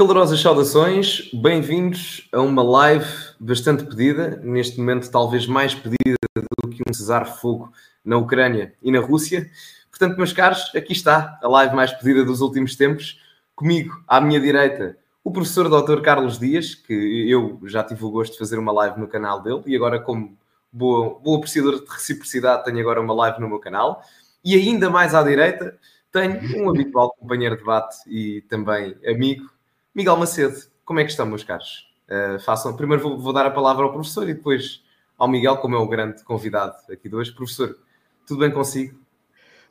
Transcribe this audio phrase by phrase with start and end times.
[0.00, 3.04] Calorosas saudações, bem-vindos a uma live
[3.38, 7.70] bastante pedida, neste momento talvez mais pedida do que um cessar-fogo
[8.02, 9.50] na Ucrânia e na Rússia.
[9.90, 13.20] Portanto, meus caros, aqui está a live mais pedida dos últimos tempos.
[13.54, 16.00] Comigo, à minha direita, o professor Dr.
[16.00, 19.64] Carlos Dias, que eu já tive o gosto de fazer uma live no canal dele
[19.66, 20.34] e agora, como
[20.72, 24.02] boa, boa apreciador de reciprocidade, tenho agora uma live no meu canal.
[24.42, 25.78] E ainda mais à direita,
[26.10, 29.59] tenho um habitual companheiro de debate e também amigo,
[29.94, 30.56] Miguel Macedo.
[30.84, 31.88] Como é que estão, meus caros?
[32.08, 32.76] Uh, façam.
[32.76, 34.82] Primeiro vou, vou, dar a palavra ao professor e depois
[35.18, 37.32] ao Miguel, como é o grande convidado aqui de hoje.
[37.32, 37.78] Professor,
[38.26, 38.98] tudo bem consigo?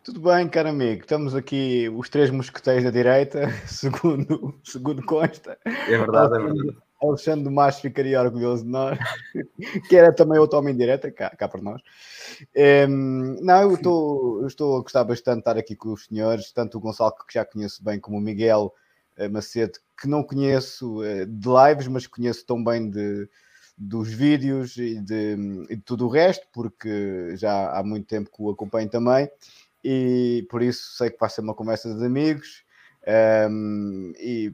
[0.03, 1.01] Tudo bem, caro amigo.
[1.01, 5.57] Estamos aqui os três mosqueteiros da direita, segundo, segundo consta.
[5.65, 6.77] É verdade, é verdade.
[7.01, 8.97] Alexandre Macho ficaria orgulhoso de nós,
[9.87, 11.81] que era também outro homem direta, cá, cá para nós.
[12.89, 16.51] Um, não, eu estou, eu estou a gostar bastante de estar aqui com os senhores,
[16.51, 18.73] tanto o Gonçalo, que já conheço bem, como o Miguel
[19.17, 23.29] uh, Macedo, que não conheço uh, de lives, mas conheço tão bem de,
[23.77, 25.35] dos vídeos e de,
[25.69, 29.29] e de tudo o resto, porque já há muito tempo que o acompanho também,
[29.83, 32.63] e por isso sei que vai ser uma conversa de amigos.
[33.49, 34.53] Um, e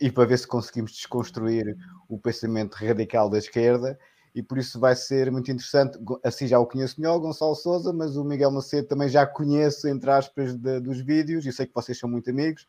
[0.00, 1.76] e para ver se conseguimos desconstruir
[2.08, 3.98] o pensamento radical da esquerda.
[4.34, 5.98] E por isso vai ser muito interessante.
[6.22, 10.10] Assim já o conheço melhor, Gonçalo Souza, mas o Miguel Macedo também já conheço, entre
[10.10, 12.66] aspas, de, dos vídeos, e sei que vocês são muito amigos,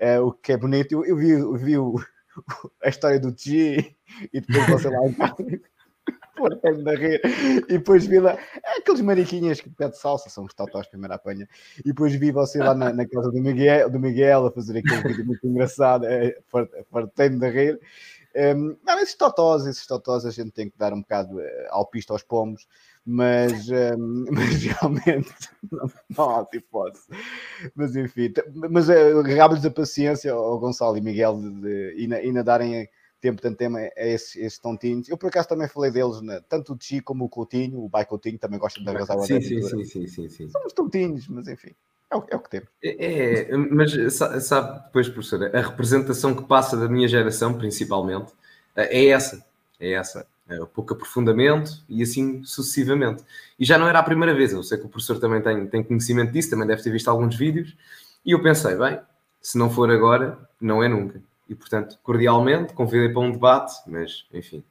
[0.00, 0.92] uh, o que é bonito.
[0.92, 1.96] Eu, eu vi, eu vi o,
[2.82, 3.94] a história do G
[4.32, 5.36] e depois você lá em casa
[6.38, 7.20] fartando da rir.
[7.68, 8.38] E depois vi lá
[8.78, 11.48] aqueles mariquinhas que pede salsa, são os totós primeira apanha.
[11.78, 15.02] E depois vi você lá na, na, casa do Miguel, do Miguel a fazer aquele
[15.02, 16.38] vídeo muito engraçado, é,
[16.90, 17.80] fartando de rir.
[18.36, 21.86] Um, não, esses totós, esses totós a gente tem que dar um bocado uh, ao
[21.86, 22.68] pisto aos pomos,
[23.10, 25.32] mas, um, mas realmente
[25.72, 27.06] não, não há hipótese.
[27.74, 32.22] Mas enfim, mas uh, lhes a paciência ao Gonçalo e Miguel de, de, e, na,
[32.22, 32.86] e na darem
[33.18, 35.08] tempo tanto tema a esses, esses tontinhos.
[35.08, 36.40] Eu por acaso também falei deles, né?
[36.50, 39.62] tanto o Chi como o Coutinho, o Bai Coutinho também gosta de arrasar sim, sim,
[39.62, 40.50] sim, sim, sim, sim.
[40.50, 41.70] Somos tontinhos, mas enfim.
[42.10, 42.68] É o, é o que temos.
[42.84, 43.92] É, é, mas
[44.44, 48.32] sabe, depois, professora, a representação que passa da minha geração, principalmente,
[48.76, 49.44] é essa.
[49.80, 50.26] É essa.
[50.48, 53.22] É pouco aprofundamento e assim sucessivamente.
[53.58, 54.52] E já não era a primeira vez.
[54.52, 57.36] Eu sei que o professor também tem, tem conhecimento disso, também deve ter visto alguns
[57.36, 57.76] vídeos.
[58.24, 58.98] E eu pensei, bem,
[59.42, 64.26] se não for agora, não é nunca e, portanto, cordialmente convidei para um debate, mas,
[64.32, 64.62] enfim,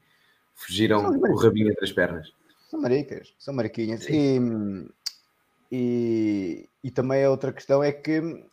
[0.54, 2.32] fugiram o rabinho entre as pernas.
[2.70, 4.06] São maricas, são mariquinhas.
[4.08, 4.40] E,
[5.72, 8.46] e, e, também a outra questão é que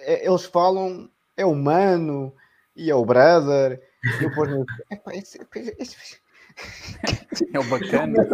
[0.00, 2.34] é, eles falam, é humano,
[2.76, 3.80] e é o brother.
[4.20, 4.66] Eu, por exemplo,
[7.52, 8.26] é o bacana.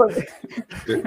[0.87, 1.03] Eu,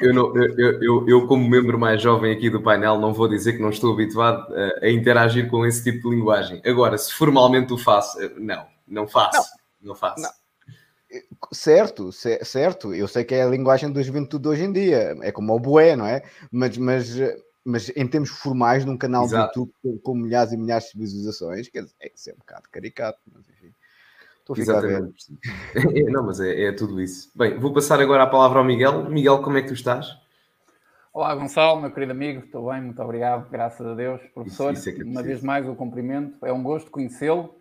[0.00, 3.62] eu, eu, eu, eu, como membro mais jovem aqui do painel, não vou dizer que
[3.62, 6.60] não estou habituado a, a interagir com esse tipo de linguagem.
[6.64, 9.38] Agora, se formalmente o faço, eh, não, não faço.
[9.80, 10.22] Não, não faço.
[10.22, 10.30] Não.
[11.52, 12.94] Certo, certo.
[12.94, 15.16] Eu sei que é a linguagem da juventude hoje em dia.
[15.22, 16.22] É como o boé, não é?
[16.52, 17.16] Mas, mas,
[17.64, 19.52] mas em termos formais, num canal Exato.
[19.52, 22.68] de YouTube com milhares e milhares de visualizações, quer dizer, é que é um bocado
[22.70, 23.74] caricato, mas enfim.
[24.50, 25.26] Estou a ficar Exatamente.
[25.96, 27.30] É, não, mas é, é, tudo isso.
[27.34, 29.08] Bem, vou passar agora a palavra ao Miguel.
[29.08, 30.16] Miguel, como é que tu estás?
[31.12, 34.20] Olá, Gonçalo, meu querido amigo, estou bem, muito obrigado, graças a Deus.
[34.34, 37.56] Professor, isso, isso é uma vez mais o cumprimento, é um gosto conhecê-lo.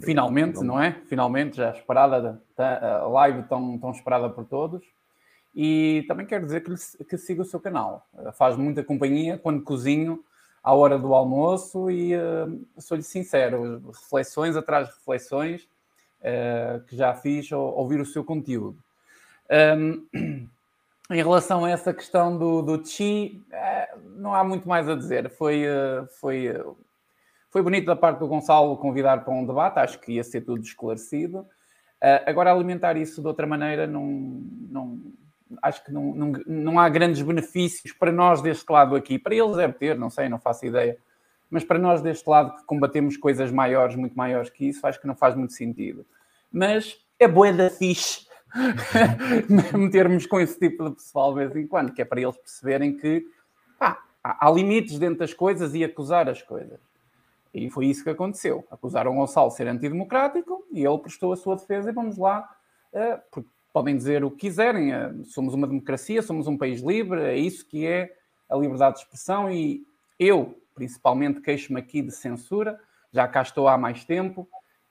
[0.00, 1.00] Finalmente, não é?
[1.06, 4.84] Finalmente, já esperada, a live tão, tão esperada por todos.
[5.54, 8.06] E também quero dizer que, que siga o seu canal.
[8.34, 10.22] Faz muita companhia quando cozinho
[10.62, 15.66] à hora do almoço e uh, sou-lhe sincero, reflexões atrás de reflexões
[16.20, 18.78] uh, que já fiz ao ouvir o seu conteúdo.
[19.50, 20.06] Um,
[21.10, 25.30] em relação a essa questão do, do Chi, uh, não há muito mais a dizer.
[25.30, 26.52] Foi, uh, foi,
[27.50, 30.62] foi bonito da parte do Gonçalo convidar para um debate, acho que ia ser tudo
[30.62, 31.46] esclarecido.
[32.26, 34.04] agora, alimentar isso de outra maneira, não,
[34.68, 35.00] não,
[35.62, 39.18] acho que não, não, não há grandes benefícios para nós deste lado aqui.
[39.18, 40.98] Para eles deve ter, não sei, não faço ideia
[41.50, 45.06] mas para nós deste lado que combatemos coisas maiores, muito maiores que isso, acho que
[45.06, 46.04] não faz muito sentido.
[46.52, 48.26] Mas é boa da fixe
[49.76, 52.96] metermos com esse tipo de pessoal de vez em quando, que é para eles perceberem
[52.96, 53.26] que
[53.78, 56.80] pá, há limites dentro das coisas e acusar as coisas.
[57.54, 58.66] E foi isso que aconteceu.
[58.70, 62.46] Acusaram o Gonçalo de ser antidemocrático e ele prestou a sua defesa e vamos lá,
[62.92, 67.20] uh, porque podem dizer o que quiserem, uh, somos uma democracia, somos um país livre,
[67.22, 68.14] é isso que é
[68.48, 69.86] a liberdade de expressão e
[70.18, 72.78] eu, principalmente queixo-me aqui de censura,
[73.12, 74.48] já cá estou há mais tempo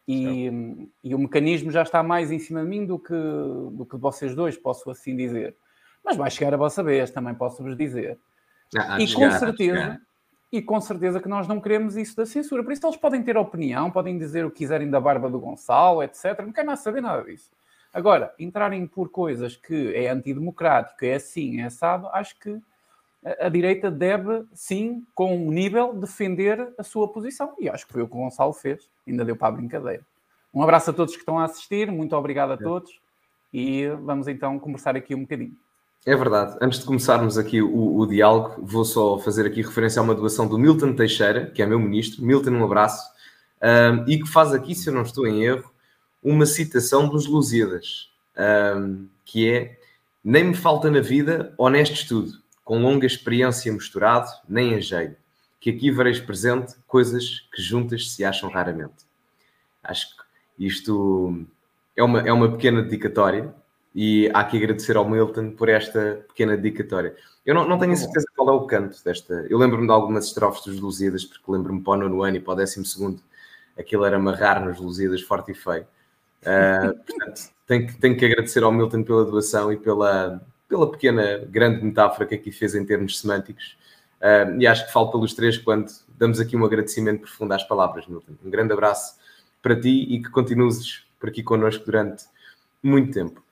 [0.07, 3.95] e, e, o mecanismo já está mais em cima de mim do que, do que
[3.95, 5.55] vocês dois, posso assim dizer.
[6.03, 8.19] Mas vai chegar a vossa vez, também posso-vos dizer.
[8.77, 10.01] Ah, e, com certeza,
[10.51, 12.63] E com certeza que nós não queremos isso da censura.
[12.63, 16.03] Por isso eles podem ter opinião, podem dizer o que quiserem da barba do Gonçalo,
[16.03, 16.39] etc.
[16.39, 17.51] Não quero nada saber nada disso.
[17.91, 22.61] Agora, entrarem por coisas que é antidemocrático, é assim, é assado, acho que
[23.39, 27.53] a, direita deve, sim, com um nível, defender a sua posição.
[27.59, 28.87] E acho que foi o que o Gonçalo fez.
[29.07, 30.05] Ainda deu para a brincadeira.
[30.53, 32.99] Um abraço a todos que estão a assistir, muito obrigado a todos.
[33.53, 35.57] E vamos então conversar aqui um bocadinho.
[36.05, 36.55] É verdade.
[36.61, 40.47] Antes de começarmos aqui o, o, diálogo, vou só fazer aqui referência a uma doação
[40.47, 42.23] do Milton Teixeira, que é meu ministro.
[42.23, 43.03] Milton, um abraço.
[43.61, 45.71] Um, e que faz aqui, se eu não estou em erro,
[46.21, 48.11] uma citação dos Lusíadas,
[48.77, 49.79] um, que é
[50.23, 55.15] Nem me falta na vida honesto estudo, com longa experiência misturado, nem engenho,
[55.59, 59.05] que aqui vereis presente coisas que juntas se acham raramente.
[59.83, 61.45] Acho que isto
[61.95, 63.53] é uma, é uma pequena dedicatória
[63.93, 67.15] e há que agradecer ao Milton por esta pequena dedicatória.
[67.45, 69.45] Eu não, não tenho a certeza qual é o canto desta.
[69.47, 72.53] Eu lembro-me de algumas estrofes dos Lusíadas, porque lembro-me para o nono ano e para
[72.53, 73.21] o décimo segundo,
[73.77, 75.85] aquilo era amarrar nos Lusíadas forte e feio.
[76.41, 81.45] Uh, portanto, tenho que, tenho que agradecer ao Milton pela doação e pela, pela pequena,
[81.49, 83.77] grande metáfora que aqui fez em termos semânticos.
[84.21, 88.07] Uh, e acho que falo pelos três quando damos aqui um agradecimento profundo às palavras,
[88.07, 88.33] Milton.
[88.43, 89.15] Um grande abraço
[89.61, 92.25] para ti e que continues por aqui connosco durante
[92.81, 93.43] muito tempo.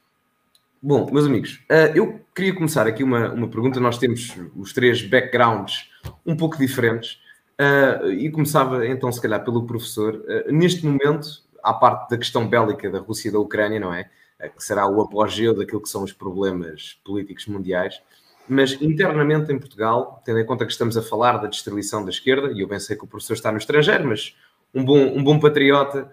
[0.81, 3.80] Bom, meus amigos, uh, eu queria começar aqui uma, uma pergunta.
[3.80, 5.89] Nós temos os três backgrounds
[6.25, 7.19] um pouco diferentes
[7.59, 10.16] uh, e começava então, se calhar, pelo professor.
[10.16, 11.27] Uh, neste momento,
[11.63, 14.09] à parte da questão bélica da Rússia e da Ucrânia, não é?
[14.50, 18.01] Que será o apogeu daquilo que são os problemas políticos mundiais,
[18.48, 22.51] mas internamente em Portugal, tendo em conta que estamos a falar da destruição da esquerda,
[22.51, 24.36] e eu bem sei que o professor está no estrangeiro, mas
[24.74, 26.12] um bom, um bom patriota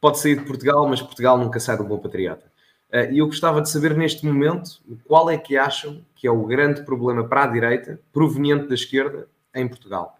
[0.00, 2.50] pode sair de Portugal, mas Portugal nunca sai de um bom patriota.
[2.92, 6.44] Eh, e eu gostava de saber neste momento qual é que acham que é o
[6.44, 10.16] grande problema para a direita, proveniente da esquerda, em Portugal.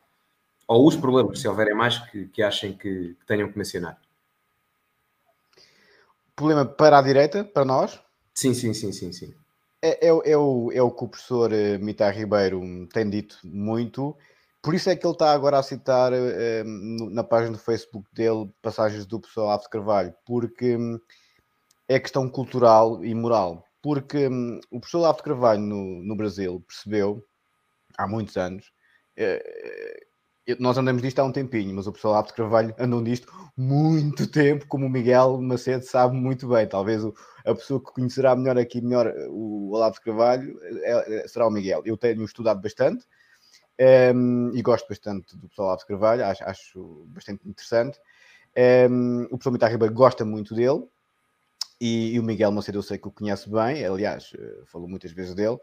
[0.66, 3.98] Ou os problemas, se houverem mais, que, que achem que, que tenham que mencionar.
[6.40, 8.00] Problema para a direita, para nós?
[8.34, 9.34] Sim, sim, sim, sim, sim.
[9.82, 12.62] É, é, é, o, é o que o professor eh, Mitar Ribeiro
[12.94, 14.16] tem dito muito.
[14.62, 18.50] Por isso é que ele está agora a citar eh, na página do Facebook dele
[18.62, 20.98] passagens do pessoal Alves Carvalho, porque hum,
[21.86, 23.62] é questão cultural e moral.
[23.82, 27.22] Porque hum, o professor de Carvalho no, no Brasil percebeu,
[27.98, 28.72] há muitos anos,
[29.14, 30.06] eh,
[30.58, 34.66] nós andamos disto há um tempinho, mas o Olavo de Carvalho andou nisto muito tempo,
[34.66, 36.66] como o Miguel Macedo sabe muito bem.
[36.66, 37.14] Talvez o,
[37.44, 41.50] a pessoa que conhecerá melhor aqui, melhor o Olavo de Carvalho, é, é, será o
[41.50, 41.82] Miguel.
[41.84, 43.06] Eu tenho estudado bastante
[44.14, 47.98] um, e gosto bastante do professor Olavo de Carvalho, acho, acho bastante interessante.
[48.90, 50.84] Um, o professor Mitar Ribeiro gosta muito dele,
[51.80, 55.12] e, e, o Miguel Macedo eu sei que o conhece bem, aliás, eh, falou muitas
[55.12, 55.56] vezes dele,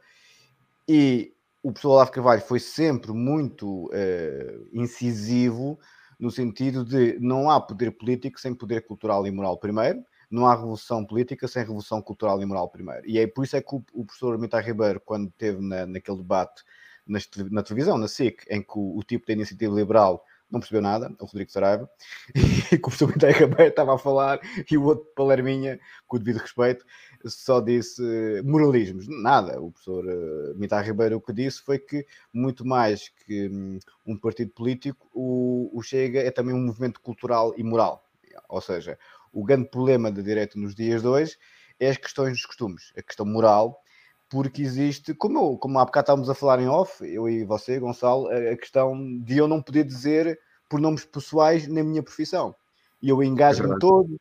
[0.88, 1.32] e
[1.64, 5.80] o professor Olavo Carvalho foi sempre muito uh, incisivo
[6.20, 10.56] no sentido de não há poder político sem poder cultural e moral primeiro, não há
[10.56, 13.08] revolução política sem revolução cultural e moral primeiro.
[13.08, 16.18] E é por isso é que o, o professor Mitar Ribeiro, quando esteve na, naquele
[16.18, 16.64] debate
[17.08, 21.14] na, televisão, na SIC, em que o, o tipo da iniciativa liberal não percebeu nada,
[21.20, 21.90] o Rodrigo Saraiva,
[22.72, 24.40] e com o professor Mitai Ribeiro estava a falar,
[24.70, 26.86] e o outro Palerminha, com o devido respeito,
[27.26, 29.08] só disse uh, moralismos.
[29.08, 33.80] Nada, o professor uh, Mitai Ribeiro o que disse foi que, muito mais que um,
[34.06, 38.06] um partido político, o, o Chega é também um movimento cultural e moral.
[38.50, 38.98] Ou seja,
[39.34, 41.38] o grande problema da direita nos dias de hoje
[41.80, 43.82] é as questões dos costumes, a questão moral,
[44.30, 47.80] porque existe, como, eu, como há bocado estávamos a falar em off, eu e você,
[47.80, 50.40] Gonçalo, a, questão de eu não poder dizer
[50.70, 52.56] por nomes pessoais na minha profissão.
[53.02, 54.20] E eu engajo-me é todo.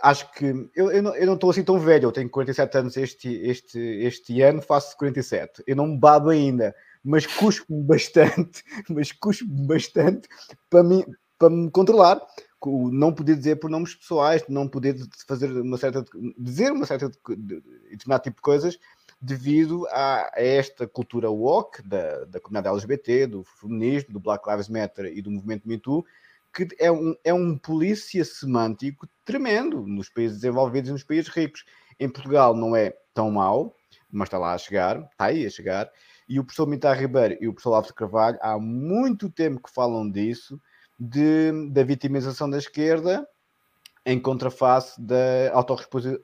[0.00, 3.78] Acho que eu, eu, não, estou assim tão velho, eu tenho 47 anos este, este,
[3.78, 5.62] este ano, faço 47.
[5.66, 10.28] Eu não me babo ainda, mas cuspo-me bastante, mas cuspo-me bastante
[10.70, 11.04] para me,
[11.38, 12.20] para me controlar
[12.90, 16.04] não poder dizer por nomes pessoais, não poder fazer uma certa
[16.38, 17.10] dizer uma certa
[17.88, 18.78] determinado tipo de coisas
[19.20, 24.68] devido a, a esta cultura woke da, da comunidade LGBT, do feminismo, do Black Lives
[24.68, 26.04] Matter e do movimento Me Too,
[26.56, 31.64] que é um, é um polícia semântico tremendo nos países desenvolvidos e nos países ricos.
[32.00, 33.76] Em Portugal não é tão mau,
[34.10, 35.90] mas está lá a chegar, está aí a chegar.
[36.26, 40.10] E o professor Mitar Ribeiro e o professor de Carvalho há muito tempo que falam
[40.10, 40.58] disso,
[40.98, 43.28] de, da vitimização da esquerda
[44.06, 45.52] em contraface da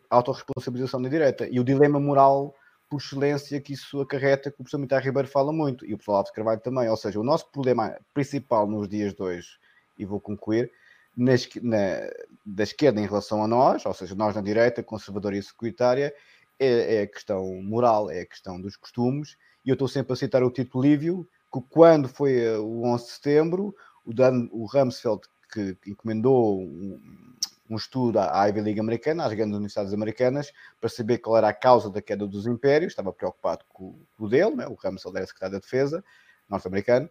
[0.09, 1.47] autorresponsabilização da direita.
[1.51, 2.55] E o dilema moral
[2.89, 6.17] por excelência que isso acarreta, que o professor Mitar Ribeiro fala muito, e o professor
[6.17, 6.89] Alves Carvalho também.
[6.89, 9.49] Ou seja, o nosso problema principal nos dias de hoje,
[9.97, 10.71] e vou concluir,
[11.17, 11.33] na,
[11.63, 12.11] na,
[12.45, 16.15] da esquerda em relação a nós, ou seja, nós na direita, conservadora e securitária,
[16.59, 20.17] é, é, a questão moral, é a questão dos costumes, e eu estou sempre a
[20.17, 24.65] citar o Tito Lívio, que quando foi eh, o 11 de setembro, o, Dan, o
[24.65, 25.21] Rumsfeld,
[25.53, 27.37] que encomendou um,
[27.69, 31.53] um estudo à Ivy League americana, às grandes universidades americanas, para saber qual era a
[31.53, 34.67] causa da queda dos impérios, estava preocupado com, com o dele, né?
[34.67, 36.03] o Rumsfeld era secretário da Defesa
[36.49, 37.09] norte-americano,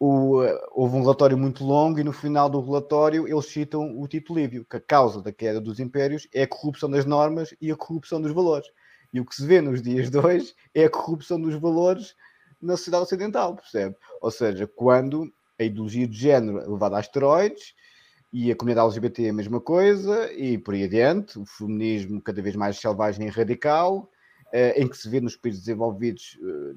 [0.00, 0.40] o,
[0.72, 4.64] houve um relatório muito longo e no final do relatório eles citam o Tito Lívio,
[4.64, 8.18] que a causa da queda dos impérios é a corrupção das normas e a corrupção
[8.18, 8.66] dos valores.
[9.12, 12.16] E o que se vê nos dias de hoje é a corrupção dos valores
[12.62, 13.94] na sociedade ocidental, percebe?
[14.22, 17.74] Ou seja, quando a ideologia de género é levada a asteroides
[18.32, 22.40] e a comunidade LGBT é a mesma coisa e por aí adiante, o feminismo cada
[22.40, 24.10] vez mais selvagem e radical,
[24.50, 26.74] eh, em que se vê nos países desenvolvidos eh,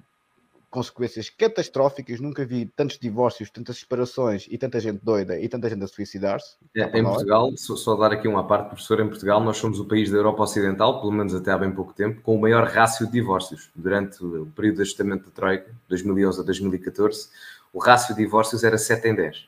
[0.74, 2.20] consequências catastróficas.
[2.20, 6.56] Nunca vi tantos divórcios, tantas separações e tanta gente doida e tanta gente a suicidar-se.
[6.76, 9.86] É, em Portugal, só, só, dar aqui uma parte, professor, em Portugal nós somos o
[9.86, 13.06] país da Europa Ocidental, pelo menos até há bem pouco tempo, com o maior rácio
[13.06, 13.70] de divórcios.
[13.76, 17.30] Durante o período de ajustamento da Troika, 2011 a 2014,
[17.72, 19.48] o rácio de divórcios era 7 em 10.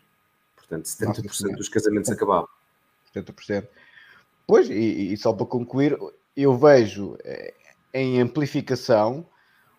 [0.55, 2.48] Portanto, 70% Nossa, dos casamentos acabavam.
[3.15, 3.67] 70%.
[4.46, 5.98] Pois, e, e só para concluir,
[6.38, 7.53] eu vejo eh,
[7.91, 9.25] em amplificação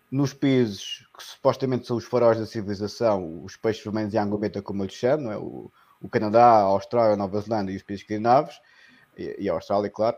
[0.09, 4.61] nos países que supostamente são os faróis da civilização, os peixes vermelhos e a angometa,
[4.61, 5.37] como eu chamo, é?
[5.37, 5.71] o,
[6.01, 8.59] o, Canadá, a Austrália, a Nova Zelândia e os países escandinavos,
[9.17, 10.15] e, e a Austrália, claro,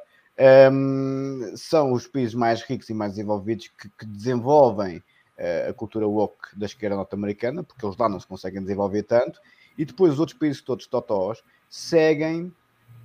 [0.71, 6.07] um, são os países mais ricos e mais desenvolvidos que, que desenvolvem uh, a cultura
[6.07, 9.41] woke da esquerda norte-americana, porque eles lá não se conseguem desenvolver tanto,
[9.77, 12.53] e depois os outros países todos totós seguem uh,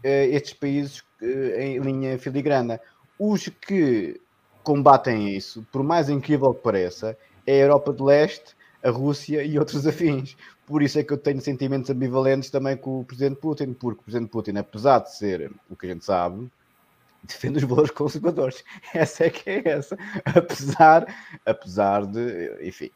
[0.03, 2.81] estes países uh, em linha filigrana.
[3.19, 4.21] Os que
[4.65, 7.17] combatem isso, por mais incrível que pareça,
[7.47, 10.37] é a Europa de Leste, a Rússia e outros afins.
[10.67, 14.05] Por isso é que eu tenho sentimentos ambivalentes também com o Presidente Putin, porque o
[14.05, 16.51] Presidente Putin, apesar de ser o que a gente sabe,
[17.23, 18.65] defende os valores conservadores.
[18.95, 19.97] Essa é que é essa.
[20.25, 21.07] Apesar,
[21.45, 22.91] apesar de, enfim,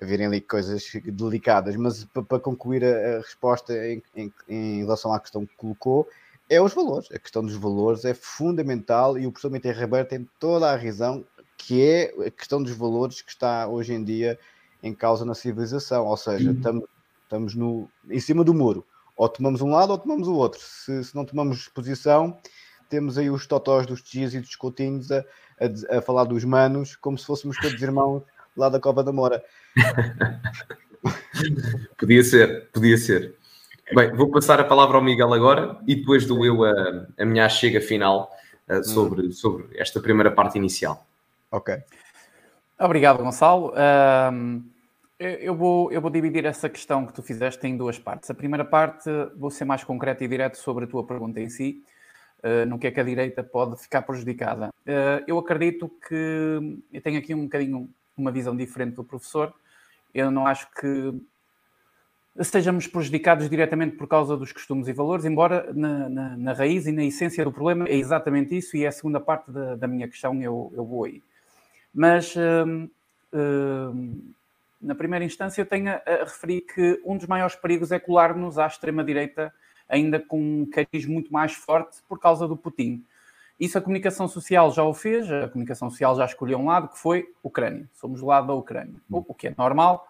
[0.00, 1.76] haverem ali coisas delicadas.
[1.76, 6.08] Mas para, concluir a, resposta em, em, em relação à questão que colocou,
[6.48, 7.10] é os valores.
[7.12, 11.24] A questão dos valores é fundamental e o professor Miter Ribeiro tem toda a razão,
[11.56, 14.38] que é a questão dos valores que está hoje em dia
[14.82, 16.06] em causa na civilização.
[16.06, 16.84] Ou seja, estamos,
[17.22, 18.86] estamos no, em cima do muro.
[19.16, 20.60] Ou tomamos um lado ou tomamos o outro.
[20.60, 22.38] Se, se não tomamos posição,
[22.88, 25.24] temos aí os totós dos tias e dos coutinhos a,
[25.60, 28.22] a, a, falar dos manos como se fôssemos todos irmãos
[28.56, 29.44] lá da Copa da Mora.
[31.98, 33.37] podia ser, podia ser.
[33.94, 37.48] Bem, vou passar a palavra ao Miguel agora e depois dou eu a, a minha
[37.48, 38.30] chega final
[38.68, 39.32] uh, sobre, hum.
[39.32, 41.06] sobre esta primeira parte inicial.
[41.50, 41.74] Ok.
[42.78, 43.72] Obrigado, Gonçalo.
[44.32, 44.62] Um,
[45.18, 48.30] eu, vou, eu vou dividir essa questão que tu fizeste em duas partes.
[48.30, 51.82] A primeira parte, vou ser mais concreto e direto sobre a tua pergunta em si,
[52.44, 54.68] uh, no que é que a direita pode ficar prejudicada.
[54.86, 59.52] Uh, eu acredito que eu tenho aqui um bocadinho uma visão diferente do professor.
[60.14, 61.14] Eu não acho que
[62.38, 66.92] estejamos prejudicados diretamente por causa dos costumes e valores, embora na, na, na, raiz e
[66.92, 70.06] na essência do problema é exatamente isso, e é a segunda parte da, da minha
[70.06, 71.22] questão, eu, eu vou aí.
[71.92, 72.88] Mas hum,
[73.32, 74.32] hum,
[74.80, 78.58] na primeira instância eu tenho a, a, referir que um dos maiores perigos é colar-nos
[78.58, 79.52] à extrema-direita
[79.88, 83.04] ainda com um cariz muito mais forte por causa do Putin.
[83.58, 86.98] Isso a comunicação social já o fez, a comunicação social já escolheu um lado, que
[86.98, 87.88] foi Ucrânia.
[87.94, 90.06] Somos do lado da Ucrânia, o que é normal,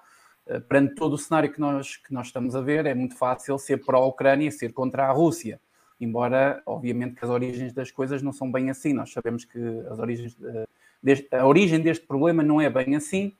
[0.68, 3.84] perante todo o cenário que nós, que nós estamos a ver, é muito fácil ser
[3.84, 5.60] pró-Ucrânia e ser contra a Rússia.
[6.00, 8.92] Embora, obviamente, que as origens das coisas não são bem assim.
[8.92, 9.58] Nós sabemos que
[9.90, 10.36] as origens
[11.32, 13.32] a origem deste problema não é bem assim.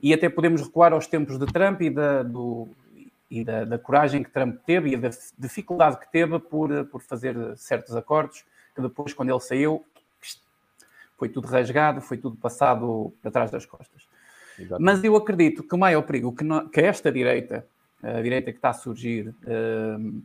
[0.00, 2.68] E até podemos recuar aos tempos de Trump e da, do,
[3.30, 7.36] e da, da coragem que Trump teve e da dificuldade que teve por, por fazer
[7.56, 8.44] certos acordos,
[8.74, 9.84] que depois, quando ele saiu,
[11.16, 14.06] foi tudo rasgado, foi tudo passado para trás das costas.
[14.78, 17.66] Mas eu acredito que o maior perigo que, no, que esta direita,
[18.02, 20.22] a direita que está a surgir, uh,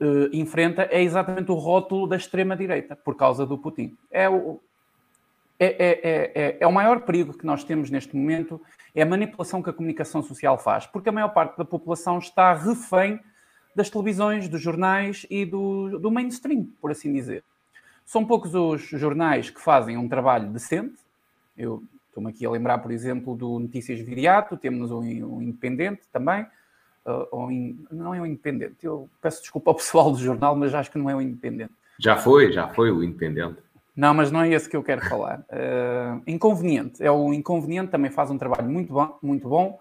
[0.00, 3.96] uh, enfrenta é exatamente o rótulo da extrema-direita, por causa do Putin.
[4.10, 4.60] É o,
[5.58, 8.60] é, é, é, é, o maior perigo que nós temos neste momento,
[8.94, 12.54] é a manipulação que a comunicação social faz, porque a maior parte da população está
[12.54, 13.18] refém
[13.74, 17.42] das televisões, dos jornais e do, do mainstream, por assim dizer.
[18.04, 20.96] São poucos os jornais que fazem um trabalho decente.
[21.56, 21.82] Eu
[22.18, 26.44] Estou-me aqui a lembrar, por exemplo, do Notícias Viriato, temos um, um Independente também.
[27.06, 30.98] Uh, não é um Independente, eu peço desculpa ao pessoal do jornal, mas acho que
[30.98, 31.70] não é um Independente.
[31.96, 33.58] Já foi, já foi o Independente.
[33.94, 35.44] Não, mas não é esse que eu quero falar.
[35.48, 39.78] Uh, inconveniente, é o Inconveniente, também faz um trabalho muito bom, muito bom,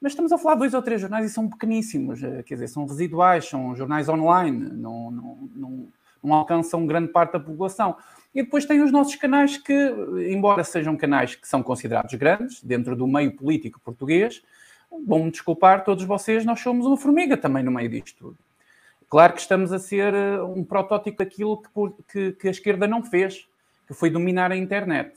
[0.00, 2.68] mas estamos a falar de dois ou três jornais e são pequeníssimos, uh, quer dizer,
[2.68, 5.88] são residuais, são jornais online, não, não, não,
[6.22, 7.96] não alcançam grande parte da população.
[8.36, 9.72] E depois tem os nossos canais que,
[10.28, 14.42] embora sejam canais que são considerados grandes dentro do meio político português,
[15.06, 18.38] vão-me desculpar todos vocês, nós somos uma formiga também no meio disto tudo.
[19.08, 23.02] Claro que estamos a ser eh, um protótipo daquilo que, que, que a esquerda não
[23.02, 23.48] fez,
[23.88, 25.14] que foi dominar a internet.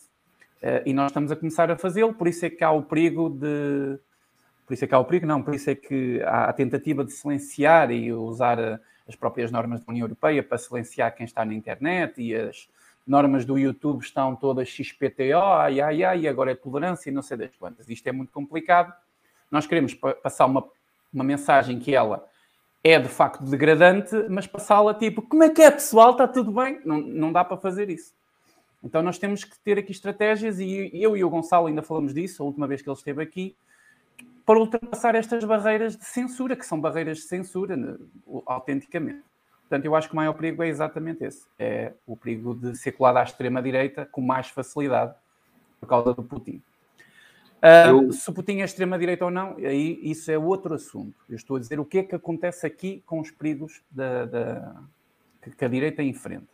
[0.63, 3.29] Uh, e nós estamos a começar a fazê-lo, por isso é que há o perigo
[3.29, 3.99] de.
[4.65, 7.03] Por isso é que há o perigo, não, por isso é que há a tentativa
[7.03, 11.43] de silenciar e usar a, as próprias normas da União Europeia para silenciar quem está
[11.43, 12.69] na internet e as
[13.09, 17.37] normas do YouTube estão todas XPTO, ai, ai, ai, agora é tolerância e não sei
[17.37, 17.89] das quantas.
[17.89, 18.93] Isto é muito complicado.
[19.49, 20.63] Nós queremos passar uma,
[21.11, 22.23] uma mensagem que ela
[22.83, 26.79] é de facto degradante, mas passá-la tipo, como é que é pessoal, está tudo bem?
[26.85, 28.13] Não, não dá para fazer isso.
[28.83, 32.43] Então nós temos que ter aqui estratégias e eu e o Gonçalo ainda falamos disso,
[32.43, 33.55] a última vez que ele esteve aqui,
[34.45, 37.97] para ultrapassar estas barreiras de censura, que são barreiras de censura, né,
[38.45, 39.23] autenticamente.
[39.69, 42.91] Portanto, eu acho que o maior perigo é exatamente esse: é o perigo de ser
[42.93, 45.13] colado à extrema-direita com mais facilidade
[45.79, 46.59] por causa do Putin.
[47.61, 48.11] Uh, eu...
[48.11, 51.13] Se o Putin é extrema-direita ou não, aí isso é outro assunto.
[51.29, 54.75] Eu estou a dizer o que é que acontece aqui com os perigos da, da
[55.55, 56.47] que a direita enfrenta.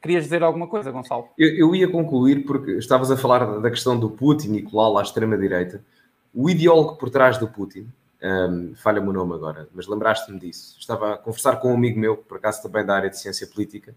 [0.00, 1.28] Querias dizer alguma coisa, Gonçalo?
[1.36, 5.02] Eu, eu, ia concluir porque estavas a falar da questão do Putin e colá-lo à
[5.02, 5.82] extrema-direita.
[6.32, 7.88] O ideólogo por trás do Putin,
[8.22, 10.76] um, falha-me o nome agora, mas lembraste-me disso.
[10.78, 13.94] Estava a conversar com um amigo meu, por acaso também da área de ciência política,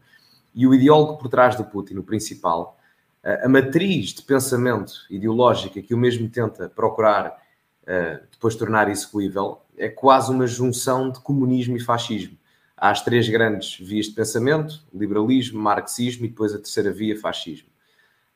[0.56, 2.78] e o ideólogo por trás do Putin, o principal,
[3.24, 7.42] a, matriz de pensamento ideológica que o mesmo tenta procurar
[7.84, 12.38] uh, depois tornar execuível, é quase uma junção de comunismo e fascismo
[12.84, 17.70] há as três grandes vias de pensamento: liberalismo, marxismo e depois a terceira via, fascismo.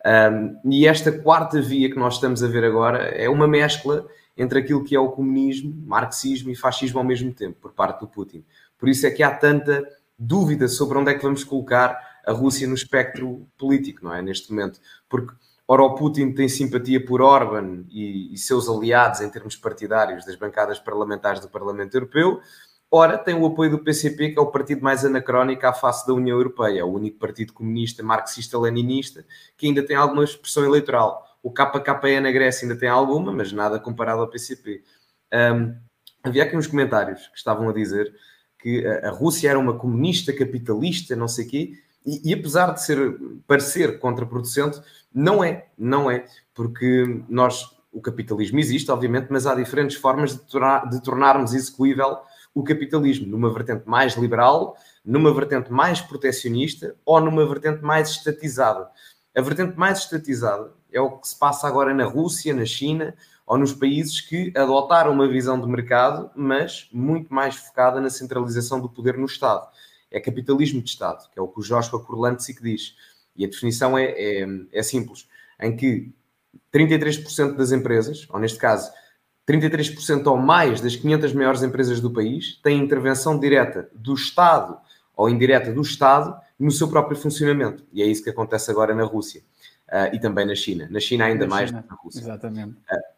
[0.05, 4.59] Um, e esta quarta via que nós estamos a ver agora é uma mescla entre
[4.59, 8.45] aquilo que é o comunismo, marxismo e fascismo ao mesmo tempo, por parte do Putin.
[8.77, 9.83] Por isso é que há tanta
[10.17, 14.21] dúvida sobre onde é que vamos colocar a Rússia no espectro político, não é?
[14.21, 14.79] Neste momento.
[15.09, 15.33] Porque,
[15.67, 20.35] ora, o Putin tem simpatia por Orban e, e seus aliados em termos partidários das
[20.35, 22.41] bancadas parlamentares do Parlamento Europeu,
[22.89, 26.13] Ora, tem o apoio do PCP, que é o partido mais anacrónico à face da
[26.13, 29.25] União Europeia, é o único partido comunista, marxista-leninista,
[29.57, 31.26] que ainda tem alguma expressão eleitoral.
[31.47, 34.83] O KKE na Grécia ainda tem alguma, mas nada comparado ao PCP.
[35.33, 35.73] Um,
[36.21, 38.13] havia aqui uns comentários que estavam a dizer
[38.59, 41.71] que a, Rússia era uma comunista, capitalista, não sei o quê,
[42.05, 44.81] e, e, apesar de ser, parecer contraproducente,
[45.13, 50.39] não é, não é, porque nós, o capitalismo existe, obviamente, mas há diferentes formas de,
[50.39, 52.17] tornar, de tornarmos execuível
[52.53, 58.89] o capitalismo numa vertente mais liberal, numa vertente mais protecionista ou numa vertente mais estatizada.
[59.33, 63.13] A vertente mais estatizada é o que se passa agora na Rússia, na China
[63.45, 68.79] ou nos países que adotaram uma visão de mercado, mas muito mais focada na centralização
[68.81, 69.65] do poder no Estado.
[70.11, 72.95] É capitalismo de Estado, que é o que o Joshua Kurlantzick diz.
[73.35, 75.27] E a definição é, é, é simples,
[75.61, 76.11] em que
[76.73, 78.91] 33% das empresas, ou neste caso
[79.47, 84.77] 33% ou mais das 500 maiores empresas do país têm intervenção direta do Estado
[85.15, 87.85] ou indireta do Estado no seu próprio funcionamento.
[87.93, 89.41] E é isso que acontece agora na Rússia
[89.89, 90.87] uh, e também na China.
[90.89, 91.81] Na China ainda na mais China.
[91.81, 92.19] do que na Rússia.
[92.19, 92.71] Exatamente.
[92.71, 93.17] Uh,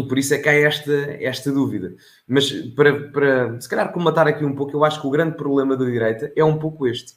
[0.00, 1.94] e por isso é que há esta, esta dúvida.
[2.26, 5.76] Mas para, para, se calhar, comatar aqui um pouco, eu acho que o grande problema
[5.76, 7.14] da direita é um pouco este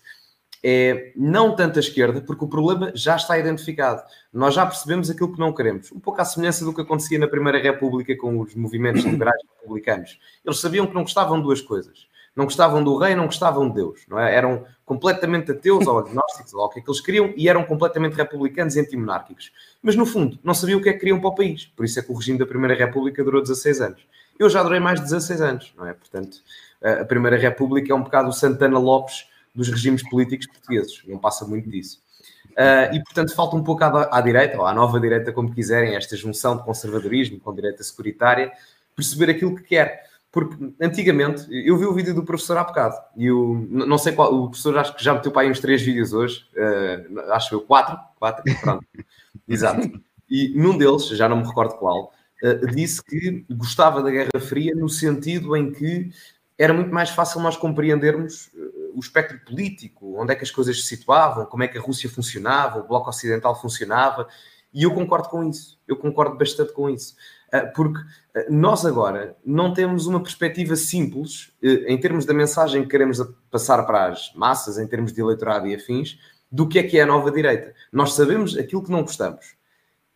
[0.63, 4.02] é não tanto a esquerda, porque o problema já está identificado.
[4.34, 5.91] Nós já percebemos aquilo que não queremos.
[5.91, 10.19] Um pouco à semelhança do que acontecia na Primeira República com os movimentos liberais republicanos.
[10.43, 12.08] Eles sabiam que não gostavam de duas coisas.
[12.36, 14.02] Não gostavam do rei, não gostavam de Deus.
[14.08, 14.36] Não é?
[14.36, 18.13] Eram completamente ateus ou agnósticos, ou o que é que eles queriam, e eram completamente
[18.13, 19.52] republicanos e antimonárquicos.
[19.84, 21.65] Mas, no fundo, não sabiam o que é que queriam para o país.
[21.65, 24.08] Por isso é que o regime da Primeira República durou 16 anos.
[24.39, 25.93] Eu já durei mais de 16 anos, não é?
[25.93, 26.38] Portanto,
[26.82, 31.45] a Primeira República é um bocado o Santana Lopes dos regimes políticos portugueses, não passa
[31.45, 32.00] muito disso.
[32.52, 35.95] Uh, e, portanto, falta um pouco à, à, direita, ou à nova direita, como quiserem,
[35.95, 38.52] esta junção de conservadorismo com direita securitária,
[38.95, 40.06] perceber aquilo que quer.
[40.32, 44.34] Porque antigamente, eu vi o vídeo do professor há bocado, e eu não sei qual,
[44.34, 47.62] o professor acho que já meteu para aí uns três vídeos hoje, uh, acho eu,
[47.62, 48.86] quatro, quatro, pronto,
[49.48, 49.90] exato.
[50.30, 52.12] E num deles, já não me recordo qual,
[52.44, 56.12] uh, disse que gostava da Guerra Fria no sentido em que
[56.58, 58.52] era muito mais fácil nós compreendermos
[58.98, 62.10] o espectro político, onde é que as coisas se situavam, como é que a Rússia
[62.10, 64.28] funcionava, o Bloco Ocidental funcionava,
[64.74, 67.16] e eu concordo com isso, eu concordo bastante com isso,
[67.76, 68.00] porque
[68.36, 73.20] ah, nós agora não temos uma perspectiva simples, ah, em termos da mensagem que queremos
[73.50, 76.20] passar para as massas, em termos de eleitorado e afins,
[76.52, 77.74] do que é que é a nova direita.
[77.92, 79.58] Nós sabemos aquilo que não gostamos,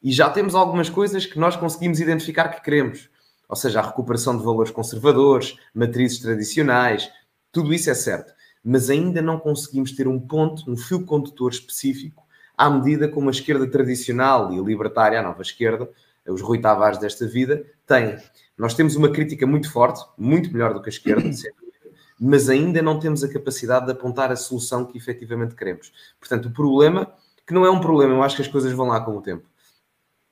[0.03, 3.09] e já temos algumas coisas que nós conseguimos identificar que queremos,
[3.47, 7.11] ou seja, a recuperação de valores conservadores, matrizes tradicionais,
[7.51, 8.33] tudo isso é certo.
[8.63, 12.23] Mas ainda não conseguimos ter um ponto, um fio condutor específico,
[12.57, 15.89] à medida como a esquerda tradicional e libertária, a nova esquerda,
[16.27, 18.17] os Rui Tavares desta vida, têm.
[18.57, 21.29] Nós temos uma crítica muito forte, muito melhor do que a esquerda,
[22.19, 25.91] mas ainda não temos a capacidade de apontar a solução que efetivamente queremos.
[26.19, 27.11] Portanto, o problema,
[27.45, 29.49] que não é um problema, eu acho que as coisas vão lá com o tempo.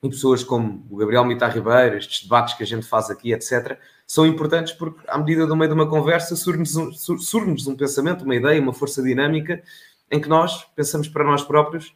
[0.02, 3.78] E pessoas como o Gabriel Mitar Ribeiro, estes debates que a gente faz aqui, etc.,
[4.06, 8.24] são importantes porque, à medida do meio de uma conversa, surge-nos um, surge um pensamento,
[8.24, 9.62] uma ideia, uma força dinâmica
[10.10, 11.94] em que nós pensamos para nós próprios: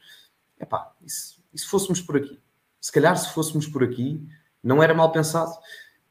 [0.60, 2.38] epá, e se, e se fôssemos por aqui?
[2.84, 4.22] Se calhar, se fôssemos por aqui,
[4.62, 5.50] não era mal pensado,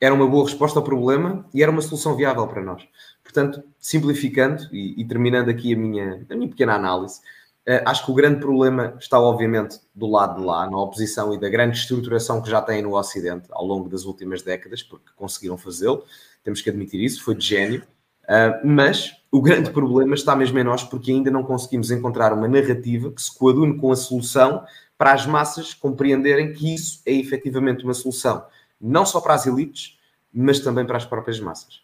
[0.02, 2.82] era uma boa resposta ao problema e era uma solução viável para nós.
[3.24, 7.20] Portanto, simplificando e, e terminando aqui a minha, a minha pequena análise,
[7.70, 11.40] uh, acho que o grande problema está, obviamente, do lado de lá, na oposição e
[11.40, 15.60] da grande estruturação que já têm no Ocidente ao longo das últimas décadas, porque conseguiram
[15.60, 16.04] fazê-lo,
[16.44, 17.84] temos que admitir isso, foi de gênio.
[18.24, 22.48] Uh, mas o grande problema está mesmo em nós, porque ainda não conseguimos encontrar uma
[22.48, 24.66] narrativa que se coadune com a solução
[25.04, 28.46] para as massas compreenderem que isso é efetivamente uma solução,
[28.80, 30.00] não só para as elites,
[30.34, 31.84] mas também para as próprias massas.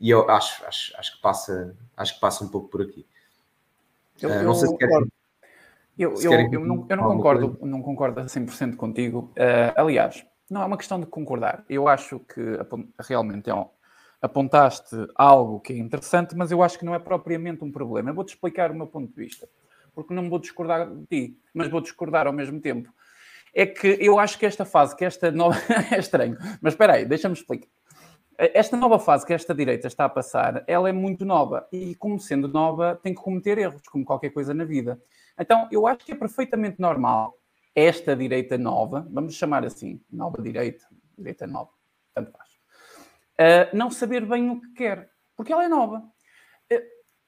[0.00, 3.04] E eu acho, acho, acho, que, passa, acho que passa um pouco por aqui.
[4.18, 5.12] Eu, uh, não sei se querem.
[5.98, 9.30] Eu, eu, eu, não, eu não concordo, não concordo a 100% contigo.
[9.36, 11.66] Uh, aliás, não é uma questão de concordar.
[11.68, 12.40] Eu acho que
[12.98, 13.66] realmente é um,
[14.22, 18.08] apontaste algo que é interessante, mas eu acho que não é propriamente um problema.
[18.08, 19.46] Eu vou-te explicar o meu ponto de vista,
[19.94, 22.92] porque não vou discordar de ti, mas vou discordar ao mesmo tempo.
[23.54, 25.56] É que eu acho que esta fase, que esta nova.
[25.94, 27.68] é estranho, mas espera aí, deixa-me explicar.
[28.38, 32.18] Esta nova fase que esta direita está a passar, ela é muito nova e, como
[32.18, 35.00] sendo nova, tem que cometer erros, como qualquer coisa na vida.
[35.38, 37.38] Então, eu acho que é perfeitamente normal
[37.74, 40.84] esta direita nova, vamos chamar assim, nova direita,
[41.16, 41.70] direita nova,
[42.14, 46.02] tanto faz, uh, não saber bem o que quer, porque ela é nova.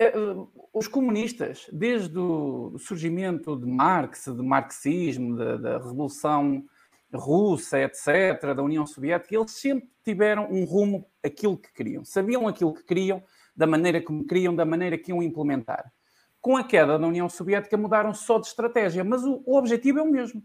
[0.00, 6.64] Uh, uh, os comunistas, desde o surgimento de Marx, de marxismo, da, da Revolução
[7.12, 12.04] russa, etc., da União Soviética, eles sempre tiveram um rumo aquilo que queriam.
[12.04, 13.22] Sabiam aquilo que queriam,
[13.54, 15.92] da maneira como queriam, da maneira que iam implementar.
[16.40, 20.02] Com a queda da União Soviética mudaram só de estratégia, mas o, o objetivo é
[20.02, 20.42] o mesmo.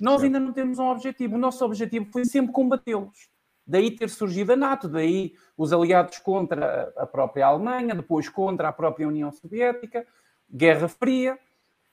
[0.00, 1.36] Nós ainda não temos um objetivo.
[1.36, 3.30] O nosso objetivo foi sempre combatê-los.
[3.66, 8.72] Daí ter surgido a NATO, daí os aliados contra a própria Alemanha, depois contra a
[8.72, 10.06] própria União Soviética,
[10.48, 11.38] Guerra Fria.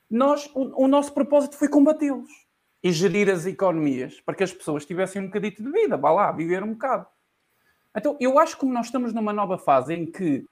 [0.08, 2.30] Nós, o, o nosso propósito foi combatê-los
[2.82, 6.30] e gerir as economias para que as pessoas tivessem um bocadito de vida, vá lá,
[6.30, 7.06] viver um bocado.
[7.96, 10.46] Então, eu acho que nós estamos numa nova fase em que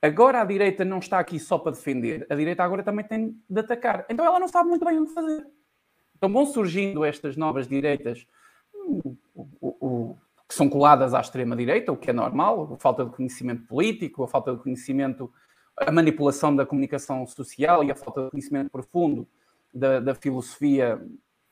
[0.00, 3.60] agora a direita não está aqui só para defender, a direita agora também tem de
[3.60, 4.06] atacar.
[4.08, 5.46] Então, ela não sabe muito bem o que fazer.
[6.16, 8.26] Então, vão surgindo estas novas direitas
[8.72, 10.18] o, o, o,
[10.48, 14.28] que são coladas à extrema-direita, o que é normal, a falta de conhecimento político, a
[14.28, 15.32] falta de conhecimento,
[15.76, 19.26] a manipulação da comunicação social e a falta de conhecimento profundo
[19.74, 21.00] da, da filosofia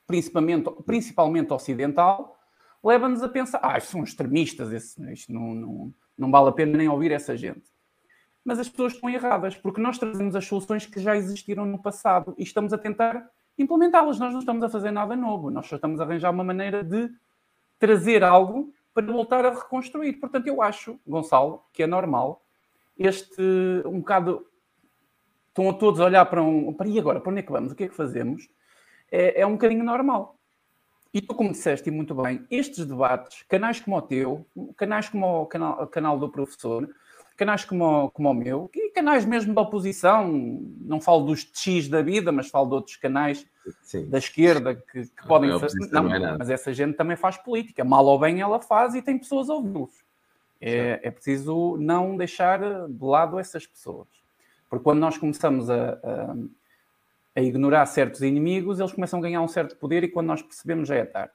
[0.06, 2.38] principalmente, principalmente ocidental,
[2.82, 6.88] leva-nos a pensar: ah, são extremistas, esse, isto não, não, não vale a pena nem
[6.88, 7.64] ouvir essa gente.
[8.44, 12.34] Mas as pessoas estão erradas, porque nós trazemos as soluções que já existiram no passado
[12.36, 13.26] e estamos a tentar
[13.56, 14.18] implementá-las.
[14.18, 17.10] Nós não estamos a fazer nada novo, nós só estamos a arranjar uma maneira de
[17.78, 20.14] trazer algo para voltar a reconstruir.
[20.14, 22.42] Portanto, eu acho, Gonçalo, que é normal
[22.98, 23.42] este
[23.84, 24.46] um bocado.
[25.48, 26.72] Estão a todos a olhar para um.
[26.72, 27.20] Para e agora?
[27.20, 27.72] Para onde é que vamos?
[27.72, 28.48] O que é que fazemos?
[29.14, 30.36] é, é um bocadinho normal.
[31.12, 34.44] E tu, como disseste muito bem, estes debates, canais como o teu,
[34.76, 36.90] canais como o canal, o canal do professor,
[37.36, 40.30] canais como, como o meu, e canais mesmo da oposição,
[40.80, 43.46] não falo dos X da vida, mas falo de outros canais
[43.82, 44.08] Sim.
[44.08, 45.78] da esquerda que, que podem fazer.
[45.90, 49.02] Não, não é mas essa gente também faz política, mal ou bem ela faz e
[49.02, 50.04] tem pessoas a ouvi-los.
[50.60, 54.08] É, é, preciso não deixar de lado essas pessoas.
[54.70, 56.34] Porque quando nós começamos a, a
[57.34, 60.88] a ignorar certos inimigos, eles começam a ganhar um certo poder e quando nós percebemos
[60.88, 61.32] já é tarde.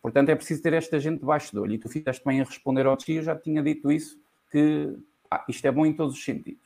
[0.00, 1.74] Portanto, é preciso ter esta gente debaixo do olho.
[1.74, 4.96] E tu fizeste bem a responder ao tio, eu já tinha dito isso, que
[5.36, 6.62] ah, isto é bom em todos os sentidos.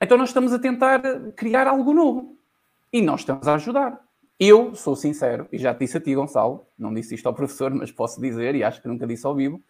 [0.00, 1.00] Então nós estamos a tentar
[1.36, 2.36] criar algo novo.
[2.92, 4.00] E nós estamos a ajudar.
[4.38, 7.72] Eu sou sincero, e já te disse a ti, Gonçalo, não disse isto ao professor,
[7.72, 9.62] mas posso dizer, e acho que nunca disse ao vivo,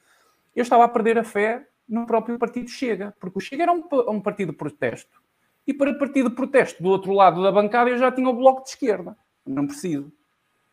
[0.57, 3.85] eu estava a perder a fé no próprio partido Chega, porque o Chega era um,
[4.09, 5.23] um partido de protesto
[5.67, 8.63] e para partir de protesto do outro lado da bancada eu já tinha o bloco
[8.63, 9.17] de esquerda.
[9.47, 10.13] Não preciso.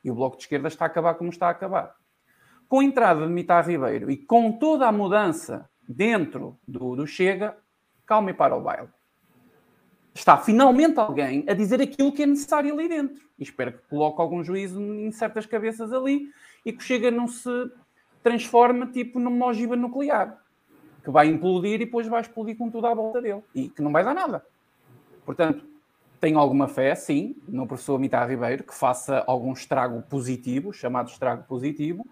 [0.04, 1.96] E o bloco de esquerda está a acabar como está a acabar.
[2.68, 7.58] Com a entrada de Mitar Ribeiro e com toda a mudança dentro do, do Chega,
[8.06, 8.90] calma e para o baile.
[10.14, 13.24] Está finalmente alguém a dizer aquilo que é necessário ali dentro.
[13.40, 16.30] E espero que coloque algum juízo em certas cabeças ali
[16.66, 17.50] e que o Chega não se
[18.22, 20.42] transforme tipo numa ogiva nuclear
[21.04, 23.92] que vai implodir e depois vai explodir com tudo à volta dele e que não
[23.92, 24.46] vai dar nada.
[25.26, 25.66] Portanto,
[26.20, 31.44] tenho alguma fé, sim, no professor Mitar Ribeiro, que faça algum estrago positivo, chamado estrago
[31.46, 32.06] positivo,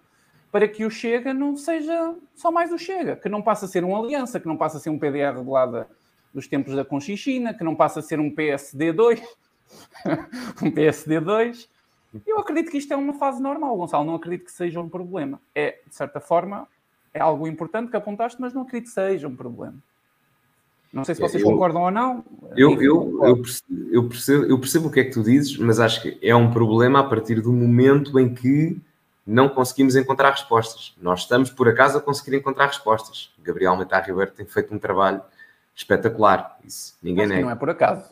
[0.52, 3.84] para que o Chega não seja só mais o Chega, que não passe a ser
[3.84, 5.86] uma aliança, que não passe a ser um PDR de lado
[6.34, 9.22] dos tempos da Conchichina, que não passe a ser um PSD2,
[10.62, 11.68] um PSD2.
[12.26, 15.40] Eu acredito que isto é uma fase normal, Gonçalo, não acredito que seja um problema.
[15.54, 16.68] É, de certa forma,
[17.14, 19.78] é algo importante que apontaste, mas não acredito que seja um problema.
[20.92, 22.26] Não sei se vocês eu, concordam ou não.
[22.58, 25.80] Eu, eu, eu, percebo, eu, percebo, eu percebo o que é que tu dizes, mas
[25.80, 28.82] acho que é um problema a partir do momento em que
[29.30, 30.94] não conseguimos encontrar respostas.
[31.02, 33.32] Nós estamos, por acaso, a conseguir encontrar respostas.
[33.42, 35.22] Gabriel Metar Ribeiro tem feito um trabalho
[35.76, 36.58] espetacular.
[36.66, 37.42] Isso ninguém nega.
[37.42, 38.10] Não é por acaso.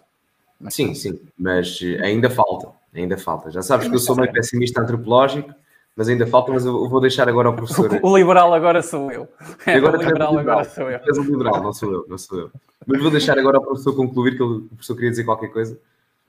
[0.60, 0.74] Mas...
[0.74, 2.70] Sim, sim, mas ainda falta.
[2.94, 3.52] Ainda falta.
[3.52, 5.54] Já sabes que eu sou meio pessimista antropológico
[5.98, 7.90] mas ainda falta, mas eu vou deixar agora ao professor.
[8.04, 9.28] O liberal agora sou eu.
[9.66, 11.00] Agora o liberal, liberal agora sou eu.
[11.00, 12.52] És um liberal, não sou eu, não sou eu.
[12.86, 15.76] Mas vou deixar agora ao professor concluir, que o professor queria dizer qualquer coisa.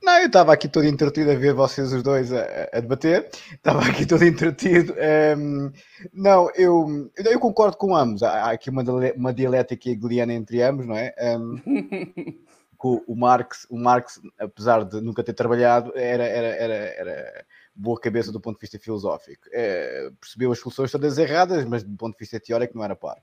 [0.02, 3.28] Não, eu estava aqui todo entretido a ver vocês os dois a, a debater.
[3.52, 4.92] Estava aqui todo entretido.
[4.92, 5.72] Um, ehm,
[6.12, 8.22] não, eu, eu concordo com ambos.
[8.22, 8.82] Há aqui uma,
[9.16, 11.14] uma dialética hegeliana entre ambos, não é?
[11.36, 12.38] Um, ehm,
[12.78, 18.00] com o Marx, o Marx, apesar de nunca ter trabalhado, era, era, era, era boa
[18.00, 19.42] cabeça do ponto de vista filosófico.
[19.52, 23.20] É, percebeu as soluções todas erradas, mas do ponto de vista teórico não era par.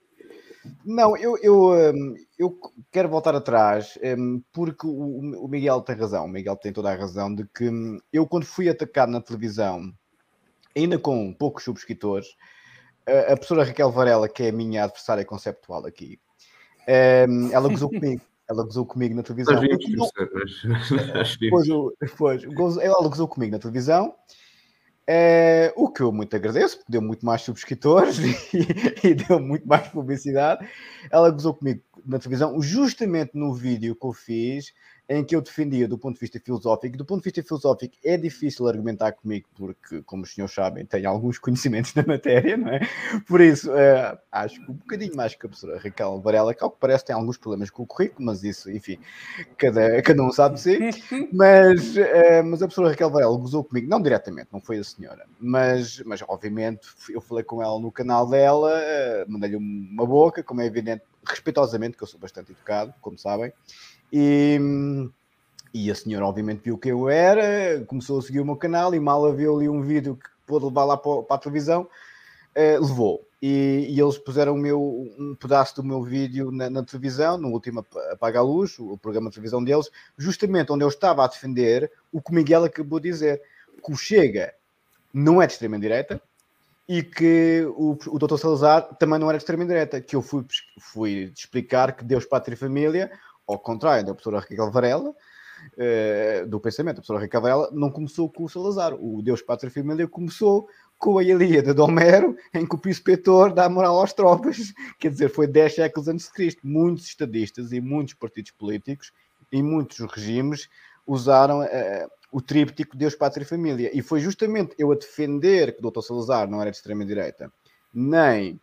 [0.84, 2.60] Não, eu, eu, hum, eu
[2.92, 7.34] quero voltar atrás hum, porque o Miguel tem razão, o Miguel tem toda a razão
[7.34, 9.92] de que hum, eu, quando fui atacado na televisão,
[10.76, 12.28] ainda com poucos subscritores,
[13.08, 16.20] a professora Raquel Varela, que é a minha adversária conceptual aqui,
[17.52, 18.22] ela gozou comigo.
[18.48, 19.56] Ela gozou comigo na televisão.
[21.40, 21.68] Depois,
[22.00, 24.14] depois, ela gozou comigo na televisão
[25.08, 28.18] é, o que eu muito agradeço, porque deu muito mais subscritores
[28.54, 30.68] e, e, deu muito mais publicidade.
[31.12, 34.74] Ela gozou comigo na televisão, justamente no vídeo que eu fiz,
[35.08, 36.98] em que eu defendia do ponto de vista filosófico.
[36.98, 41.10] Do ponto de vista filosófico é difícil argumentar comigo, porque, como os senhores sabem, tenho
[41.10, 42.80] alguns conhecimentos na matéria, não é?
[43.28, 46.72] Por isso, é, acho que um bocadinho mais que a professora Raquel Varela, que ao
[46.72, 48.98] que parece tem alguns problemas com o currículo, mas isso, enfim,
[49.58, 50.76] cada, cada um sabe de si.
[51.32, 55.26] Mas, é, mas a professora Raquel Varela gozou comigo, não diretamente, não foi a senhora,
[55.40, 60.62] mas, mas obviamente eu falei com ela no canal dela, é, mandei-lhe uma boca, como
[60.62, 63.52] é evidente, respeitosamente, que eu sou bastante educado, como sabem.
[64.12, 64.60] E,
[65.74, 69.00] e a senhora, obviamente, viu que eu era, começou a seguir o meu canal e
[69.00, 71.88] mal viu ali um vídeo que pôde levar lá para, para a televisão,
[72.54, 73.28] eh, levou.
[73.42, 74.82] E, e, eles puseram meu,
[75.20, 79.30] um pedaço do meu vídeo na, na, televisão, no último Apaga a Luz, o programa
[79.30, 83.10] de televisão deles, justamente onde eu estava a defender o que o Miguel acabou de
[83.10, 83.42] dizer,
[83.84, 84.54] que o Chega
[85.14, 86.22] não é de extrema-direita,
[86.88, 88.38] e que o, o.
[88.38, 90.46] Salazar também não era de extrema-direita, que eu fui,
[90.80, 93.12] fui explicar que Deus, Pátria e Família
[93.48, 98.30] ao contrário da professora Raquel Varela, uh, do pensamento da professora Raquel Varela, não começou
[98.30, 98.94] com o Salazar.
[98.94, 100.68] O Deus Pátria e Família começou
[100.98, 103.22] com a Ilíada de Homero, em que o príncipe
[103.54, 104.74] dá moral às tropas.
[105.00, 106.62] Quer dizer, foi 10 séculos antes de Cristo.
[106.64, 109.12] Muitos estadistas e muitos partidos políticos
[109.52, 110.68] e muitos regimes
[111.06, 113.90] usaram uh, o tríptico Deus, Pátria e Família.
[113.94, 116.02] E foi justamente eu a defender que o Dr.
[116.02, 117.50] Salazar não era de extrema-direita,
[117.94, 118.60] nem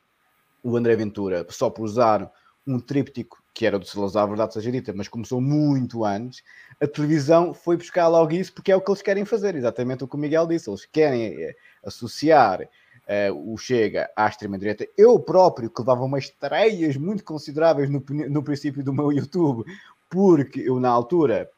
[0.62, 2.30] o André Ventura, só por usar
[2.66, 6.42] um tríptico que era do Salazar, verdade seja dita, mas começou muito antes,
[6.82, 10.08] a televisão foi buscar logo isso porque é o que eles querem fazer, exatamente o
[10.08, 10.68] que o Miguel disse.
[10.68, 14.86] Eles querem eh, associar uh, o Chega à extrema-direita.
[14.98, 19.64] Eu próprio, que levava umas estreias muito consideráveis no, no princípio do meu YouTube,
[20.10, 21.50] porque eu, na altura,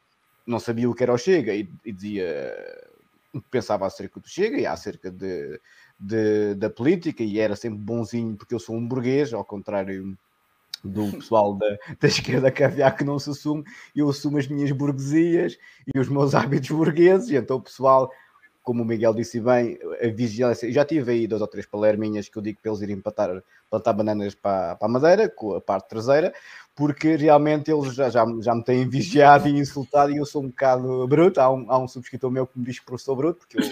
[0.45, 2.55] não sabia o que era o Chega e, e dizia.
[3.51, 5.59] Pensava acerca do Chega e acerca de,
[5.99, 10.17] de, da política, e era sempre bonzinho porque eu sou um burguês, ao contrário
[10.83, 13.63] do pessoal da, da esquerda caviar que não se assume,
[13.95, 15.57] eu assumo as minhas burguesias
[15.93, 18.09] e os meus hábitos burgueses, então o pessoal,
[18.63, 22.37] como o Miguel disse bem, a vigilância, já tive aí duas ou três palerminhas que
[22.37, 25.89] eu digo para eles irem plantar, plantar bananas para, para a madeira, com a parte
[25.89, 26.33] traseira,
[26.75, 30.47] porque realmente eles já, já, já me têm vigiado e insultado e eu sou um
[30.47, 33.57] bocado bruto, há um, há um subscritor meu que me diz que professor bruto, porque
[33.57, 33.63] eu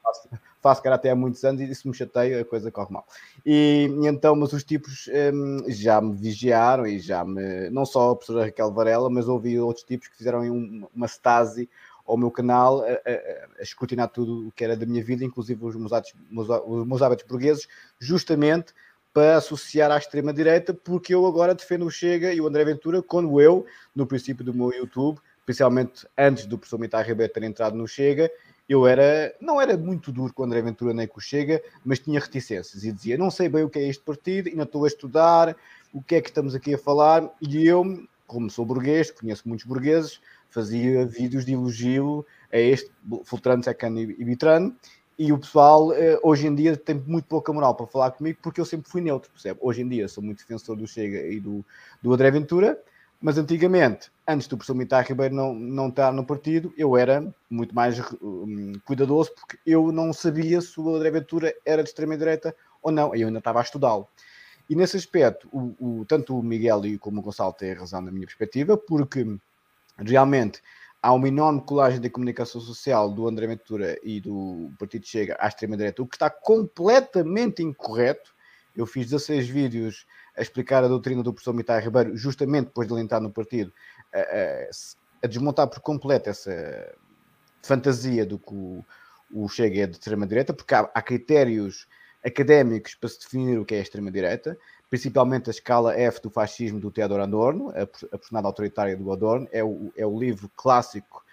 [0.00, 0.28] faço,
[0.62, 3.04] faço karatê há muitos anos e isso me chateia, a coisa corre mal.
[3.44, 8.16] E, então, mas os tipos um, já me vigiaram e já me, não só a
[8.16, 11.68] professora Raquel Varela, mas ouvi outros tipos que fizeram um, uma stasi
[12.06, 15.64] ao meu canal a, a, a, escrutinar tudo o que era da minha vida, inclusive
[15.64, 17.66] os meus, hábitos, meus, os meus hábitos burgueses,
[17.98, 18.74] justamente
[19.14, 23.40] para associar à extrema-direita, porque eu agora defendo o Chega e o André Ventura, quando
[23.40, 27.86] eu, no princípio do meu YouTube, especialmente antes do professor Mitar Ribeiro ter entrado no
[27.86, 28.28] Chega,
[28.68, 32.00] eu era, não era muito duro com o André Ventura nem com o Chega, mas
[32.00, 34.88] tinha reticências e dizia: Não sei bem o que é este partido, ainda estou a
[34.88, 35.56] estudar,
[35.92, 37.30] o que é que estamos aqui a falar.
[37.40, 42.90] E eu, como sou burguês, conheço muitos burgueses, fazia vídeos de elogio a este
[43.24, 44.74] Fultrano, Secano e Bitrano,
[45.18, 48.60] e o pessoal eh, hoje em dia tem muito pouca moral para falar comigo porque
[48.60, 49.58] eu sempre fui neutro, percebe?
[49.62, 51.64] Hoje em dia sou muito defensor do Chega e do,
[52.02, 52.80] do André Ventura,
[53.20, 57.74] mas antigamente, antes do professor Mitar Ribeiro não, não estar no partido, eu era muito
[57.74, 62.92] mais um, cuidadoso porque eu não sabia se o André Ventura era de extrema-direita ou
[62.92, 64.06] não, eu ainda estava a estudá-lo.
[64.68, 68.26] E nesse aspecto, o, o, tanto o Miguel como o Gonçalo têm razão na minha
[68.26, 69.26] perspectiva, porque
[69.98, 70.60] realmente
[71.04, 75.48] há uma enorme colagem da comunicação social do André Ventura e do Partido Chega à
[75.48, 78.34] extrema-direita, o que está completamente incorreto.
[78.74, 82.94] Eu fiz 16 vídeos a explicar a doutrina do professor Mitai Ribeiro, justamente depois de
[82.94, 83.70] ele entrar no partido,
[84.14, 84.70] a, a,
[85.24, 86.96] a desmontar por completo essa
[87.62, 88.82] fantasia do que o,
[89.30, 91.86] o Chega é de extrema-direita, porque há, há critérios
[92.24, 94.58] académicos para se definir o que é a extrema-direita,
[94.90, 99.48] principalmente a escala F do fascismo do Theodor Adorno, a, a personagem autoritária do Adorno,
[99.52, 101.24] é o, é o livro clássico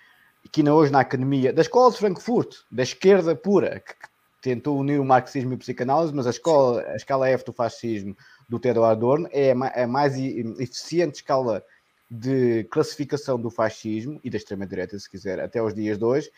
[0.51, 4.09] que ainda hoje na academia, da escola de Frankfurt, da esquerda pura, que, que
[4.41, 8.15] tentou unir o marxismo e a psicanálise, mas a escola, a escala F do fascismo
[8.49, 11.63] do Theodor Adorno é a, a mais eficiente escala
[12.09, 16.31] de classificação do fascismo e da extrema-direita, se quiser, até os dias de hoje,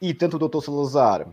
[0.00, 0.64] e tanto o Dr.
[0.64, 1.28] Salazar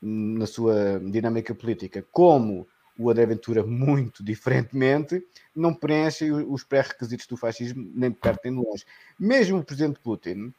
[0.00, 2.66] na sua dinâmica política, como
[2.98, 5.24] o André Ventura, muito diferentemente,
[5.54, 8.84] não preenche os pré-requisitos do fascismo, nem de perto nem de longe.
[9.18, 10.52] Mesmo o presidente Putin,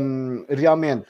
[0.00, 1.06] um, realmente,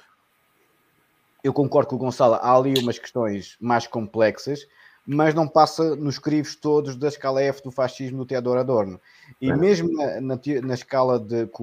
[1.42, 4.66] eu concordo com o Gonçalo, há ali umas questões mais complexas,
[5.06, 9.00] mas não passa nos crivos todos da escala F do fascismo do Teodoro Adorno.
[9.40, 9.56] E é.
[9.56, 11.62] mesmo na, na, na, escala de que,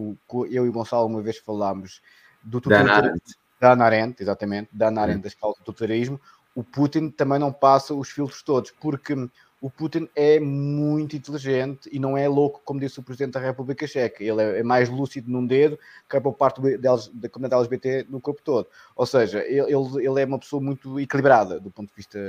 [0.49, 2.01] eu e o Gonçalo uma vez falámos
[2.41, 3.19] do totalitarismo,
[3.60, 6.19] da Ana Arendt, exatamente, da Ana Arendt, da escala do totalitarismo,
[6.56, 9.13] o Putin também não passa os filtros todos, porque
[9.62, 13.86] o Putin é muito inteligente e não é louco, como disse o Presidente da República
[13.86, 14.24] Checa.
[14.24, 15.78] Ele é, mais lúcido num dedo
[16.10, 18.70] que por parte da comunidade LGBT no corpo todo.
[18.96, 22.20] Ou seja, ele, ele é uma pessoa muito equilibrada do ponto de vista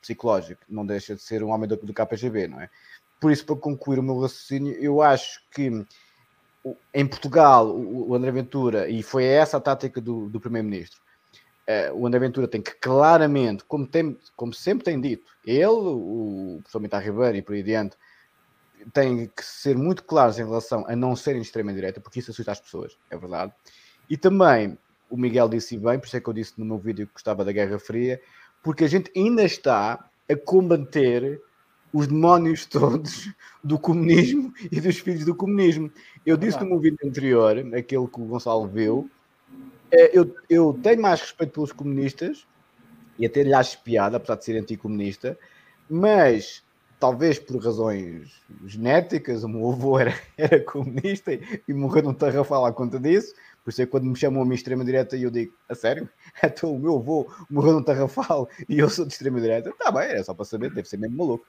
[0.00, 0.62] psicológico.
[0.68, 2.70] Não deixa de ser um homem do, do KGB, não é?
[3.20, 5.84] Por isso, para concluir o meu raciocínio, eu acho que
[6.92, 11.00] em Portugal, o André Ventura, e foi essa a tática do, do Primeiro-Ministro,
[11.68, 16.58] uh, o André Ventura tem que claramente, como, tem, como sempre tem dito, ele, o
[16.62, 17.96] professor Mitar Ribeiro e por aí adiante,
[18.92, 22.52] têm que ser muito claros em relação a não serem de extrema-direita, porque isso assusta
[22.52, 23.52] as pessoas, é verdade.
[24.08, 24.78] E também,
[25.10, 27.44] o Miguel disse bem, por isso é que eu disse no meu vídeo que gostava
[27.44, 28.20] da Guerra Fria,
[28.62, 31.40] porque a gente ainda está a combater
[31.92, 35.90] os demónios todos do comunismo e dos filhos do comunismo.
[36.24, 39.15] Eu disse no meu vídeo anterior, aquele que o Gonçalo viu, é,
[39.90, 42.46] eu, eu tenho mais respeito pelos comunistas
[43.18, 45.38] e até lhe acho piada, apesar de ser anticomunista,
[45.88, 46.62] mas
[46.98, 52.72] talvez por razões genéticas, o meu avô era, era comunista e, morreu num tarrafal à
[52.72, 53.34] conta disso.
[53.62, 56.08] Por isso é que quando me chamam a minha extrema-direita eu digo, a sério?
[56.42, 59.70] Então o meu avô morreu num tarrafal e eu sou de extrema-direita?
[59.70, 61.44] Está bem, era só para saber, deve ser mesmo maluco.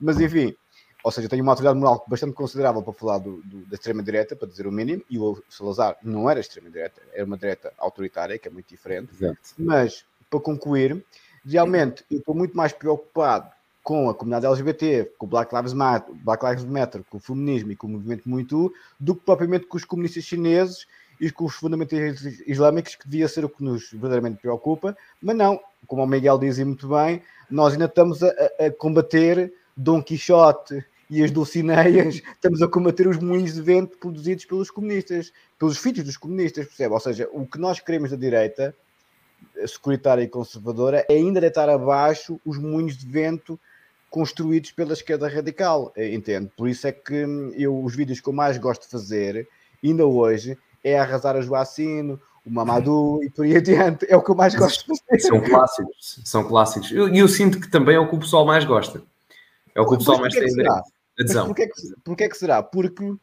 [0.00, 0.54] Mas enfim,
[1.02, 4.48] ou seja, tenho uma autoridade moral bastante considerável para falar do, do, da extrema-direita, para
[4.48, 8.50] dizer o mínimo, e o Salazar não era extrema-direita, era uma direita autoritária, que é
[8.50, 9.12] muito diferente.
[9.12, 9.38] Exato.
[9.58, 11.04] Mas, para concluir,
[11.44, 13.50] realmente eu estou muito mais preocupado
[13.82, 17.72] com a comunidade LGBT, com o Black Lives Matter, Black Lives Matter com o feminismo
[17.72, 20.86] e com o movimento muito do que propriamente com os comunistas chineses
[21.20, 25.60] e com os fundamentalistas islâmicos, que devia ser o que nos verdadeiramente preocupa, mas não,
[25.86, 31.22] como o Miguel dizia muito bem, nós ainda estamos a, a combater Dom Quixote e
[31.22, 36.16] as Dulcineias, estamos a combater os moinhos de vento produzidos pelos comunistas, pelos filhos dos
[36.16, 36.94] comunistas, percebe?
[36.94, 38.74] Ou seja, o que nós queremos da direita,
[39.66, 43.60] securitária e conservadora, é ainda deitar abaixo os moinhos de vento
[44.08, 46.50] construídos pela esquerda radical, eh, entende?
[46.56, 49.46] Por isso é que hum, eu, os vídeos que eu mais gosto de fazer,
[49.84, 54.06] ainda hoje, é arrasar a Joacino, o Mamadou e por aí adiante.
[54.08, 55.20] É o que eu mais gosto de fazer.
[55.20, 56.90] São clássicos, são clássicos.
[56.90, 59.02] E eu, eu, sinto que também é o que o pessoal mais gosta.
[59.74, 60.48] É o que o pessoal mais tem
[61.22, 61.46] adesão.
[61.46, 62.62] Porquê que, porquê que será?
[62.62, 63.14] Porque,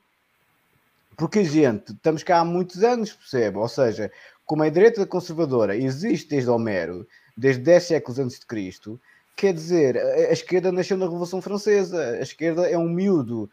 [1.16, 3.58] porque a gente, estamos cá há muitos anos, percebe?
[3.58, 4.12] Ou seja,
[4.46, 7.08] como a direita conservadora existe desde Homero,
[7.38, 9.00] desde 10 séculos antes de Cristo,
[9.36, 12.12] quer dizer, a, esquerda nasceu na Revolução Francesa.
[12.12, 13.50] A esquerda é um miúdo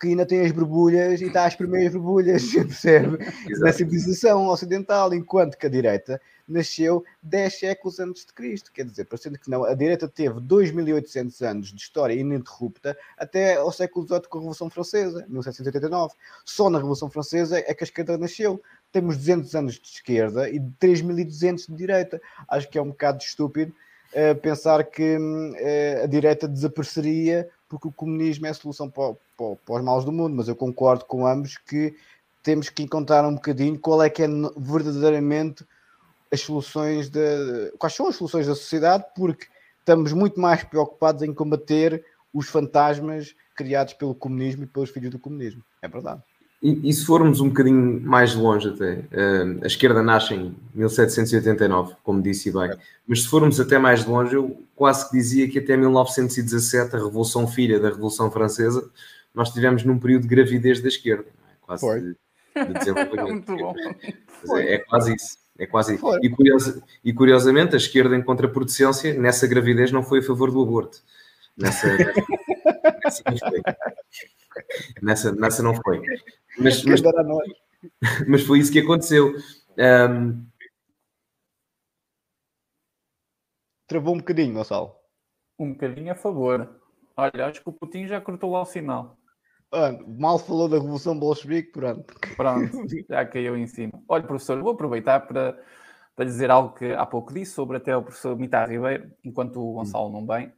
[0.00, 3.18] que ainda tem as borbulhas e está às primeiras borbulhas, percebe?
[3.60, 8.72] Da civilização ocidental, enquanto que a direita nasceu 10 séculos antes de Cristo.
[8.72, 13.72] Quer dizer, parecendo que não, a direita teve 2.800 anos de história ininterrupta até ao
[13.72, 16.14] século XVIII com a Revolução Francesa, 1789.
[16.44, 18.62] Só na Revolução Francesa é que a esquerda nasceu.
[18.92, 22.20] Temos 200 anos de esquerda e 3.200 de direita.
[22.48, 23.74] Acho que é um bocado estúpido
[24.12, 29.56] uh, pensar que uh, a direita desapareceria porque o comunismo é a solução para, para,
[29.56, 31.96] para os maus do mundo, mas eu concordo com ambos que
[32.42, 35.64] temos que encontrar um bocadinho qual é que é verdadeiramente
[36.32, 39.46] as soluções de quais são as soluções da sociedade, porque
[39.78, 45.18] estamos muito mais preocupados em combater os fantasmas criados pelo comunismo e pelos filhos do
[45.18, 45.62] comunismo.
[45.80, 46.22] É verdade.
[46.62, 51.94] E, e se formos um bocadinho mais longe até, uh, a esquerda nasce em 1789,
[52.02, 52.70] como disse bem,
[53.06, 57.46] mas se formos até mais longe, eu quase que dizia que até 1917, a Revolução
[57.46, 58.90] Filha da Revolução Francesa,
[59.34, 61.26] nós tivemos num período de gravidez da esquerda.
[61.28, 61.54] É?
[61.60, 62.00] Quase Foi.
[62.00, 62.16] de,
[62.66, 63.52] de desenvolvimento.
[63.52, 63.74] Muito bom.
[64.56, 65.45] É, é, quase isso.
[65.58, 65.98] É quase.
[66.22, 70.62] E, curiosa, e, curiosamente, a esquerda, em contraproducência, nessa gravidez não foi a favor do
[70.62, 71.02] aborto.
[71.56, 71.88] Nessa,
[73.02, 73.62] nessa, não foi.
[75.02, 76.02] Nessa, nessa não foi.
[76.58, 77.00] Mas, mas,
[78.28, 79.34] mas foi isso que aconteceu.
[79.78, 80.46] Um...
[83.86, 84.94] Travou um bocadinho, Gonçalo.
[85.58, 86.68] Um bocadinho a favor.
[87.16, 89.16] Olha, acho que o Putin já cortou lá o sinal.
[90.18, 92.14] Mal falou da Revolução Bolchevique, pronto.
[92.36, 94.02] Pronto, já caiu em cima.
[94.08, 95.58] Olha, professor, vou aproveitar para,
[96.14, 99.72] para dizer algo que há pouco disse sobre até o professor Mitar Ribeiro, enquanto o
[99.74, 100.52] Gonçalo não vem,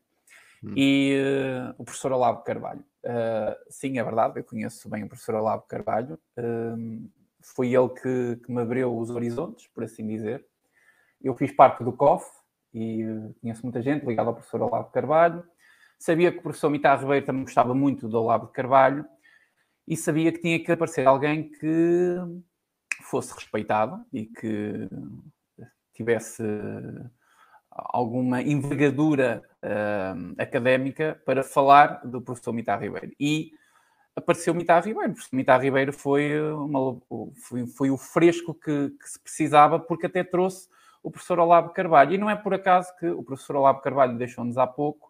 [0.63, 0.75] hum.
[0.77, 2.85] e uh, o professor Olavo Carvalho.
[3.05, 6.19] Uh, sim, é verdade, eu conheço bem o professor Olavo Carvalho.
[6.39, 10.45] Uh, foi ele que, que, me abriu os horizontes, por assim dizer.
[11.23, 12.27] Eu fiz parte do COF
[12.75, 13.05] e
[13.41, 15.43] conheço muita gente ligada ao professor Olavo Carvalho.
[15.99, 19.05] Sabia que o professor Mitar Ribeiro também gostava muito do Olavo de Carvalho
[19.87, 22.17] e sabia que tinha que aparecer alguém que
[23.03, 24.89] fosse respeitado e que
[25.95, 26.43] tivesse
[27.71, 33.13] alguma envergadura uh, académica para falar do professor Mitar Ribeiro.
[33.19, 33.53] E
[34.15, 35.11] apareceu Mitar Ribeiro.
[35.11, 37.01] O professor Mitar Ribeiro foi, uma,
[37.49, 40.69] foi, foi o fresco que, que, se precisava, porque até trouxe
[41.03, 42.13] o professor Olavo Carvalho.
[42.13, 45.08] E não é por acaso que o professor Olavo Carvalho deixou-nos há pouco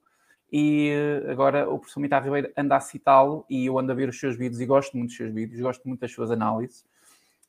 [0.50, 4.08] e eh, agora o professor Mitar Ribeiro anda a citá-lo e eu ando a ver
[4.08, 6.84] os seus vídeos e gosto muito dos seus vídeos, gosto muito das suas análises.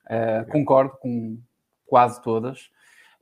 [0.06, 1.40] Uh, concordo com
[1.86, 2.70] quase todas.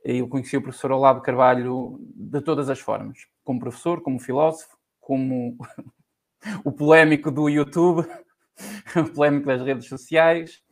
[0.04, 5.56] Eu conheci o professor Olavo Carvalho de todas as formas, como professor, como filósofo, como
[6.64, 8.08] o polémico do YouTube,
[8.96, 10.62] o polémico das redes sociais.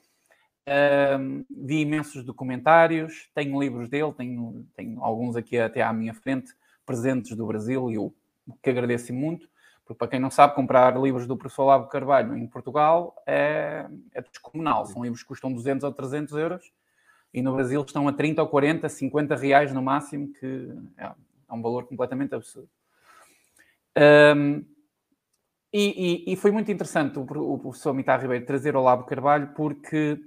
[0.68, 6.52] Uh, vi imensos documentários, tenho livros dele, tenho, tenho alguns aqui até à minha frente,
[6.84, 8.12] presentes do Brasil, e eu
[8.62, 9.49] que agradeço muito,
[9.84, 14.22] porque para quem não sabe, comprar livros do professor Olavo Carvalho em Portugal é, é
[14.22, 14.86] descomunal.
[14.86, 16.72] São livros que custam 200 ou 300 euros
[17.32, 21.53] e no Brasil estão a 30 ou 40, 50 reais no máximo, que é, é
[21.53, 22.68] um valor completamente absurdo.
[23.97, 24.64] Um,
[25.72, 29.49] e, e, e, foi muito interessante o, o professor Mitar Ribeiro trazer o Olavo Carvalho,
[29.55, 30.18] porque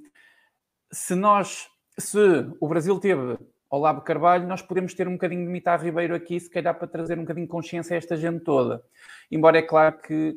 [0.91, 1.67] se nós,
[1.97, 2.17] se
[2.59, 3.37] o Brasil teve
[3.69, 7.17] Olavo Carvalho, nós podemos ter um bocadinho de Mitar Ribeiro aqui, se calhar para trazer
[7.17, 8.83] um bocadinho de consciência a esta gente toda.
[9.31, 10.35] Embora é claro que,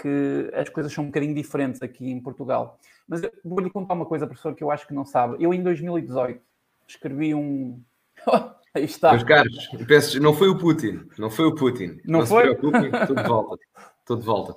[0.00, 2.80] que as coisas são um bocadinho diferentes aqui em Portugal.
[3.06, 5.36] Mas vou-lhe contar uma coisa, professor, que eu acho que não sabe.
[5.38, 6.40] Eu, em 2018,
[6.88, 7.82] escrevi um.
[8.74, 9.12] Aí está.
[9.12, 11.06] Meus caros, peço, não foi o Putin.
[11.18, 12.00] Não foi o Putin.
[12.04, 12.48] Não, não foi?
[12.48, 13.64] se preocupem, estou de volta.
[14.00, 14.56] Estou de volta.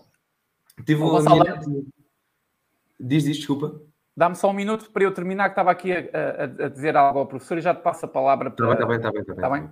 [0.86, 1.60] Tive uma minha...
[3.00, 3.80] Diz, diz, desculpa.
[4.18, 7.20] Dá-me só um minuto para eu terminar, que estava aqui a, a, a, dizer algo
[7.20, 8.74] ao professor e já te passo a palavra para.
[8.74, 9.44] Está bem, está bem, está bem.
[9.44, 9.64] Está bem?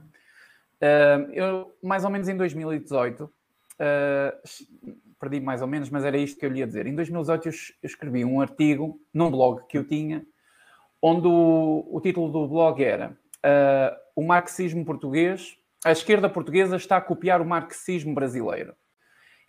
[0.76, 3.32] Uh, eu, mais ou menos em 2018, uh,
[5.20, 6.86] perdi mais ou menos, mas era isto que eu lhe ia dizer.
[6.86, 10.24] Em 2018 eu, eu escrevi um artigo num blog que eu tinha,
[11.02, 16.98] onde o, o título do blog era uh, O marxismo português, a esquerda portuguesa está
[16.98, 18.76] a copiar o marxismo brasileiro.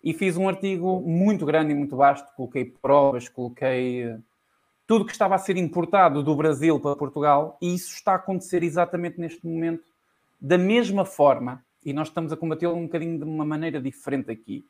[0.03, 4.17] E fiz um artigo muito grande e muito vasto, coloquei provas, coloquei
[4.87, 8.63] tudo que estava a ser importado do Brasil para Portugal, e isso está a acontecer
[8.63, 9.83] exatamente neste momento,
[10.39, 14.65] da mesma forma, e nós estamos a combatê-lo um bocadinho de uma maneira diferente aqui.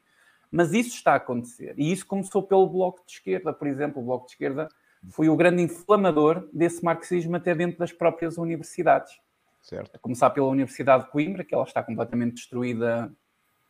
[0.52, 1.76] Mas isso está a acontecer.
[1.78, 4.02] E isso começou pelo Bloco de Esquerda, por exemplo.
[4.02, 4.70] O Bloco de Esquerda
[5.10, 9.20] foi o grande inflamador desse marxismo até dentro das próprias universidades.
[9.62, 9.96] Certo.
[9.96, 13.12] A começar pela Universidade de Coimbra, que ela está completamente destruída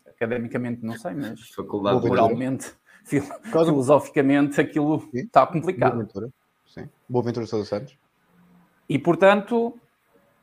[0.06, 2.74] academicamente, não sei, mas Faculdade moralmente,
[3.06, 5.20] filosoficamente, aquilo Sim.
[5.20, 5.94] está complicado.
[5.94, 6.30] Boa Ventura.
[6.66, 6.90] Sim.
[7.08, 7.98] Boa Ventura Sousa Santos.
[8.90, 9.78] E, portanto,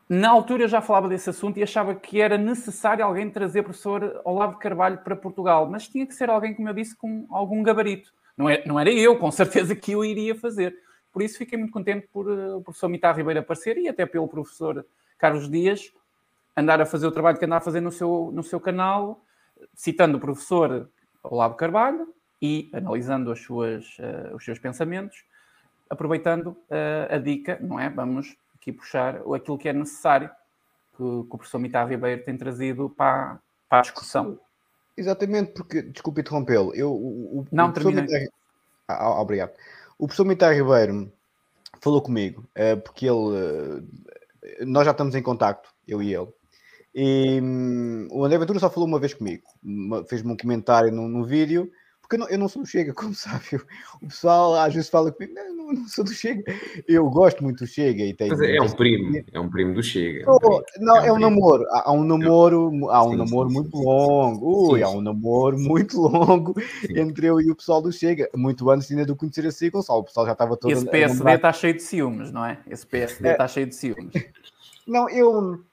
[0.09, 3.64] na altura eu já falava desse assunto e achava que era necessário alguém trazer o
[3.64, 7.62] professor Olavo Carvalho para Portugal, mas tinha que ser alguém, como eu disse, com algum
[7.62, 8.12] gabarito.
[8.36, 10.76] Não, é, não era eu, com certeza, que eu iria fazer.
[11.12, 14.28] Por isso fiquei muito contente por uh, o professor Mitar Ribeiro aparecer e até pelo
[14.28, 14.84] professor
[15.16, 15.92] Carlos Dias
[16.57, 19.24] andar a fazer o trabalho que andar a fazer no seu, no seu canal,
[19.74, 20.90] citando o professor
[21.22, 22.12] Olavo Carvalho
[22.45, 25.24] e analisando as suas, uh, os seus pensamentos,
[25.88, 27.88] aproveitando uh, a dica, não é?
[27.88, 30.28] Vamos aqui puxar aquilo que é necessário
[30.92, 34.38] que, que o professor Mitar Ribeiro tem trazido para, para a discussão.
[34.95, 38.07] Exatamente, porque, desculpe interrompê-lo, eu, o, o, Não, termina.
[38.86, 39.53] Ah, ah, obrigado.
[39.99, 41.11] O professor Mitar Ribeiro
[41.80, 43.88] falou comigo, uh, porque ele,
[44.66, 46.28] nós já estamos em contacto, eu e ele,
[46.95, 49.45] e um, o André Ventura só falou uma vez comigo,
[50.09, 51.72] fez-me um comentário no, no vídeo,
[52.14, 53.44] porque eu não, eu não, sou do Chega, como sabe.
[54.00, 56.42] O pessoal às vezes fala comigo, não, não, não sou do Chega.
[56.86, 58.30] Eu gosto muito do Chega e tenho.
[58.30, 60.24] Mas é um primo, é um primo do Chega.
[60.24, 61.64] É um não, é um, é um namoro.
[61.70, 64.72] Há, um namoro, há um sim, namoro sim, muito sim, longo.
[64.72, 66.54] Ui, há um namoro muito longo
[66.90, 68.28] entre eu e o pessoal do Chega.
[68.34, 70.00] Muito antes ainda de conhecer a si, Gonçalo.
[70.00, 70.70] O pessoal já estava todo.
[70.70, 72.58] Esse PSD está cheio de ciúmes, não é?
[72.68, 73.48] Esse PSD está é.
[73.48, 74.12] cheio de ciúmes.
[74.86, 75.64] Não, eu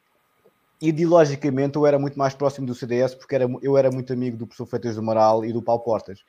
[0.81, 4.47] ideologicamente eu era muito mais próximo do CDS porque era, eu era muito amigo do
[4.47, 6.23] professor Freitas do Moral e do Paulo Portas.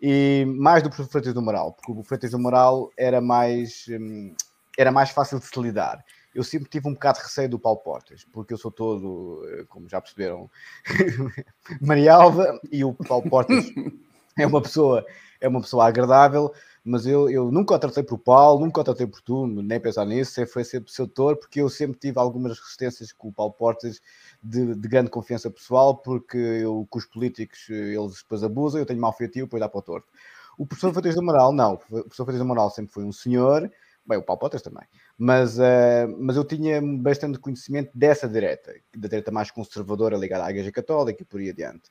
[0.00, 4.34] E mais do professor Freitas do Moral, porque o Freitas do Moral era mais, hum,
[4.78, 6.02] era mais fácil de se lidar.
[6.34, 9.64] Eu sempre tive um bocado de receio do Paulo Portas, porque eu sou todo, eh,
[9.68, 10.48] como já perceberam,
[11.82, 13.66] Marialva, e o Paulo Portas
[14.38, 15.04] é uma pessoa,
[15.40, 16.52] é uma pessoa agradável,
[16.84, 20.04] mas eu, eu nunca o tratei por Paulo, nunca o tratei por tu, nem pensar
[20.06, 24.00] nisso, sempre foi sempre setor, porque eu sempre tive algumas resistências com o Paulo Portas
[24.42, 29.00] de, de, grande confiança pessoal, porque eu, com os políticos eles depois abusam, eu tenho
[29.00, 30.08] mal feitio, depois dá para o torto.
[30.56, 33.70] O professor Freitas do Amaral, não, o professor Freitas do Amaral sempre foi um senhor,
[34.06, 34.84] bem, o Paulo Portas também,
[35.18, 40.50] mas, uh, mas eu tinha bastante conhecimento dessa direita, da direita mais conservadora ligada à
[40.50, 41.90] Igreja Católica e por aí adiante.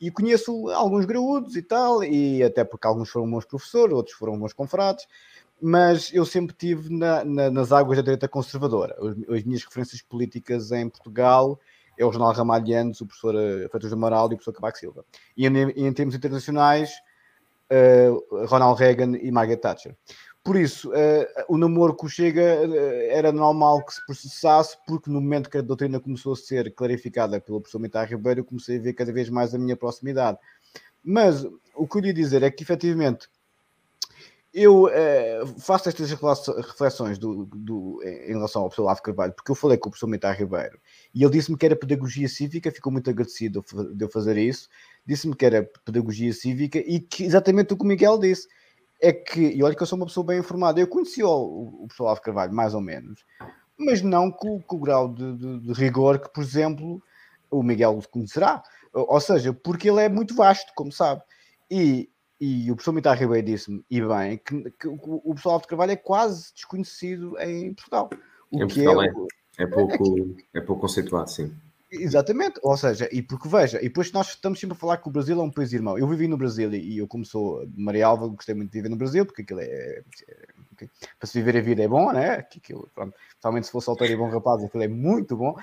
[0.00, 4.36] E conheço alguns graúdos e tal, e até porque alguns foram meus professores, outros foram
[4.36, 5.06] meus confrados,
[5.60, 8.96] mas eu sempre tive na, na, nas águas da direita conservadora.
[8.98, 11.60] As, as, minhas referências políticas em Portugal
[11.98, 15.04] é o Jornal Ramalhianos, o professor eh, Freitas Amaral e o professor Cavaco Silva.
[15.36, 16.90] E em, em termos internacionais,
[17.70, 19.94] uh, Ronald Reagan e Margaret Thatcher.
[20.42, 22.74] Por isso, uh, o namoro com o Chega uh,
[23.10, 27.38] era normal que se processasse, porque no momento que a doutrina começou a ser clarificada
[27.40, 30.38] pelo professor Mitar Ribeiro, eu comecei a ver cada vez mais a minha proximidade.
[31.04, 33.28] Mas o que eu ia dizer é que, efetivamente,
[34.52, 39.54] eu uh, faço estas reflexões do, do, em relação ao professor Lavo Carvalho, porque eu
[39.54, 40.80] falei com o professor Mitar Ribeiro
[41.14, 43.64] e ele disse-me que era pedagogia cívica, ficou muito agradecido
[43.94, 44.68] de eu fazer isso.
[45.06, 48.48] Disse-me que era pedagogia cívica e que exatamente o que o Miguel disse
[49.00, 51.86] é que, e olha que eu sou uma pessoa bem informada, eu conheci o, o
[51.86, 53.24] professor Alves Carvalho, mais ou menos,
[53.78, 57.02] mas não com, com o grau de, de, de, rigor que, por exemplo,
[57.50, 58.62] o Miguel conhecerá.
[58.92, 61.22] Ou seja, porque ele é muito vasto, como sabe.
[61.70, 65.92] E, e o professor Mitar Ribeiro disse-me, e bem, que, que, o professor Alves Carvalho
[65.92, 68.10] é quase desconhecido em Portugal.
[68.50, 69.06] O em que Portugal é,
[69.58, 71.54] é, é, pouco, é pouco conceituado, sim.
[71.92, 75.10] Exatamente, ou seja, e porque veja, e depois nós estamos sempre a falar que o
[75.10, 75.98] Brasil é um país irmão.
[75.98, 78.96] Eu vivi no Brasil e, eu, como sou Maria Alva, gostei muito de viver no
[78.96, 79.64] Brasil, porque aquilo é.
[79.64, 80.86] é, é
[81.18, 82.34] para se viver a vida é bom, né?
[82.34, 85.56] Aquilo, pronto, principalmente se for solteiro e bom rapaz, aquilo é muito bom,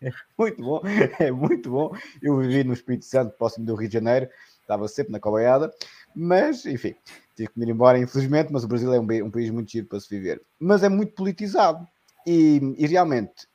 [0.00, 0.82] é muito bom,
[1.20, 1.96] é muito bom.
[2.20, 4.28] Eu vivi no Espírito Santo, próximo do Rio de Janeiro,
[4.60, 5.72] estava sempre na cobaiada,
[6.12, 6.96] mas enfim,
[7.36, 8.52] tive que me ir embora, infelizmente.
[8.52, 11.14] Mas o Brasil é um, um país muito giro para se viver, mas é muito
[11.14, 11.86] politizado.
[12.26, 13.48] E, e realmente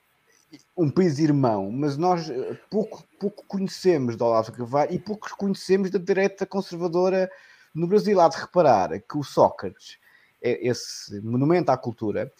[0.76, 5.90] um país irmão, mas nós eh, pouco, pouco conhecemos do Olavo Carvalho e pouco conhecemos
[5.90, 7.30] da direita conservadora
[7.74, 8.20] no Brasil.
[8.20, 9.98] Há de reparar que o Sócrates,
[10.42, 12.32] é esse monumento à cultura,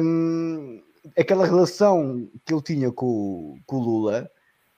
[0.00, 0.82] um,
[1.18, 4.30] aquela relação que ele tinha com, com o Lula,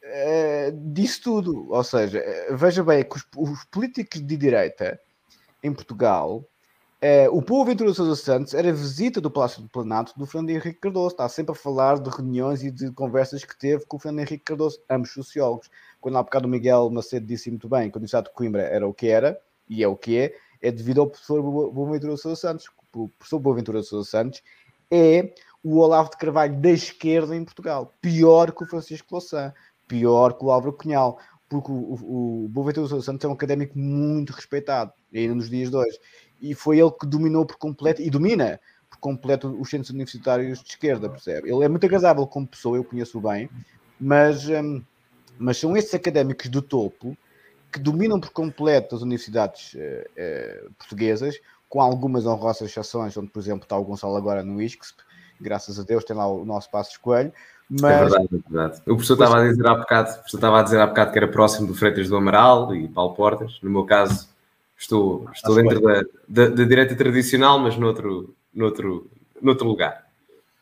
[0.03, 1.71] uh, disse tudo.
[1.71, 4.99] Ou seja, eh, veja bem que os, os políticos de direita
[5.63, 6.45] em Portugal
[7.01, 10.81] é, o povo Ventura Sousa Santos era visita do Palácio do Planalto do Fernando Henrique
[10.81, 11.09] Cardoso.
[11.09, 14.45] Está sempre a falar de reuniões e de conversas que teve com o Fernando Henrique
[14.45, 15.71] Cardoso, ambos sociólogos.
[16.01, 18.87] Quando há bocado o Miguel Macedo disse muito bem que o Universidade de Coimbra era
[18.87, 21.41] o que era, e é o que é, é devido ao professor
[21.71, 22.67] Boaventura Sousa Santos.
[22.93, 24.43] O professor Boaventura Sousa Santos
[24.91, 25.33] é
[25.63, 27.95] o Olavo de Carvalho da esquerda em Portugal.
[28.01, 29.55] Pior que o Francisco Louçã,
[29.87, 31.19] pior que o Álvaro Cunhal,
[31.49, 35.71] porque o, o, o Boaventura Sousa Santos é um académico muito respeitado, ainda nos dias
[35.71, 35.99] de hoje
[36.41, 40.71] e foi ele que dominou por completo e domina por completo os centros universitários de
[40.71, 41.51] esquerda, percebe?
[41.51, 43.51] Ele é muito agradável como pessoa, eu conheço bem,
[44.01, 44.83] mas, um,
[45.39, 47.17] mas são esses académicos do topo
[47.71, 53.41] que dominam por completo as universidades uh, uh, portuguesas, com algumas honrosas exceções, onde, por
[53.41, 55.03] exemplo, está o Gonçalo agora no ISCSP,
[55.41, 57.33] graças a Deus tem lá o nosso passo escolho.
[57.69, 57.93] Mas...
[57.93, 58.81] É verdade, é verdade.
[58.81, 61.19] O professor estava a dizer há bocado, o professor estava a dizer há bocado que
[61.19, 63.59] era próximo do Freitas do Amaral e Paulo Portas.
[63.63, 64.29] No meu caso,
[64.79, 69.11] Estou, estou dentro da, da, da, direita tradicional, mas noutro, noutro,
[69.43, 70.07] noutro lugar.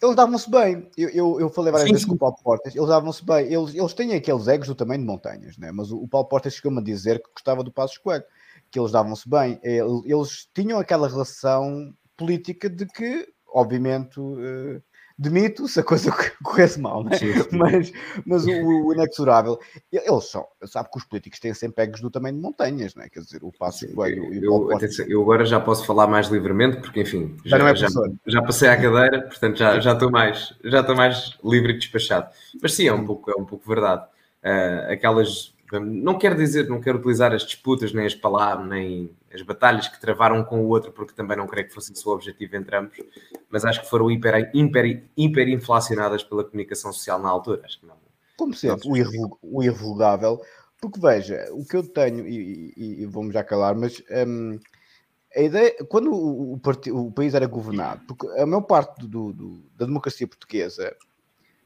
[0.02, 0.90] Eles davam-se bem.
[0.96, 2.08] Eu, eu, eu falei várias sim, vezes sim.
[2.08, 2.74] com o Paulo Portas.
[2.74, 3.52] Eles davam-se bem.
[3.52, 5.70] Eles, eles têm aqueles egos do tamanho de montanhas, né?
[5.70, 8.24] mas o, o Paulo Portas chegou-me a dizer que gostava do Passo Escolho,
[8.70, 9.60] que eles davam-se bem.
[9.62, 14.82] Eles tinham aquela relação política de que, obviamente, uh,
[15.18, 16.12] demito se a coisa
[16.42, 17.16] corresse mal, né?
[17.16, 17.56] Sim, sim.
[17.56, 17.92] mas,
[18.24, 19.58] mas o, o, inexorável,
[19.90, 23.08] eles são, sabe que os políticos têm sempre egos do tamanho de montanhas, né?
[23.10, 26.78] quer dizer, o Passo Coelho e o eu, eu agora já posso falar mais livremente,
[26.78, 27.88] porque enfim, já, já, é já,
[28.26, 32.28] já, passei à cadeira, portanto já, já, estou mais, já estou mais livre e despachado.
[32.60, 34.04] Mas sim, é um pouco, é um pouco verdade.
[34.44, 39.42] Uh, aquelas, não quero dizer, não quero utilizar as disputas, nem as palavras, nem as
[39.42, 42.56] batalhas que travaram um com o outro, porque também não creio que fosse o objetivo
[42.56, 42.96] entre ambos,
[43.50, 47.62] mas acho que foram hiper, hiper, hiper inflacionadas pela comunicação social na altura.
[47.64, 47.96] Acho que não.
[48.36, 50.40] Como sempre, o, irrevog, o irrevogável,
[50.80, 54.58] porque veja, o que eu tenho, e, e, e vamos já calar, mas um,
[55.34, 56.60] a ideia, quando o, o,
[56.92, 60.94] o, país era governado, porque a maior parte do, do, da democracia portuguesa,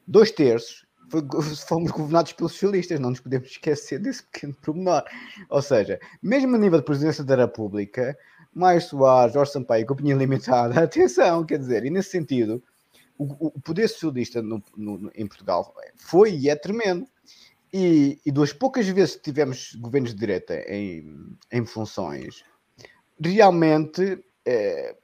[0.05, 0.85] dois terços
[1.67, 5.03] fomos governados pelos socialistas, não nos podemos esquecer desse pequeno pormenor.
[5.49, 8.17] Ou seja, mesmo a nível de presidência da República,
[8.53, 12.61] mais Soares, Jorge Sampaio, Companhia Limitada, atenção, quer dizer, e nesse sentido,
[13.17, 17.05] o, o poder socialista no, no, em Portugal foi e é tremendo.
[17.73, 22.43] E, e das poucas vezes que tivemos governos de direita em, em funções,
[23.17, 24.97] realmente, eh,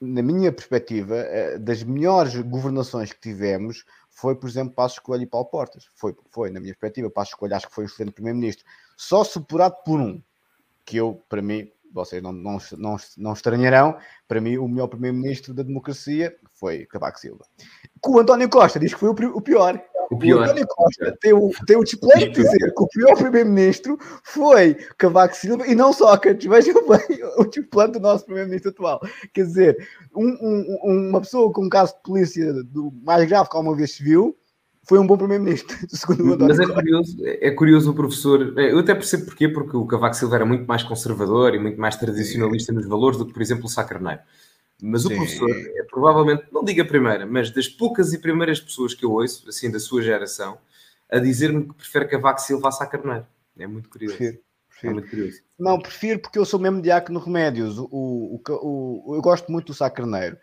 [0.00, 3.84] na minha perspectiva, eh, das melhores governações que tivemos
[4.22, 5.84] foi, por exemplo, Passos Coelho e Paulo Portas.
[5.96, 8.64] Foi, foi na minha perspectiva, Passos Coelho acho que foi um excelente primeiro-ministro.
[8.96, 10.22] Só superado por um,
[10.84, 13.98] que eu, para mim, vocês não, não, não, não estranharão,
[14.28, 17.44] para mim, o melhor primeiro-ministro da democracia foi Cavaco Silva.
[18.06, 19.82] o António Costa diz que foi o pior.
[20.12, 20.40] O, pior.
[20.40, 24.74] o António Costa tem o, tem o display de dizer que o pior primeiro-ministro foi
[24.98, 26.46] Cavaco Silva e não Sócrates.
[26.46, 29.00] Vejam bem o display do nosso primeiro-ministro atual.
[29.32, 33.56] Quer dizer, um, um, uma pessoa com um caso de polícia do mais grave que
[33.56, 34.36] alguma vez se viu
[34.84, 38.58] foi um bom primeiro-ministro, segundo o Mas é curioso, é curioso o professor.
[38.58, 41.80] É, eu até percebo porquê, porque o Cavaco Silva era muito mais conservador e muito
[41.80, 44.20] mais tradicionalista nos valores do que, por exemplo, o Sá Carneiro.
[44.84, 45.12] Mas Sim.
[45.12, 49.04] o professor é provavelmente, não diga a primeira, mas das poucas e primeiras pessoas que
[49.04, 50.58] eu ouço, assim, da sua geração,
[51.08, 53.26] a dizer-me que prefere Cavaco Silva a Sá Carneiro.
[53.56, 54.16] É muito curioso.
[54.16, 54.40] Prefiro.
[54.40, 54.90] É prefiro.
[54.90, 55.38] É muito curioso.
[55.56, 57.78] Não, prefiro porque eu sou mesmo diácono Remédios.
[57.78, 60.36] O, o, o, eu gosto muito do Sá Carneiro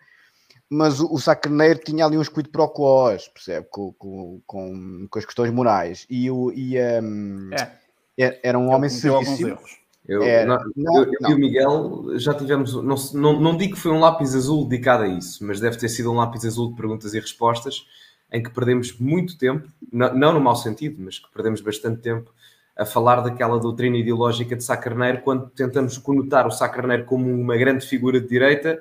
[0.70, 3.66] mas o, o Sacaneiro tinha ali uns quid pro quos, percebe?
[3.68, 6.06] Com, com, com, com, as questões morais.
[6.08, 8.40] E, o, e um, é.
[8.44, 9.58] era um homem seríssimo.
[10.06, 13.74] Eu, é, não, não, eu, eu e o Miguel já tivemos, não, não, não digo
[13.74, 16.70] que foi um lápis azul dedicado a isso, mas deve ter sido um lápis azul
[16.70, 17.86] de perguntas e respostas
[18.32, 22.32] em que perdemos muito tempo, não, não no mau sentido, mas que perdemos bastante tempo
[22.76, 27.30] a falar daquela doutrina ideológica de Sá Carneiro quando tentamos conotar o Sá Carneiro como
[27.30, 28.80] uma grande figura de direita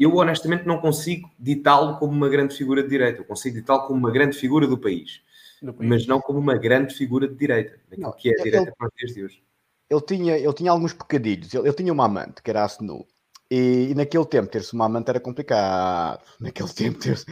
[0.00, 3.98] eu honestamente não consigo ditá-lo como uma grande figura de direita, eu consigo ditá-lo como
[3.98, 5.20] uma grande figura do país,
[5.60, 8.74] do país, mas não como uma grande figura de direita, daquilo que é a direita
[8.78, 9.42] para os dias de hoje.
[9.90, 13.04] Ele tinha, ele tinha alguns pecadilhos, ele, ele tinha uma amante, que era a Senu,
[13.50, 17.26] e, e, naquele tempo ter-se uma amante era complicado, naquele tempo ter-se...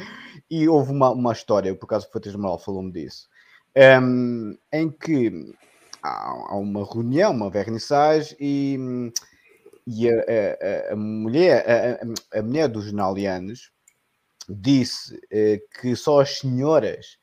[0.51, 3.29] E houve uma, uma história, por acaso o Patrício Amaral falou-me disso,
[4.03, 5.55] um, em que
[6.03, 8.77] há, há, uma reunião, uma vernissage, e
[9.91, 11.65] e a, a, a mulher,
[12.33, 13.73] a, a, mulher dos Nalianos
[14.47, 17.17] disse eh, que só as senhoras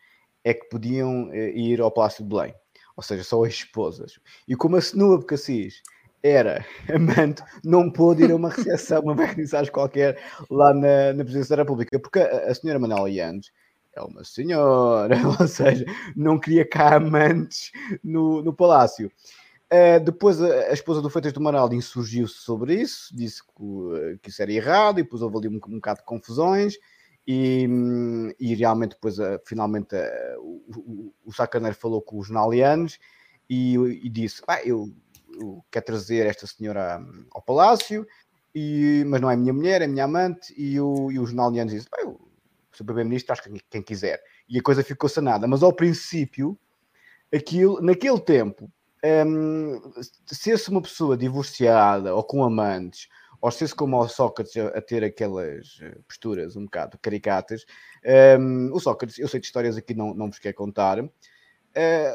[0.43, 2.55] é que podiam eh, ir ao Palácio de Belém,
[2.95, 4.19] ou seja, só as esposas.
[4.47, 5.81] E como a Senua Cassis
[6.23, 10.19] era amante, não pôde ir a uma recepção, uma vernissage qualquer
[10.49, 13.51] lá na, na Presidência da República, porque a, a senhora Manuela Yanes
[13.95, 15.85] é uma senhora, ou seja,
[16.15, 17.71] não queria cá amantes
[18.03, 19.11] no, no palácio.
[19.71, 24.29] Uh, depois a, a, esposa do Feitas do Manaldo insurgiu-se sobre isso, disse que, que,
[24.29, 26.75] isso era errado, e depois houve ali um, um bocado de confusões,
[27.28, 27.67] e,
[28.39, 29.95] e realmente depois uh, finalmente
[30.38, 32.99] o, o, o falou com os jornalianos
[33.49, 34.91] e, e disse, ah, eu,
[35.39, 38.05] eu, quero trazer esta senhora um, ao palácio,
[38.53, 41.88] e, mas não é minha mulher, é minha amante, e, o, e os jornalianos disse,
[41.93, 42.19] ah, o
[42.71, 42.86] Sr.
[42.86, 44.21] Primeiro-Ministro traz quem, quem quiser.
[44.47, 46.57] E a coisa ficou sanada, mas ao princípio,
[47.34, 48.71] aquilo, naquele tempo,
[49.28, 49.80] um,
[50.26, 53.07] ser-se uma pessoa divorciada ou com amantes,
[53.45, 57.63] ou ser-se como o Sócrates a, a, ter aquelas eh, posturas um bocado caricatas,
[58.39, 60.99] um, o Sócrates, eu sei de histórias aqui, não, não vos quero contar.
[60.99, 61.09] Uh,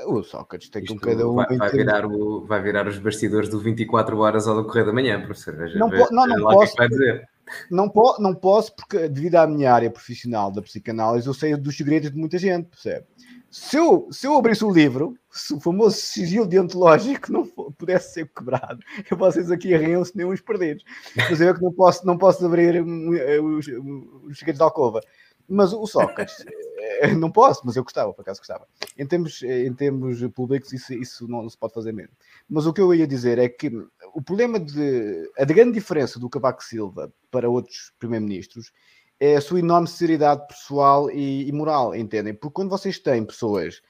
[0.08, 1.36] o Sócrates tem com cada um.
[1.36, 4.92] Vai, vai, virar o, vai virar os bastidores do 24 horas ao do Correio da
[4.92, 5.54] Manhã, professor.
[5.54, 6.74] Veja, não, não, não posso.
[7.70, 11.76] Não, po, não posso, porque devido à minha área profissional da psicanálise, eu sei dos
[11.76, 13.06] segredos de muita gente, percebe?
[13.50, 18.28] Se eu, se eu abrisse o livro, se o famoso sigilo deontológico não pudesse ser
[18.32, 18.80] quebrado,
[19.10, 20.84] eu vocês aqui arranham-se nem uns perdidos.
[21.16, 25.00] Mas eu é que não posso, não posso abrir os, os segredos da alcova.
[25.48, 26.44] Mas o Sócrates,
[26.78, 28.68] eh, não posso, mas eu gostava, por acaso gostava.
[28.96, 32.12] Em termos, eh, em termos públicos, isso, isso não se pode fazer mesmo.
[32.48, 33.68] Mas o que eu ia dizer é que
[34.14, 35.28] o problema de.
[35.36, 38.72] A grande diferença do Cavaco Silva para outros primeiros-ministros
[39.20, 42.32] é a sua enorme seriedade pessoal e, e moral, entendem?
[42.32, 43.82] Porque quando vocês têm pessoas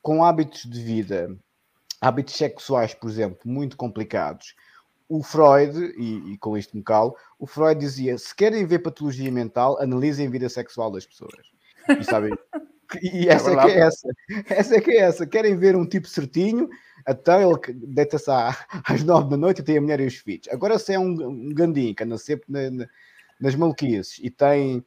[0.00, 1.36] com hábitos de vida,
[2.00, 4.54] hábitos sexuais, por exemplo, muito complicados,
[5.06, 9.30] o Freud, e, e, com isto me calo, o Freud dizia: se querem ver patologia
[9.30, 11.50] mental, analisem a vida sexual das pessoas.
[11.98, 12.32] E sabem?
[13.02, 14.08] E é essa é, que é essa.
[14.48, 15.26] Essa é que é essa.
[15.26, 16.68] Querem ver um tipo certinho,
[17.06, 17.54] até ele
[17.86, 18.30] deita-se
[18.86, 20.48] às nove da noite e tem a mulher e os filhos.
[20.48, 22.88] Agora, se é um, um gandinho que anda sempre na, na,
[23.40, 24.84] nas maluquices e tem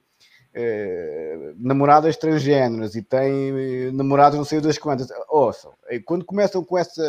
[0.53, 3.49] eh, namoradas transgêneras e tem
[3.87, 7.03] eh, namoradas não sei das quantas, ouçam, eh, quando começam com essa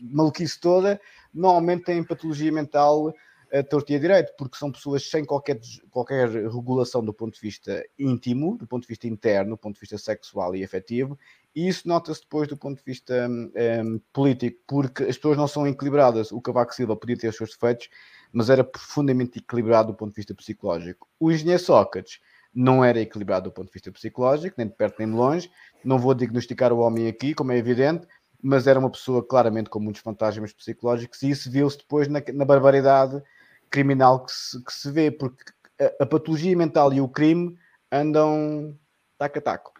[0.00, 1.00] maluquice toda,
[1.32, 3.12] normalmente têm patologia mental
[3.52, 7.40] a torto e a direito, porque são pessoas sem qualquer, qualquer regulação do ponto de
[7.40, 11.18] vista íntimo, do ponto de vista interno, do ponto de vista sexual e afetivo,
[11.54, 15.48] e isso nota-se depois do ponto de vista um, hum, político, porque as pessoas não
[15.48, 16.30] são equilibradas.
[16.30, 17.88] O Cavaco Silva podia ter os seus defeitos,
[18.32, 21.08] mas era profundamente equilibrado do ponto de vista psicológico.
[21.18, 22.20] O engenheiro Sócrates
[22.54, 25.50] não era equilibrado do ponto de vista psicológico, nem de perto nem de longe.
[25.84, 28.06] Não vou diagnosticar o homem aqui, como é evidente,
[28.42, 32.44] mas era uma pessoa claramente com muitos fantasmas psicológicos, e isso viu-se depois na, na
[32.44, 33.22] barbaridade
[33.70, 35.44] criminal que se, que se vê, porque
[35.80, 37.58] a, a, patologia mental e o crime
[37.90, 38.78] andam
[39.18, 39.74] taco a taco.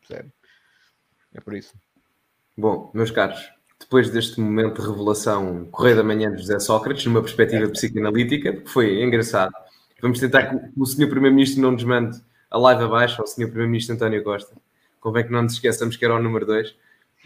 [0.00, 0.32] Percebe?
[1.34, 1.74] É por isso.
[2.56, 7.20] Bom, meus caros, depois deste momento de revelação Correio da Manhã de José Sócrates, numa
[7.20, 9.52] perspectiva psicanalítica, que foi engraçado,
[10.00, 11.08] vamos tentar que o Sr.
[11.08, 12.20] Primeiro-Ministro não nos mande
[12.50, 13.46] a live abaixo, ao Sr.
[13.46, 14.54] Primeiro-Ministro António Costa.
[15.00, 16.74] Convém que não nos esqueçamos que era o número 2.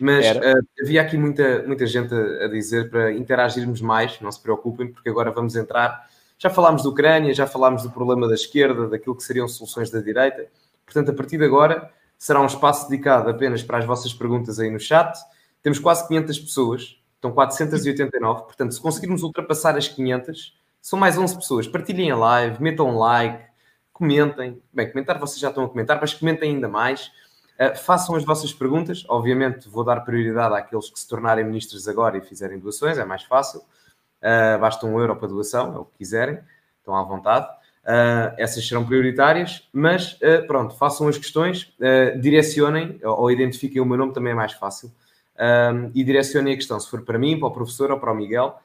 [0.01, 4.41] Mas uh, havia aqui muita, muita gente a, a, dizer para interagirmos mais, não se
[4.43, 6.09] preocupem, porque agora vamos entrar.
[6.39, 10.01] Já falámos da Ucrânia, já falámos do problema da esquerda, daquilo que seriam soluções da
[10.01, 10.47] direita.
[10.87, 14.71] Portanto, a partir de agora será um espaço dedicado apenas para as vossas perguntas aí
[14.71, 15.19] no chat.
[15.63, 18.43] Temos quase 500 pessoas, estão 489.
[18.45, 21.69] Portanto, se conseguirmos ultrapassar as 500, são mais 11 pessoas.
[21.69, 23.45] Partilhem a live, metam um like,
[23.93, 24.61] comentem.
[24.73, 27.13] Bem, comentar vocês já estão a comentar, mas comentem ainda mais.
[27.61, 29.05] Uh, façam as vossas perguntas.
[29.07, 33.23] Obviamente, vou dar prioridade àqueles que se tornarem ministros agora e fizerem doações, é mais
[33.25, 33.61] fácil.
[33.61, 36.39] Uh, basta um euro para doação, é o que quiserem,
[36.79, 37.47] estão à vontade.
[37.85, 41.75] Uh, essas serão prioritárias, mas pronto, façam as questões,
[42.21, 44.91] direcionem ou identifiquem o meu nome, também é mais fácil.
[45.95, 48.59] E direcionem a questão, se for para mim, para o professor ou para o Miguel,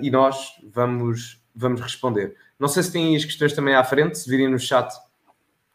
[0.00, 2.34] e nós vamos, vamos responder.
[2.58, 4.90] Não sei se têm as questões também à frente, se virem no chat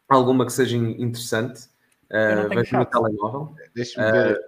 [0.08, 1.64] alguma que seja interessante.
[2.10, 3.54] Uh, vejo no telemóvel.
[3.74, 4.40] Deixa-me uh, ver.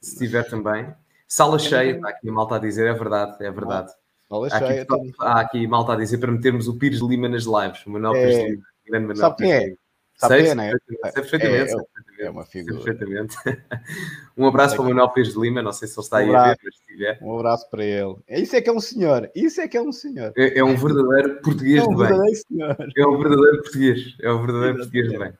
[0.00, 0.92] Se tiver também.
[1.26, 3.92] Sala cheia, está aqui a malta a dizer, é verdade, é verdade.
[4.28, 4.82] Sala há cheia.
[4.82, 7.84] Aqui, há aqui malta a dizer para metermos o Pires Lima nas lives.
[7.86, 8.26] O Manuel é...
[8.26, 8.64] Pires Lima.
[8.86, 9.74] Grande Manuel Sabe quem é?
[10.16, 10.72] Sabe sei, quem é, né?
[11.12, 11.74] Perfeitamente.
[11.74, 12.82] É, é, é, uma figura.
[12.82, 13.36] Perfeitamente.
[14.36, 14.76] um abraço é.
[14.76, 16.46] para o Manuel Pires de Lima, não sei se ele está um aí abraço.
[16.46, 17.18] a ver, mas se tiver.
[17.22, 18.16] Um abraço para ele.
[18.28, 19.30] Isso é que é um senhor.
[19.34, 20.32] Isso é que é um senhor.
[20.36, 22.34] É, é um verdadeiro português é um de bem.
[22.34, 22.76] Senhor.
[22.96, 24.16] É um verdadeiro português.
[24.22, 25.32] É um verdadeiro português de bem.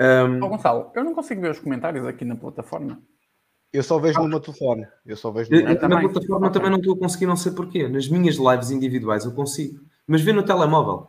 [0.00, 0.42] Um...
[0.42, 3.02] Oh, Gonçalo, eu não consigo ver os comentários aqui na plataforma.
[3.70, 4.22] Eu só vejo ah.
[4.22, 4.86] no meu telefone.
[5.04, 5.60] Eu só vejo no...
[5.60, 6.08] Na também.
[6.08, 7.86] plataforma também não estou a conseguir, não sei porquê.
[7.86, 9.80] Nas minhas lives individuais eu consigo.
[10.06, 11.08] Mas vê no telemóvel.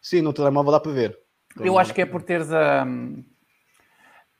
[0.00, 1.18] Sim, no telemóvel dá para ver.
[1.58, 2.86] Eu acho que é por teres a,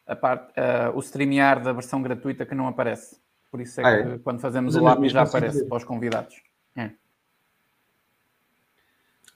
[0.06, 3.18] a parte, a, o streamear da versão gratuita que não aparece.
[3.50, 4.18] Por isso é ah, que é?
[4.18, 5.68] quando fazemos Mas o lápis já aparece ver.
[5.68, 6.40] para os convidados.
[6.76, 6.90] É.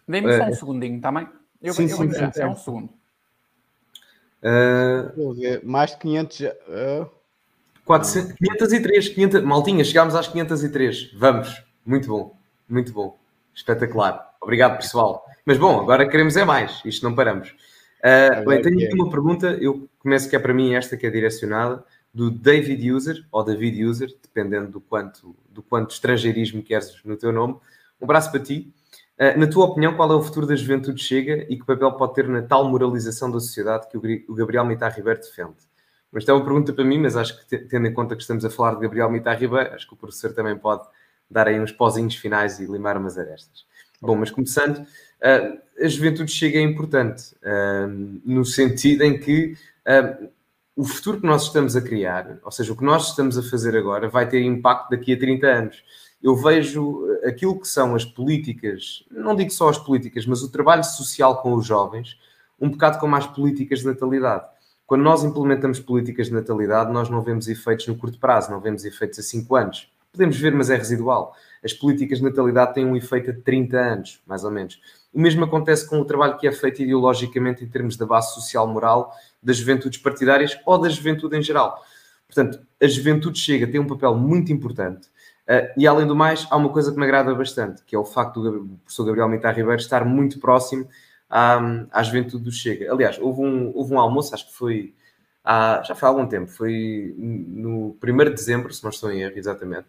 [0.07, 0.39] Dê-me é.
[0.39, 1.29] só um segundinho, está bem?
[1.61, 2.93] Eu, sim, eu sim, sim, é um segundo.
[4.43, 6.41] Uh, mais de 500.
[6.41, 7.11] Uh...
[7.85, 11.13] 400, 503, 500, maltinha, chegámos às 503.
[11.15, 12.37] Vamos, muito bom,
[12.69, 13.19] muito bom,
[13.55, 14.35] espetacular.
[14.41, 15.25] Obrigado, pessoal.
[15.45, 17.55] Mas bom, agora queremos é mais, isto não paramos.
[18.01, 21.11] Uh, bem, tenho aqui uma pergunta, eu começo que é para mim esta que é
[21.11, 27.17] direcionada, do David User, ou David User, dependendo do quanto, do quanto estrangeirismo queres no
[27.17, 27.57] teu nome.
[28.01, 28.73] Um abraço para ti.
[29.19, 32.15] Eh, na tua opinião, qual é o futuro da juventude chega e que papel pode
[32.15, 33.97] ter na tal moralização da sociedade que
[34.29, 35.57] o Gabriel Mitar Ribeiro defende?
[36.13, 38.51] Mas é uma pergunta para mim, mas acho que tendo em conta que estamos a
[38.51, 40.87] falar de Gabriel Mitar Ribeiro, acho que o professor também pode
[41.29, 43.67] dar aí uns pozinhos finais e limar umas arestas.
[44.05, 44.87] Bom, mas começando,
[45.21, 47.87] eh, a juventude chega é importante, eh,
[48.25, 49.57] no sentido em que
[50.77, 53.77] o futuro que nós estamos a criar, ou seja, o que nós estamos a fazer
[53.77, 55.85] agora, vai ter impacto daqui a 30 anos
[56.25, 60.83] eu vejo aquilo que são as políticas, não digo só as políticas, mas o trabalho
[60.83, 62.19] social com os jovens,
[62.59, 64.49] um bocado como as políticas de natalidade.
[64.87, 68.87] Quando nós implementamos políticas de natalidade, nós não vemos efeitos no curto prazo, não vemos
[68.87, 69.93] efeitos a 5 anos.
[70.11, 71.37] Podemos ver, mas é residual.
[71.65, 74.81] As políticas de natalidade têm um efeito a 30 anos, mais ou menos.
[75.13, 78.67] O mesmo acontece com o trabalho que é feito ideologicamente em termos da base social
[78.67, 79.13] moral
[79.43, 81.83] das juventudes partidárias ou da juventude em geral.
[82.27, 85.09] Portanto, a juventude chega, tem um papel muito importante
[85.45, 88.05] Uh, e além do mais, há uma coisa que me agrada bastante, que é o
[88.05, 90.89] facto do professor Gabriel Mitar Ribeiro estar muito próximo
[91.29, 91.61] à,
[91.93, 92.91] à juventude do Chega.
[92.91, 94.95] Aliás, houve um, houve um almoço, acho que foi
[95.45, 99.21] há, já foi há algum tempo, foi no 1 de dezembro, se não estou em
[99.21, 99.89] erro, exatamente.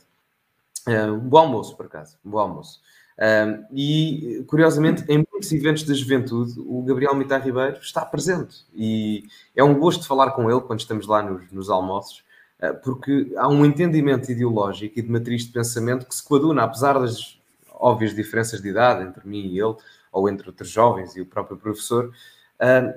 [0.88, 2.80] Uh, um bom almoço, por acaso, um bom almoço.
[3.18, 8.66] Uh, e, curiosamente, em muitos eventos da juventude, o Gabriel Mitar Ribeiro está presente.
[8.74, 9.24] E
[9.56, 12.24] é um gosto falar com ele quando estamos lá nos, nos almoços,
[12.62, 17.00] uh, porque há um entendimento ideológico e de matriz de pensamento que se coaduna, apesar
[17.00, 17.40] das
[17.74, 19.76] óbvias diferenças de idade entre mim e ele,
[20.12, 22.12] ou entre outros jovens e o próprio professor,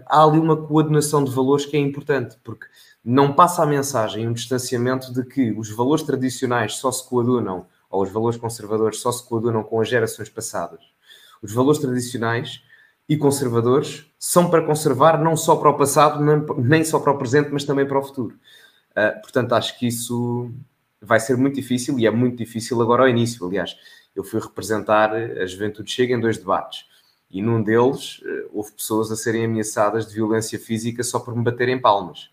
[0.07, 2.67] há ali uma coordenação de valores que é importante, porque
[3.05, 8.03] não passa a mensagem, um distanciamento de que os valores tradicionais só se coadunam, ou
[8.03, 10.81] os valores conservadores só se coadunam com as gerações passadas.
[11.43, 12.63] Os valores tradicionais
[13.09, 16.23] e conservadores são para conservar não só para o passado,
[16.59, 18.39] nem só para o presente, mas também para o futuro.
[18.91, 20.53] Uh, portanto, acho que isso
[21.01, 23.47] vai ser muito difícil e é muito difícil agora ao início.
[23.47, 23.77] Aliás,
[24.15, 26.85] eu fui representar a Juventude Chega em dois debates
[27.31, 31.45] e num deles eh, houve pessoas a serem ameaçadas de violência física só por me
[31.45, 32.31] baterem palmas.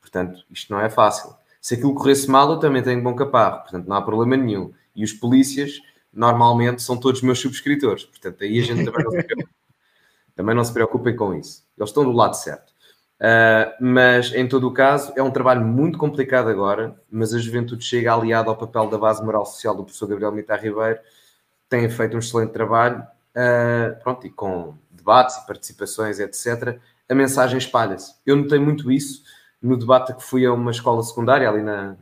[0.00, 1.34] Portanto, isto não é fácil.
[1.60, 4.72] Se aquilo corresse mal, eu também tenho bom caparro, portanto não há problema nenhum.
[4.94, 5.80] E os polícias,
[6.12, 9.50] normalmente, são todos meus subscritores, portanto aí a gente também não se preocupa.
[10.34, 11.64] também não se preocupem com isso.
[11.76, 12.72] Eles estão do lado certo.
[13.22, 17.84] Uh, mas, em todo o caso, é um trabalho muito complicado agora, mas a juventude
[17.84, 20.98] chega aliada ao papel da base moral social do professor Gabriel Mitar Ribeiro,
[21.68, 26.78] tem feito um excelente trabalho uh, pronto, e com debates e participações, etc.,
[27.08, 28.14] a mensagem espalha-se.
[28.26, 29.22] Eu notei muito isso
[29.60, 31.96] no debate que fui a uma escola secundária ali na,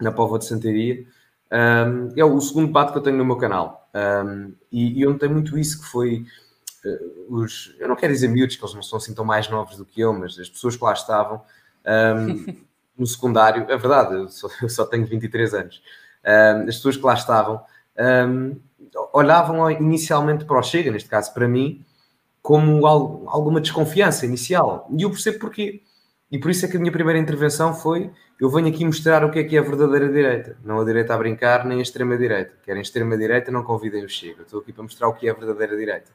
[0.00, 1.06] na Póvoa de Santaria.
[1.52, 3.88] Um, é o segundo debate que eu tenho no meu canal.
[3.94, 6.24] Um, e, e eu notei muito isso, que foi
[6.84, 7.74] uh, os...
[7.78, 10.00] Eu não quero dizer miúdos, que eles não são assim tão mais novos do que
[10.00, 11.42] eu, mas as pessoas que lá estavam
[12.16, 12.56] um,
[12.96, 13.66] no secundário...
[13.68, 15.82] É verdade, eu só, eu só tenho 23 anos.
[16.68, 17.62] as pessoas que lá estavam
[19.12, 21.84] olhavam inicialmente para o Chega, neste caso para mim,
[22.42, 24.88] como alguma desconfiança inicial.
[24.96, 25.82] E eu percebo porquê.
[26.30, 28.10] E por isso é que a minha primeira intervenção foi:
[28.40, 30.56] eu venho aqui mostrar o que é que é a verdadeira direita.
[30.64, 32.54] Não a direita a brincar, nem a extrema-direita.
[32.64, 34.42] Querem extrema-direita, não convidem o Chega.
[34.42, 36.10] Estou aqui para mostrar o que é a verdadeira direita.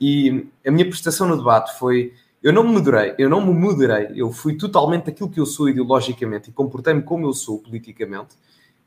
[0.00, 4.12] E a minha prestação no debate foi: eu não me moderei, eu não me moderei,
[4.14, 8.36] eu fui totalmente aquilo que eu sou ideologicamente e comportei-me como eu sou politicamente.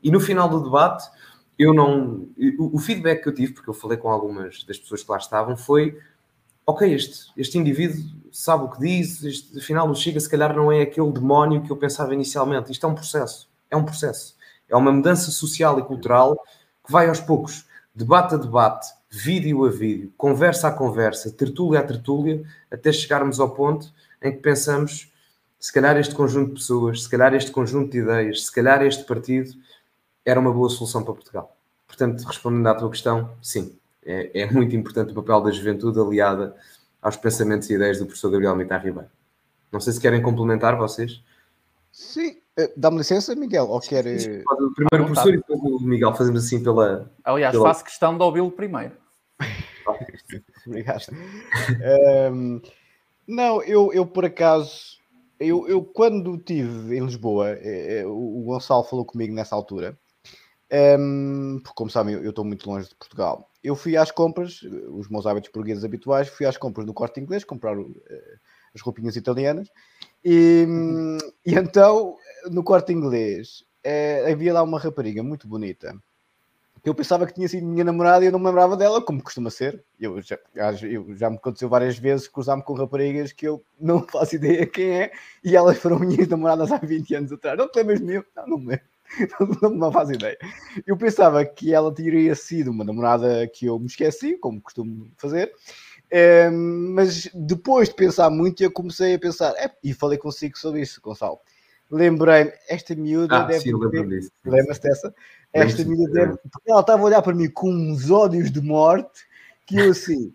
[0.02, 1.04] E no final do debate,
[1.58, 2.26] eu não.
[2.58, 5.58] O, feedback que eu tive, porque eu falei com algumas das pessoas que lá estavam,
[5.58, 5.98] foi:
[6.66, 8.02] ok, este, este indivíduo
[8.32, 11.70] sabe o que diz, este, afinal o Chega se calhar não é aquele demónio que
[11.70, 12.72] eu pensava inicialmente.
[12.72, 13.48] Isto é um processo.
[13.70, 14.36] É um processo.
[14.68, 16.36] É uma mudança social e cultural
[16.84, 21.82] que vai aos poucos, debate a debate, vídeo a vídeo, conversa a conversa, tertúlia a
[21.82, 25.12] tertúlia, até chegarmos ao ponto em que pensamos
[25.58, 29.04] se calhar este conjunto de pessoas, se calhar este conjunto de ideias, se calhar este
[29.04, 29.52] partido
[30.24, 31.56] era uma boa solução para Portugal.
[31.86, 36.56] Portanto, respondendo à tua questão, sim, é, é muito importante o papel da juventude aliada
[37.02, 39.10] aos pensamentos e ideias do professor Gabriel Mitar Ribeiro.
[39.72, 41.22] Não sei se querem complementar vocês.
[41.90, 44.06] Sim, eh, dá-me licença, Miguel, ou quer...
[44.06, 47.10] Eh, o primeiro o professor e depois o Miguel, fazemos assim pela...
[47.24, 47.68] Aliás, pela...
[47.68, 48.96] faço questão de ouvi-lo primeiro.
[50.66, 51.06] Obrigado.
[52.32, 52.60] um,
[53.26, 54.98] não, eu, eu por acaso,
[55.40, 59.98] eu, eu quando estive em Lisboa, eh, o Gonçalo falou comigo nessa altura,
[60.72, 63.50] um, porque, como sabem, eu estou muito longe de Portugal.
[63.62, 67.44] Eu fui às compras, os meus hábitos portugueses habituais, fui às compras do corte inglês,
[67.44, 68.02] comprar uh,
[68.74, 69.68] as roupinhas italianas,
[70.24, 72.16] e, um, e então,
[72.50, 75.94] no corte inglês, uh, havia lá uma rapariga muito bonita,
[76.82, 79.22] que eu pensava que tinha sido minha namorada e eu não me lembrava dela, como
[79.22, 79.84] costuma ser.
[80.00, 80.36] Eu já,
[80.82, 85.02] eu, já me aconteceu várias vezes cruzar-me com raparigas que eu não faço ideia quem
[85.02, 85.12] é,
[85.44, 87.56] e elas foram minhas namoradas há 20 anos atrás.
[87.56, 88.22] Não te lembras de mim?
[88.34, 88.91] Não, não me lembro.
[89.74, 90.36] não, faz ideia.
[90.86, 95.52] Eu pensava que ela teria sido uma namorada que eu me esqueci, como costumo fazer,
[96.10, 100.82] é, mas depois de pensar muito, eu comecei a pensar, é, e falei consigo sobre
[100.82, 101.38] isso, Gonçalo.
[101.90, 103.60] Lembrei-me, esta miúda ah, deve.
[103.60, 103.72] Sim,
[104.44, 105.14] Lembra-se dessa?
[105.52, 106.38] Esta miúda deve.
[106.50, 109.26] Porque ela estava a olhar para mim com uns ódios de morte
[109.66, 110.32] que eu assim.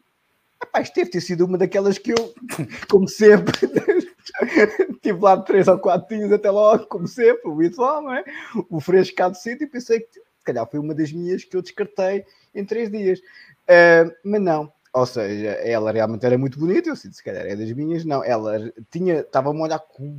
[0.63, 2.33] Rapaz, deve ter sido uma daquelas que eu,
[2.89, 3.53] como sempre,
[4.91, 8.23] Estive lá três ou quatro dias até logo, como sempre, o habitual, não é?
[8.69, 12.25] O frescado cedo e pensei que se calhar foi uma das minhas que eu descartei
[12.53, 13.19] em três dias.
[13.19, 17.55] Uh, mas não, ou seja, ela realmente era muito bonita, eu disse, se calhar é
[17.55, 20.15] das minhas, não, ela tinha, estava-me a olhar com,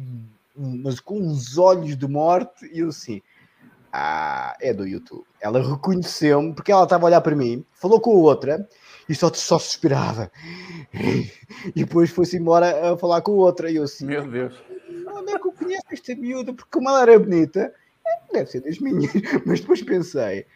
[0.55, 3.23] mas com uns olhos de morte e eu assim,
[3.93, 5.25] ah, é do YouTube.
[5.41, 8.69] Ela reconheceu-me porque ela estava a olhar para mim, falou com a outra
[9.09, 10.31] e só, só suspirava.
[11.75, 13.71] E depois foi-se embora a falar com outra.
[13.71, 14.55] E eu assim, meu Deus,
[15.15, 16.53] onde é que eu conheço esta miúda?
[16.53, 17.73] Porque como ela era bonita,
[18.33, 19.11] deve ser das minhas.
[19.47, 20.47] Mas depois pensei,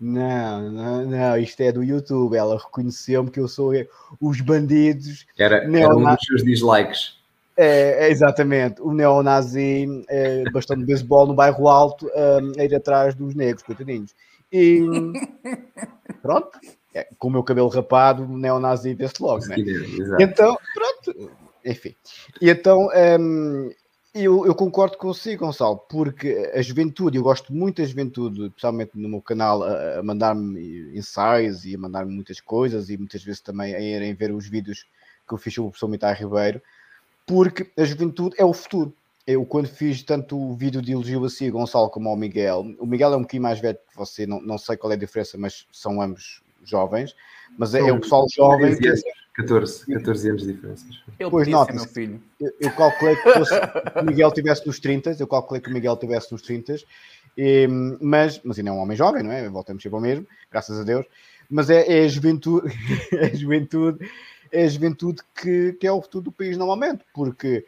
[0.00, 2.36] Não, não, não, isto é do YouTube.
[2.36, 3.72] Ela reconheceu-me que eu sou
[4.20, 5.26] os bandidos.
[5.38, 7.20] Era, era um dos seus dislikes.
[7.54, 12.74] É, é exatamente, o neonazi é, bastante de beisebol no bairro alto um, a ir
[12.74, 14.14] atrás dos negros, coitadinhos.
[14.50, 14.80] E
[16.22, 16.58] pronto,
[16.94, 19.56] é, com o meu cabelo rapado, neonazi vê-se logo, né?
[20.20, 21.30] Então, pronto,
[21.64, 21.94] enfim.
[22.40, 22.88] E então,
[23.20, 23.70] um,
[24.14, 29.08] eu, eu, concordo consigo, Gonçalo, porque a juventude, eu gosto muito da juventude, especialmente no
[29.08, 33.74] meu canal, a, a mandar-me ensaios e a mandar-me muitas coisas e muitas vezes também
[33.74, 34.84] a irem ver os vídeos
[35.26, 36.60] que eu fiz sobre o professor Mitar Ribeiro,
[37.26, 38.92] porque a juventude é o futuro.
[39.26, 42.84] Eu, quando fiz tanto o vídeo de elogio a si, Gonçalo, como ao Miguel, o
[42.84, 45.38] Miguel é um pouquinho mais velho que você, não, não sei qual é a diferença,
[45.38, 47.14] mas são ambos jovens,
[47.58, 48.76] mas é, é o pessoal jovem.
[49.34, 50.84] 14, 14 anos de diferença.
[51.18, 52.22] Eu pois nota, meu filho.
[52.38, 55.72] Eu, eu calculei que, fosse, que o Miguel tivesse nos 30, eu calculei que o
[55.72, 56.76] Miguel tivesse nos 30,
[57.36, 57.66] e,
[58.00, 59.48] mas, mas ainda é um homem jovem, não é?
[59.48, 61.06] Voltamos sempre ao mesmo, graças a Deus.
[61.48, 62.68] Mas é, é a juventude,
[63.12, 64.10] é a juventude,
[64.50, 67.64] é a juventude que, que é o futuro do país normalmente, porque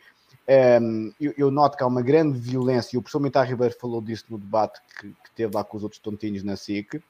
[0.46, 3.74] um, ehm, eu, eu, noto que há uma grande violência, e o professor Mitar Ribeiro
[3.80, 7.02] falou disso no debate que, que teve lá com os outros tontinhos na SIC,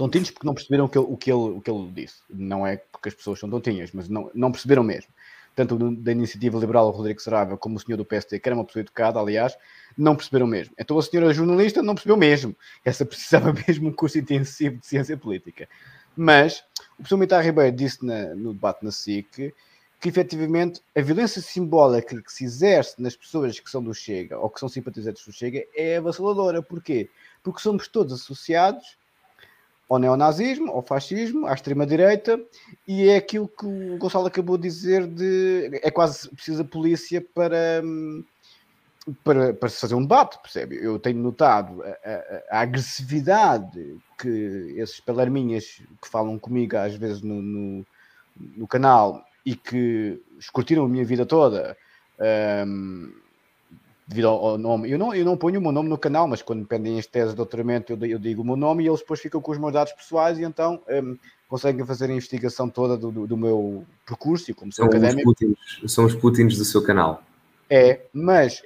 [0.00, 2.22] tontinhos porque não perceberam o que, ele, o, que ele, o que ele disse.
[2.30, 5.12] Não é porque as pessoas são tontinhas, mas não, não perceberam mesmo.
[5.54, 8.80] Tanto da iniciativa liberal Rodrigo Saraiva como o senhor do PST, que era uma pessoa
[8.80, 9.58] educada, aliás,
[9.98, 10.74] não perceberam mesmo.
[10.78, 12.56] Então a senhora jornalista não percebeu mesmo.
[12.82, 15.68] Essa precisava mesmo um curso intensivo de ciência política.
[16.16, 19.52] Mas o professor Mitar Ribeiro disse na, no debate na SIC
[20.00, 24.48] que efetivamente a violência simbólica que se exerce nas pessoas que são do Chega ou
[24.48, 26.62] que são simpatizantes do Chega é avassaladora.
[26.62, 27.10] Porquê?
[27.42, 28.98] Porque somos todos associados
[29.90, 32.40] ao neonazismo, ao fascismo, à extrema-direita,
[32.86, 37.82] e é aquilo que o Gonçalo acabou de dizer de é quase precisa polícia para,
[39.24, 40.76] para, para se fazer um debate, percebe?
[40.80, 44.28] Eu tenho notado a, a, a agressividade que
[44.76, 47.86] esses pelarminhas que falam comigo às vezes no, no,
[48.36, 51.76] no canal e que escutiram a minha vida toda
[52.64, 53.12] um,
[54.10, 54.90] devido ao, ao, nome.
[54.90, 57.30] Eu não, eu não ponho o meu nome no canal, mas quando pendem as teses
[57.30, 59.72] de doutoramento, eu, eu, digo o meu nome e eles depois ficam com os meus
[59.72, 61.16] dados pessoais e então um,
[61.48, 65.30] conseguem fazer a investigação toda do, do, do meu percurso e como sou são académico.
[65.30, 67.22] Os Putins, são os Putins do seu canal.
[67.70, 68.64] É, mas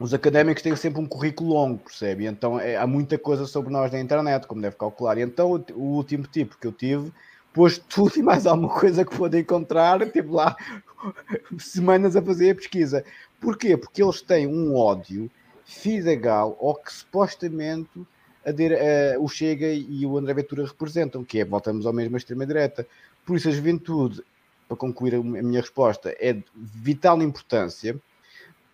[0.00, 2.24] os académicos têm sempre um currículo longo, percebe?
[2.24, 5.18] Então é, há muita coisa sobre nós na internet, como deve calcular.
[5.18, 7.12] E então o, o último tipo que eu tive
[7.52, 10.56] pôs tudo e mais alguma coisa que pôde encontrar, tive lá
[11.58, 13.04] semanas a fazer a pesquisa.
[13.40, 13.76] Porquê?
[13.76, 15.30] Porque eles têm um ódio
[15.64, 18.06] fidegal ao que supostamente
[18.44, 22.86] a o Chega e o André Ventura representam, que é, voltamos ao mesmo extrema-direita.
[23.24, 24.22] Por isso a juventude,
[24.66, 27.96] para concluir a minha resposta, é de vital importância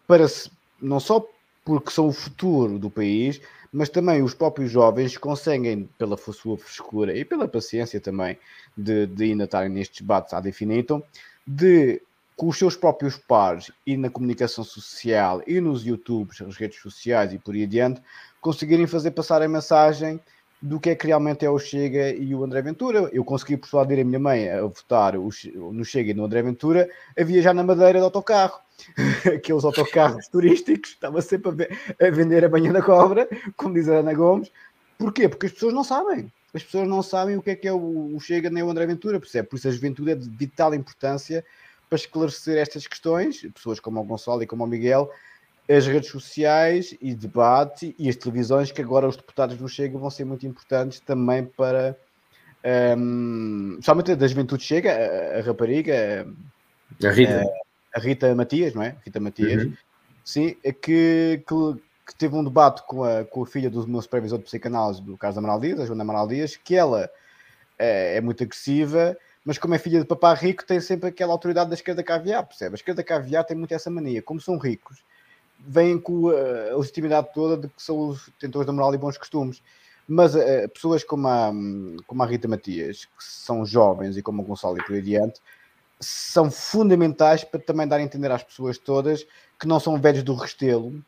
[0.06, 0.50] para se,
[0.80, 1.26] não só
[1.64, 3.40] porque são o futuro do país,
[3.72, 8.38] mas também os próprios jovens conseguem, pela sua frescura e pela paciência também,
[8.76, 11.02] de, de ainda estarem nestes debates ad infinitum,
[11.46, 12.00] de
[12.36, 17.32] com os seus próprios pares e na comunicação social e nos YouTubes, nas redes sociais
[17.32, 18.02] e por aí adiante,
[18.40, 20.20] conseguirem fazer passar a mensagem
[20.60, 23.10] do que é que realmente é o Chega e o André Ventura.
[23.12, 27.22] Eu consegui persuadir a minha mãe a votar no Chega e no André Ventura a
[27.22, 28.58] viajar na madeira de autocarro.
[29.36, 33.88] Aqueles autocarros turísticos, estava sempre a, ver, a vender a banha da cobra, como diz
[33.88, 34.50] a Ana Gomes.
[34.98, 35.28] Porquê?
[35.28, 36.32] Porque as pessoas não sabem.
[36.54, 39.20] As pessoas não sabem o que é que é o, Chega nem o André Ventura,
[39.20, 39.48] percebe?
[39.48, 41.44] Por isso a juventude é de vital importância
[41.88, 45.10] para esclarecer estas questões, pessoas como o Gonçalo e como o Miguel,
[45.68, 50.10] as redes sociais e debate e as televisões, que agora os deputados do Chega vão
[50.10, 51.96] ser muito importantes também para,
[52.98, 56.26] um, somente da juventude Chega, a, a rapariga,
[57.02, 57.42] a Rita.
[57.94, 58.96] A, a, Rita Matias, não é?
[59.04, 59.72] Rita Matias, uhum.
[60.22, 61.54] sim, é que, que,
[62.06, 65.16] que, teve um debate com a, com a filha do meu supervisor de psicanálise, do
[65.16, 67.08] Carlos Amaral Dias, a Joana Amaral Dias, que ela
[67.78, 71.68] é, é muito agressiva mas como é filha de papá rico, tem sempre aquela autoridade
[71.68, 72.74] da esquerda caviar, percebe?
[72.74, 74.22] A esquerda caviar tem muito essa mania.
[74.22, 75.04] Como são ricos,
[75.58, 79.62] vêm com a legitimidade toda de que são os tentores da moral e bons costumes.
[80.08, 81.52] Mas uh, pessoas como a,
[82.06, 85.40] como a Rita Matias, que são jovens, e como o Gonçalo e por aí adiante,
[86.00, 89.26] são fundamentais para também dar a entender às pessoas todas
[89.58, 91.02] que não são velhos do restelo,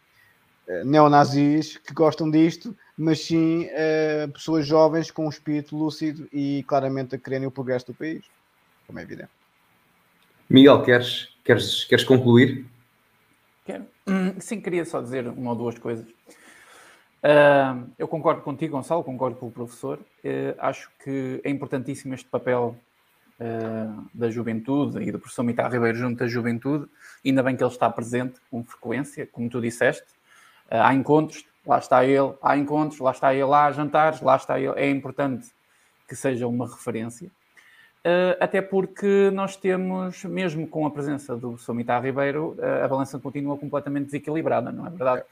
[0.85, 7.15] neonazis, que gostam disto, mas sim uh, pessoas jovens com um espírito lúcido e claramente
[7.15, 8.25] a quererem o progresso do país,
[8.87, 9.31] como é evidente.
[10.49, 12.67] Miguel, queres, queres, queres concluir?
[13.65, 13.85] Quero.
[14.07, 16.07] Hum, sim, queria só dizer uma ou duas coisas.
[16.07, 19.99] Uh, eu concordo contigo, Gonçalo, concordo com o professor.
[20.25, 22.77] Uh, acho que é importantíssimo este papel
[23.41, 26.87] uh, da juventude e do professor Mitar Ribeiro junto à juventude.
[27.25, 30.07] Ainda bem que ele está presente com frequência, como tu disseste.
[30.71, 34.75] Há encontros lá está ele, há encontros, lá está ele, há jantares, lá está ele.
[34.77, 35.51] É importante
[36.09, 37.29] que seja uma referência.
[38.07, 43.19] Uh, até porque nós temos, mesmo com a presença do Somitar Ribeiro, uh, a balança
[43.19, 45.25] continua completamente desequilibrada, não é verdade?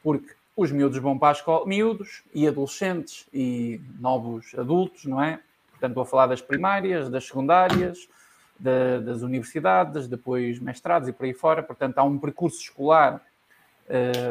[0.00, 5.40] Porque os miúdos vão para a escola, miúdos e adolescentes e novos adultos, não é?
[5.72, 8.08] Portanto, estou a falar das primárias, das secundárias,
[8.56, 11.64] da, das universidades, depois mestrados e por aí fora.
[11.64, 13.20] Portanto, há um percurso escolar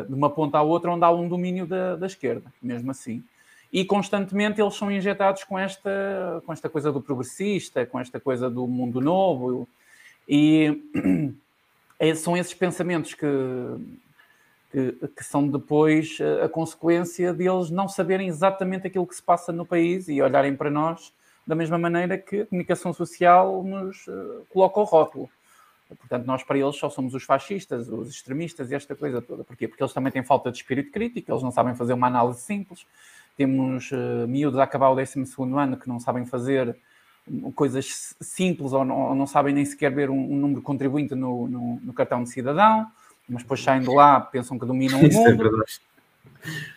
[0.08, 3.24] de uma ponta à outra onde há um domínio da, da esquerda, mesmo assim
[3.72, 8.50] e constantemente eles são injetados com esta, com esta coisa do progressista, com esta coisa
[8.50, 9.68] do mundo novo,
[10.28, 10.82] e
[12.18, 13.28] são esses pensamentos que,
[14.72, 19.52] que, que, são depois a consequência de eles não saberem exatamente aquilo que se passa
[19.52, 21.14] no país e olharem para nós
[21.46, 25.28] da mesma maneira que a comunicação social nos uh, coloca o rótulo.
[25.98, 29.44] Portanto, nós para eles só somos os fascistas, os extremistas e esta coisa toda.
[29.44, 29.68] Porquê?
[29.68, 32.86] Porque eles também têm falta de espírito crítico, eles não sabem fazer uma análise simples,
[33.36, 35.26] temos uh, miúdos a acabar o 12
[35.58, 36.78] ano que não sabem fazer
[37.56, 41.48] coisas simples ou não, ou não sabem nem sequer ver um, um número contribuinte no,
[41.48, 42.88] no, no, cartão de cidadão,
[43.28, 45.12] mas depois saem de lá, pensam que dominam o mundo.
[45.12, 45.82] Isso é verdade.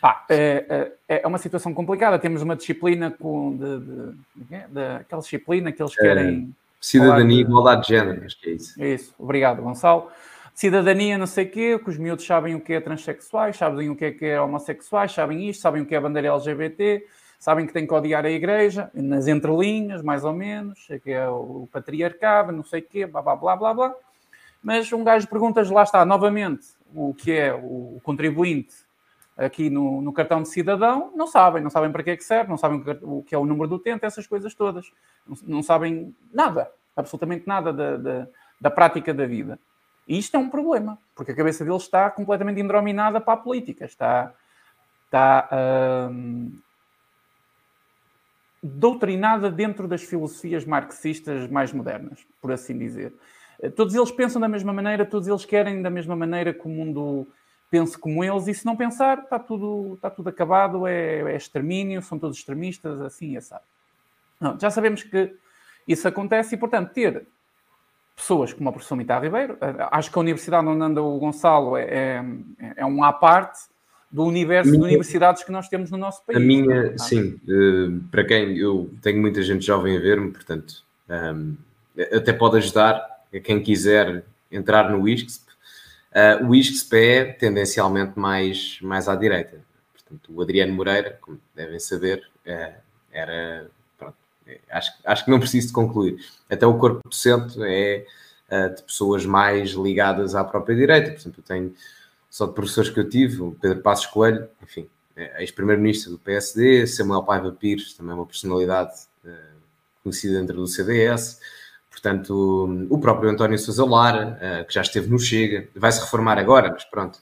[0.00, 2.18] Pá, é, é, é, uma situação complicada.
[2.18, 6.54] Temos uma disciplina com de, de, de, de aquela disciplina que eles é, querem.
[6.82, 8.82] Cidadania e igualdade de género, acho que é isso.
[8.82, 10.10] Isso, obrigado, Gonçalo
[10.54, 13.96] cidadania, não sei o quê, que os miúdos sabem o que é transexuais, sabem o
[13.96, 17.06] que é, que é homossexuais, sabem isto, sabem o que é a bandeira LGBT,
[17.38, 21.68] sabem que têm que odiar a igreja, nas entrelinhas, mais ou menos, que é o
[21.72, 23.94] patriarcado, não sei o quê, blá, blá, blá, blá, blá.
[24.62, 28.74] Mas um gajo pergunta lá está, novamente, o que é o contribuinte
[29.36, 32.50] aqui no, no, cartão de cidadão, não sabem, não sabem para que é que serve,
[32.50, 34.92] não sabem o que é o número do utente, essas coisas todas.
[35.26, 38.28] Não, não sabem nada, absolutamente nada da, da,
[38.60, 39.58] da prática da vida.
[40.06, 43.84] E isto é um problema, porque a cabeça deles está completamente indrominada para a política,
[43.84, 44.32] está,
[45.06, 45.48] está
[46.10, 46.52] hum,
[48.62, 53.12] doutrinada dentro das filosofias marxistas mais modernas, por assim dizer.
[53.76, 57.26] Todos eles pensam da mesma maneira, todos eles querem da mesma maneira que o mundo
[57.72, 62.02] pense como eles, e se não pensar, está tudo, está tudo acabado, é, é extermínio,
[62.02, 63.62] são todos extremistas, assim, sabe.
[64.38, 65.34] Não, já sabemos que
[65.88, 67.26] isso acontece e, portanto, ter
[68.14, 69.56] pessoas como a professora Mita Ribeiro.
[69.58, 72.24] Eh, acho que a universidade onde anda o Gonçalo é, é,
[72.76, 73.60] é um à parte
[74.10, 76.36] do universo minha, de universidades que nós temos no nosso país.
[76.36, 76.98] A minha, é?
[76.98, 81.56] sim, uh, para quem eu tenho muita gente jovem a ver-me, portanto, um,
[81.96, 82.96] ehm, até pode ajudar
[83.34, 85.51] a quem quiser entrar no ISCSP.
[86.12, 86.54] Uh, o
[86.94, 89.58] é tendencialmente mais, mais à direita.
[89.94, 92.74] Portanto, o Adriano Moreira, como devem saber, uh,
[93.10, 93.70] era
[94.70, 96.22] acho, acho que não preciso de concluir.
[96.50, 98.06] Até o corpo docente é
[98.50, 101.12] uh, de pessoas mais ligadas à própria direita.
[101.12, 101.74] Por exemplo, eu tenho
[102.28, 106.86] só de professores que eu tive, o Pedro Passos Coelho, enfim, é ex-primeiro-ministro do PSD,
[106.86, 108.92] Samuel Paiva Pires, também uma personalidade
[110.02, 111.38] conhecida dentro do CDS.
[112.02, 116.36] Portanto, o próprio António Sousa Lara, uh, que já esteve no Chega, vai se reformar
[116.36, 117.20] agora, mas pronto.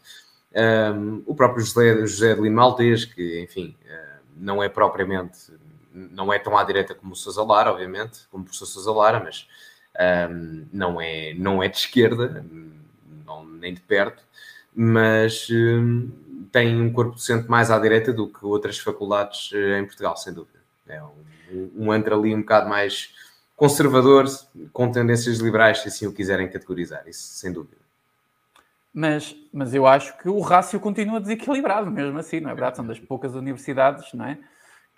[0.97, 5.53] Um, o próprio José, José de Lima Maltês, que, enfim, uh, não é propriamente
[5.93, 9.21] não é tão à direita como o Sousa Lara, obviamente, como o professor Sousa Lara,
[9.21, 9.47] mas
[10.31, 12.45] um, não, é, não é de esquerda,
[13.27, 14.23] não, nem de perto,
[14.75, 16.11] mas um,
[16.53, 20.33] tem um corpo docente mais à direita do que outras faculdades eh, em Portugal, sem
[20.33, 20.59] dúvida.
[20.87, 23.15] É um, um ali um bocado mais
[23.61, 24.25] conservador,
[24.73, 27.77] com tendências liberais, se assim o quiserem categorizar, isso sem dúvida.
[28.93, 32.77] Mas, mas eu acho que o rácio continua desequilibrado, mesmo assim, não é verdade?
[32.77, 34.39] São das poucas universidades, não é?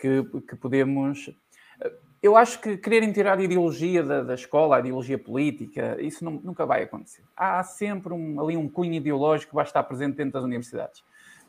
[0.02, 1.30] que, que podemos.
[2.22, 6.32] Eu acho que quererem tirar a ideologia da, da escola, a ideologia política, isso não,
[6.32, 7.24] nunca vai acontecer.
[7.36, 11.02] Há sempre um, ali um cunho ideológico que vai estar presente dentro das universidades.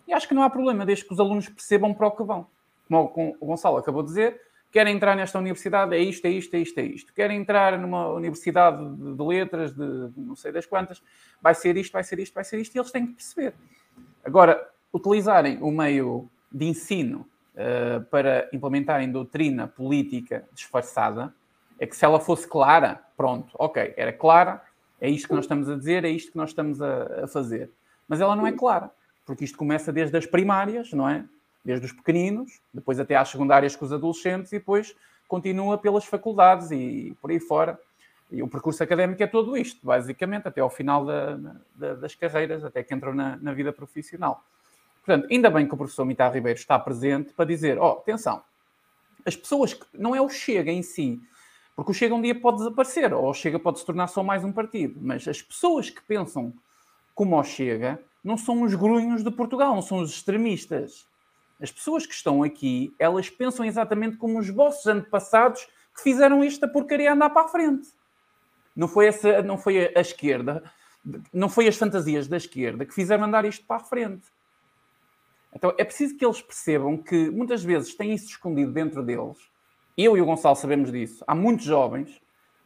[0.07, 2.47] E acho que não há problema, desde que os alunos percebam para o que vão.
[2.87, 4.39] Como o Gonçalo acabou de dizer,
[4.73, 7.13] querem entrar nesta universidade, é isto, é isto, é isto, é isto.
[7.13, 11.01] Querem entrar numa universidade de, de letras, de, de não sei das quantas,
[11.39, 13.53] vai ser isto, vai ser isto, vai ser isto, e eles têm que perceber.
[14.25, 21.31] Agora, utilizarem o meio de ensino uh, para implementarem doutrina política disfarçada
[21.79, 24.59] é que se ela fosse clara, pronto, ok, era clara,
[24.99, 27.69] é isto que nós estamos a dizer, é isto que nós estamos a, a fazer.
[28.07, 28.89] Mas ela não é clara,
[29.23, 31.25] porque isto começa desde as primárias, não é?
[31.63, 34.95] Desde os pequeninos, depois até às secundárias com os adolescentes e depois
[35.27, 37.79] continua pelas faculdades e por aí fora.
[38.31, 41.39] E o percurso académico é tudo isto, basicamente, até ao final da,
[41.75, 44.43] da, das carreiras, até que entram na, na vida profissional.
[45.05, 48.41] Portanto, ainda bem que o professor Mitar Ribeiro está presente para dizer: ó, oh, atenção,
[49.25, 49.85] as pessoas que.
[49.93, 51.21] Não é o Chega em si,
[51.75, 54.43] porque o Chega um dia pode desaparecer, ou o Chega pode se tornar só mais
[54.43, 56.53] um partido, mas as pessoas que pensam
[57.13, 61.05] como o Chega não são os grunhos de Portugal, não são os extremistas.
[61.61, 66.67] As pessoas que estão aqui, elas pensam exatamente como os vossos antepassados que fizeram esta
[66.67, 67.87] porcaria andar para a frente.
[68.75, 70.63] Não foi, essa, não foi a, esquerda,
[71.31, 74.27] não foi as fantasias da esquerda que fizeram andar isto para a frente.
[75.53, 79.37] Então é preciso que eles percebam que muitas vezes têm isso escondido dentro deles.
[79.95, 81.23] Eu e o Gonçalo sabemos disso.
[81.27, 82.19] Há muitos jovens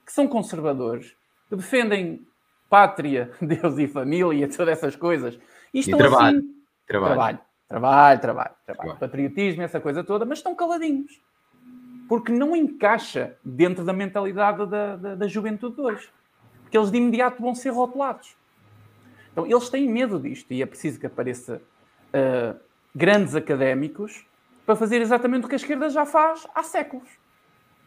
[0.05, 1.14] que são conservadores,
[1.49, 2.26] que defendem
[2.69, 5.38] pátria, Deus e família, todas essas coisas.
[5.73, 6.38] E estão e trabalho.
[6.38, 6.55] assim.
[6.88, 7.15] Trabalho.
[7.15, 7.39] trabalho.
[7.68, 8.95] Trabalho, trabalho, trabalho.
[8.98, 11.19] Patriotismo, essa coisa toda, mas estão caladinhos.
[12.07, 16.10] Porque não encaixa dentro da mentalidade da, da, da juventude de hoje.
[16.61, 18.35] Porque eles de imediato vão ser rotulados.
[19.31, 21.61] Então, eles têm medo disto e é preciso que apareça
[22.10, 22.60] uh,
[22.95, 24.26] grandes académicos
[24.65, 27.10] para fazer exatamente o que a esquerda já faz há séculos.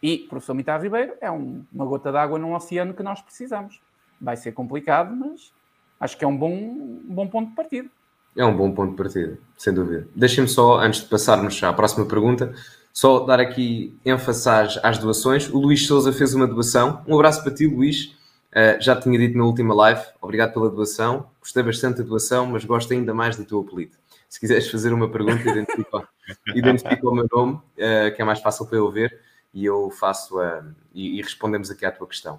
[0.01, 3.81] E o professor Mitar Ribeiro é um, uma gota d'água num oceano que nós precisamos.
[4.19, 5.53] Vai ser complicado, mas
[5.99, 7.89] acho que é um bom, um bom ponto de partida.
[8.35, 10.07] É um bom ponto de partida, sem dúvida.
[10.15, 12.53] Deixem-me só, antes de passarmos à próxima pergunta,
[12.93, 15.49] só dar aqui ênfase às, às doações.
[15.49, 17.03] O Luís Souza fez uma doação.
[17.07, 18.15] Um abraço para ti, Luís.
[18.51, 20.01] Uh, já tinha dito na última live.
[20.21, 21.29] Obrigado pela doação.
[21.39, 23.97] Gostei bastante da doação, mas gosto ainda mais do teu apelido.
[24.27, 26.07] Se quiseres fazer uma pergunta, identifica,
[26.55, 29.19] identifica o meu nome, uh, que é mais fácil para eu ver,
[29.53, 30.63] e eu faço a.
[30.93, 32.35] E, e, respondemos aqui à tua questão.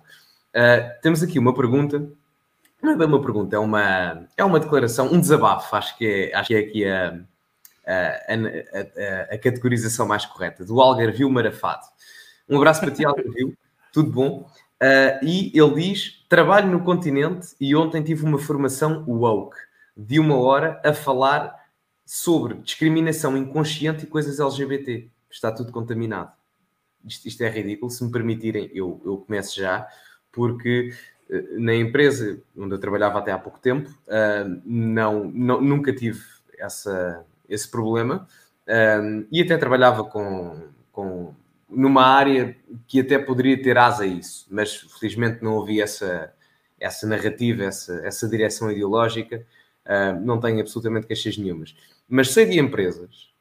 [0.55, 2.11] Uh, temos aqui uma pergunta
[2.83, 6.37] não é bem uma pergunta, é uma, é uma declaração, um desabafo, acho que é,
[6.37, 7.21] acho que é aqui a,
[7.87, 11.87] a, a, a categorização mais correta, do Algarvio Marafado.
[12.49, 13.57] Um abraço para ti, Algarvio,
[13.93, 14.51] tudo bom?
[14.83, 19.57] Uh, e ele diz: Trabalho no continente e ontem tive uma formação woke
[19.97, 21.55] de uma hora a falar
[22.05, 25.09] sobre discriminação inconsciente e coisas LGBT.
[25.31, 26.33] Está tudo contaminado.
[27.05, 27.91] Isto, isto é ridículo.
[27.91, 29.87] Se me permitirem, eu, eu começo já,
[30.33, 30.93] porque
[31.59, 36.21] na empresa onde eu trabalhava até há pouco tempo, uh, não, não, nunca tive
[36.59, 38.27] essa, esse problema
[38.69, 41.35] uh, e até trabalhava com, com
[41.69, 42.55] numa área
[42.87, 46.33] que até poderia ter asa a isso, mas felizmente não havia essa,
[46.79, 49.47] essa narrativa, essa, essa direção ideológica,
[49.87, 51.75] uh, não tenho absolutamente queixas nenhumas.
[52.09, 53.33] Mas sei de empresas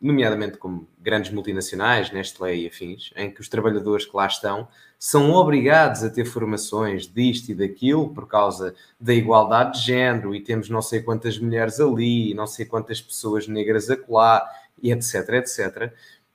[0.00, 4.68] nomeadamente como grandes multinacionais, Nestlé e afins, em que os trabalhadores que lá estão
[4.98, 10.40] são obrigados a ter formações disto e daquilo por causa da igualdade de género e
[10.40, 14.44] temos não sei quantas mulheres ali, não sei quantas pessoas negras acolá
[14.82, 15.92] e etc, etc.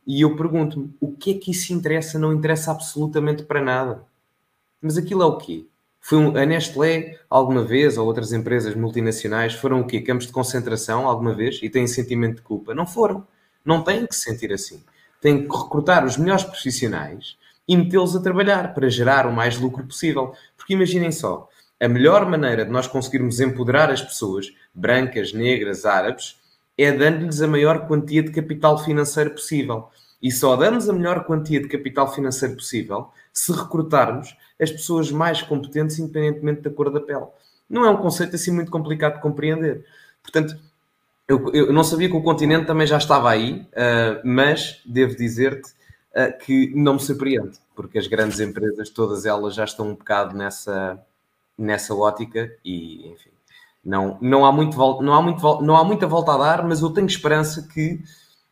[0.07, 2.17] E eu pergunto-me, o que é que isso interessa?
[2.17, 4.03] Não interessa absolutamente para nada.
[4.81, 5.65] Mas aquilo é o quê?
[5.99, 10.01] Foi um, a Nestlé, alguma vez, ou outras empresas multinacionais, foram o quê?
[10.01, 11.59] Campos de concentração, alguma vez?
[11.63, 12.73] E têm sentimento de culpa?
[12.73, 13.25] Não foram
[13.65, 14.83] não têm que se sentir assim.
[15.21, 17.37] Têm que recrutar os melhores profissionais
[17.67, 20.33] e metê-los a trabalhar para gerar o mais lucro possível.
[20.57, 21.47] Porque imaginem só,
[21.79, 26.37] a melhor maneira de nós conseguirmos empoderar as pessoas, brancas, negras, árabes,
[26.77, 29.89] é dando-lhes a maior quantia de capital financeiro possível.
[30.21, 35.41] E só damos a melhor quantia de capital financeiro possível se recrutarmos as pessoas mais
[35.41, 37.25] competentes, independentemente da cor da pele.
[37.69, 39.85] Não é um conceito assim muito complicado de compreender.
[40.21, 40.57] Portanto,
[41.27, 45.71] eu, eu, não sabia que o continente também já estava aí, uh, mas devo dizer-te
[46.45, 51.03] que não me surpreende, porque as grandes empresas, todas elas já estão um bocado nessa,
[51.57, 53.31] nessa ótica e, enfim,
[53.83, 56.89] não, não, há muito, não, há muito, não há muita volta a dar, mas eu
[56.91, 57.95] tenho esperança que,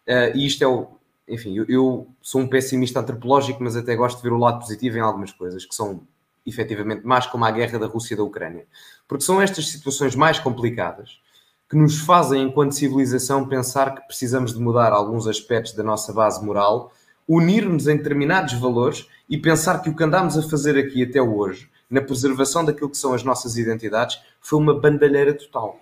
[0.07, 0.88] uh, e isto é o.
[1.27, 4.97] Enfim, eu, eu, sou um pessimista antropológico, mas até gosto de ver o lado positivo
[4.97, 6.01] em algumas coisas que são
[6.45, 8.65] efetivamente mais como a guerra da Rússia e da Ucrânia,
[9.07, 11.21] porque são estas situações mais complicadas
[11.69, 16.43] que nos fazem, enquanto civilização, pensar que precisamos de mudar alguns aspectos da nossa base
[16.43, 16.91] moral,
[17.33, 21.69] unir-nos em determinados valores e pensar que o que andámos a fazer aqui até hoje,
[21.89, 25.79] na preservação daquilo que são as nossas identidades, foi uma bandalheira total.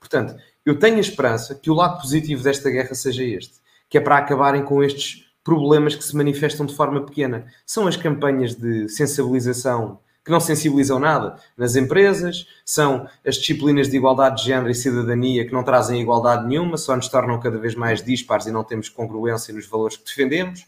[0.00, 0.34] Portanto,
[0.64, 3.56] eu tenho a esperança que o lado positivo desta guerra seja este,
[3.90, 7.46] que é para acabarem com estes problemas que se manifestam de forma pequena.
[7.66, 13.96] São as campanhas de sensibilização que não sensibilizam nada nas empresas, são as disciplinas de
[13.96, 17.74] igualdade de género e cidadania que não trazem igualdade nenhuma, só nos tornam cada vez
[17.74, 20.66] mais dispares e não temos congruência nos valores que defendemos.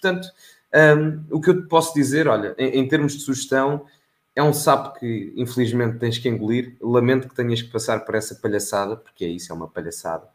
[0.00, 0.28] Portanto,
[0.74, 3.86] um, o que eu te posso dizer, olha, em, em, termos de sugestão,
[4.34, 6.76] é um sapo que infelizmente tens que engolir.
[6.80, 10.26] Lamento que tenhas que passar por essa palhaçada, porque é isso, é uma palhaçada.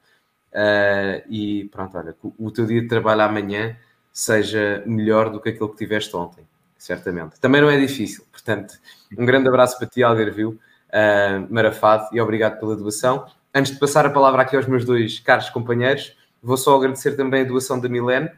[0.51, 3.77] Uh, e pronto, olha, o, o teu dia de trabalho amanhã
[4.11, 6.45] seja melhor do que aquele que tiveste ontem
[6.81, 7.39] certamente.
[7.39, 8.73] Também não é difícil, portanto,
[9.15, 10.59] um grande abraço para ti, Algarvio,
[10.89, 13.27] uh, Marafado, e obrigado pela doação.
[13.53, 17.41] Antes de passar a palavra aqui aos meus dois caros companheiros, vou só agradecer também
[17.41, 18.31] a doação da Milene,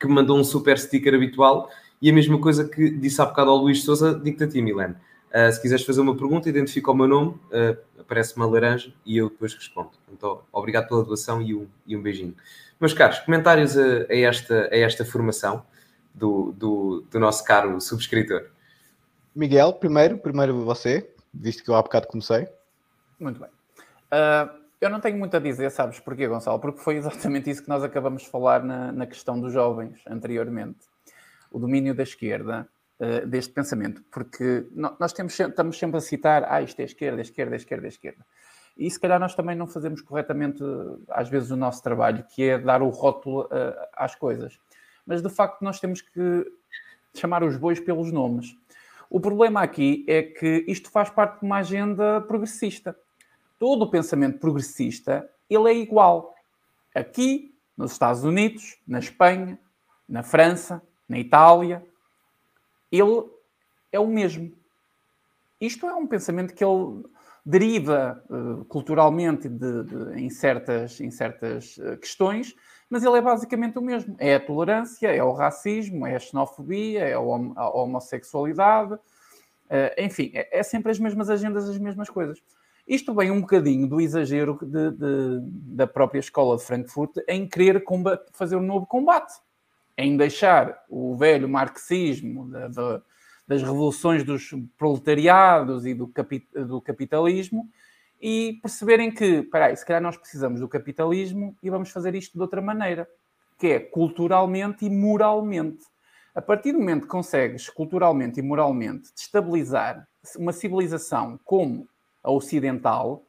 [0.00, 1.70] que me mandou um super sticker habitual,
[2.00, 4.94] e a mesma coisa que disse há bocado ao Luís Souza, digo-te a ti, Milene.
[5.30, 9.18] Uh, se quiseres fazer uma pergunta, identifica o meu nome, uh, aparece uma laranja e
[9.18, 9.90] eu depois respondo.
[10.10, 12.34] Então, obrigado pela doação e um, e um beijinho.
[12.80, 15.62] Meus caros, comentários a, a, esta, a esta formação
[16.14, 18.46] do, do, do, nosso caro subscritor.
[19.36, 22.48] Miguel, primeiro, primeiro você, visto que eu há bocado comecei.
[23.20, 23.50] Muito bem.
[24.10, 26.58] Uh, eu não tenho muito a dizer, sabes porquê, Gonçalo?
[26.58, 30.78] Porque foi exatamente isso que nós acabamos de falar na, na questão dos jovens anteriormente.
[31.50, 36.62] O domínio da esquerda uh, deste pensamento, porque nós temos, estamos sempre a citar, ah,
[36.62, 38.24] isto é esquerda, esquerda, esquerda, esquerda.
[38.76, 40.62] E se calhar nós também não fazemos corretamente,
[41.10, 43.48] às vezes, o nosso trabalho, que é dar o rótulo uh,
[43.92, 44.58] às coisas.
[45.04, 46.46] Mas de facto nós temos que
[47.14, 48.56] chamar os bois pelos nomes.
[49.10, 52.96] O problema aqui é que isto faz parte de uma agenda progressista.
[53.60, 56.34] Todo o pensamento progressista ele é igual.
[56.94, 59.60] Aqui, nos Estados Unidos, na Espanha,
[60.08, 61.84] na França, na Itália,
[62.90, 63.22] ele
[63.92, 64.50] é o mesmo.
[65.60, 67.04] Isto é um pensamento que ele
[67.44, 72.56] deriva uh, culturalmente de, de, em certas, em certas uh, questões,
[72.88, 74.16] mas ele é basicamente o mesmo.
[74.18, 79.00] É a tolerância, é o racismo, é a xenofobia, é a, homossexualidade, uh,
[79.98, 82.42] enfim, é, é, sempre as mesmas agendas, as mesmas coisas.
[82.90, 85.40] Isto vem um bocadinho do exagero de, de,
[85.76, 89.32] da própria escola de Frankfurt em querer combate, fazer um novo combate
[89.96, 93.02] em deixar o velho marxismo da, da,
[93.46, 96.12] das revoluções dos proletariados e do,
[96.66, 97.70] do capitalismo
[98.20, 102.42] e perceberem que, peraí, se calhar nós precisamos do capitalismo e vamos fazer isto de
[102.42, 103.08] outra maneira,
[103.56, 105.84] que é culturalmente e moralmente.
[106.34, 111.88] A partir do momento que consegues culturalmente e moralmente destabilizar uma civilização como
[112.22, 113.24] a ocidental,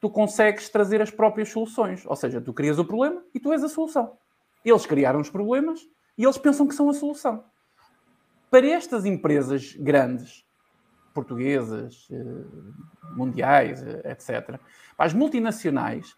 [0.00, 2.04] tu consegues trazer as próprias soluções.
[2.06, 4.16] Ou seja, tu crias o problema e tu és a solução.
[4.64, 5.80] Eles criaram os problemas
[6.16, 7.44] e eles pensam que são a solução.
[8.50, 10.44] Para estas empresas grandes,
[11.12, 14.58] portuguesas, eh, mundiais, eh, etc.,
[14.96, 16.16] para as multinacionais,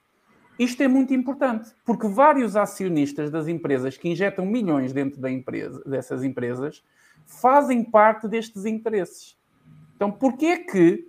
[0.58, 5.80] isto é muito importante, porque vários acionistas das empresas que injetam milhões dentro da empresa,
[5.86, 6.82] dessas empresas
[7.24, 9.38] fazem parte destes interesses.
[9.94, 11.07] Então, porquê é que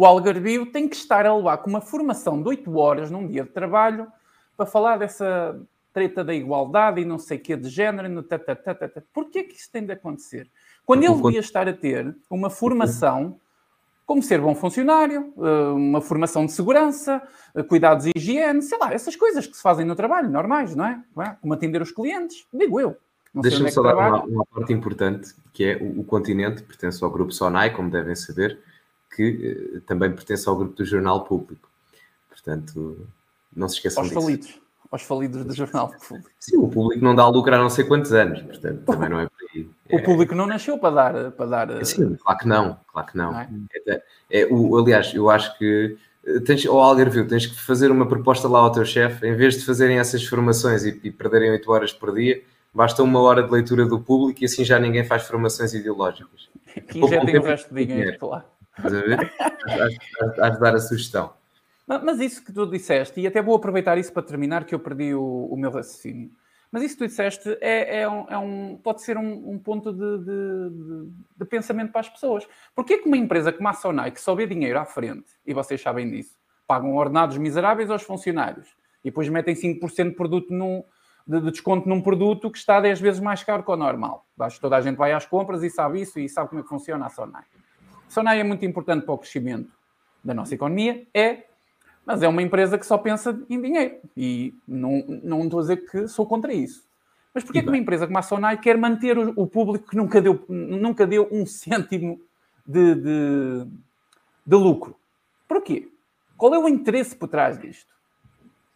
[0.00, 3.44] o Algarvio tem que estar a levar com uma formação de 8 horas num dia
[3.44, 4.06] de trabalho
[4.56, 5.60] para falar dessa
[5.92, 9.04] treta da igualdade e não sei o que de género, no tatatata.
[9.12, 10.50] Porquê que isso tem de acontecer?
[10.86, 13.38] Quando ele devia estar a ter uma formação
[14.06, 17.22] como ser bom funcionário, eh, uma formação de segurança,
[17.54, 20.86] eh, cuidados de higiene, sei lá, essas coisas que se fazem no trabalho, normais, não
[20.86, 20.98] é?
[21.18, 21.36] é?
[21.42, 22.96] Como atender os clientes, digo eu.
[23.34, 27.10] Deixa-me é só dar uma, uma, parte importante, que é o, o, continente pertence ao
[27.10, 28.58] grupo Sonai, como devem saber,
[29.14, 31.68] que uh, também pertence ao grupo do Jornal Público.
[32.28, 33.06] Portanto,
[33.54, 34.20] não se esqueçam Aos disso.
[34.20, 34.60] Falidos
[34.90, 36.30] aos falidos do jornal público.
[36.38, 39.26] Sim, o público não dá lucro há não sei quantos anos, portanto, também não é
[39.26, 39.70] por aí.
[39.88, 39.96] É...
[39.96, 41.30] O público não nasceu para dar.
[41.30, 43.32] Para dar Sim, claro que não, claro que não.
[43.32, 43.48] não é?
[43.86, 45.96] É, é, o, aliás, eu acho que
[46.26, 49.54] eh, tens, ou Algarvio, tens que fazer uma proposta lá ao teu chefe, em vez
[49.54, 52.42] de fazerem essas formações e, e perderem 8 horas por dia,
[52.74, 56.48] basta uma hora de leitura do público e assim já ninguém faz formações ideológicas.
[56.88, 58.44] Que injetem o resto de dinheiro, claro.
[60.40, 61.32] A dar a sugestão.
[61.86, 65.12] Mas isso que tu disseste, e até vou aproveitar isso para terminar, que eu perdi
[65.12, 66.30] o, o meu raciocínio.
[66.70, 69.92] Mas isso que tu disseste é, é, um, é um, pode ser um, um ponto
[69.92, 72.46] de, de, de, de, pensamento para as pessoas.
[72.74, 75.80] Porquê que uma empresa como a Sonai, que só vê dinheiro à frente, e vocês
[75.80, 76.38] sabem disso,
[76.68, 78.68] pagam ordenados miseráveis aos funcionários
[79.02, 80.84] e depois metem 5% de, produto num,
[81.26, 84.24] de, de, desconto num produto que está 10 vezes mais caro que o normal.
[84.38, 86.62] Acho que toda a gente vai às compras e sabe isso e sabe como é
[86.62, 87.42] que funciona a Sonai.
[88.10, 89.70] A Sonai é muito importante para o crescimento
[90.24, 91.44] da nossa economia, é
[92.04, 93.98] mas é uma empresa que só pensa em dinheiro.
[94.16, 96.84] E não, não estou a dizer que sou contra isso.
[97.32, 100.20] Mas porquê que uma empresa como a Sonai quer manter o, o, público que nunca
[100.20, 102.20] deu, nunca deu um cêntimo
[102.66, 103.66] de, de,
[104.44, 104.96] de lucro?
[105.46, 105.88] Porquê?
[106.36, 107.94] Qual é o interesse por trás disto?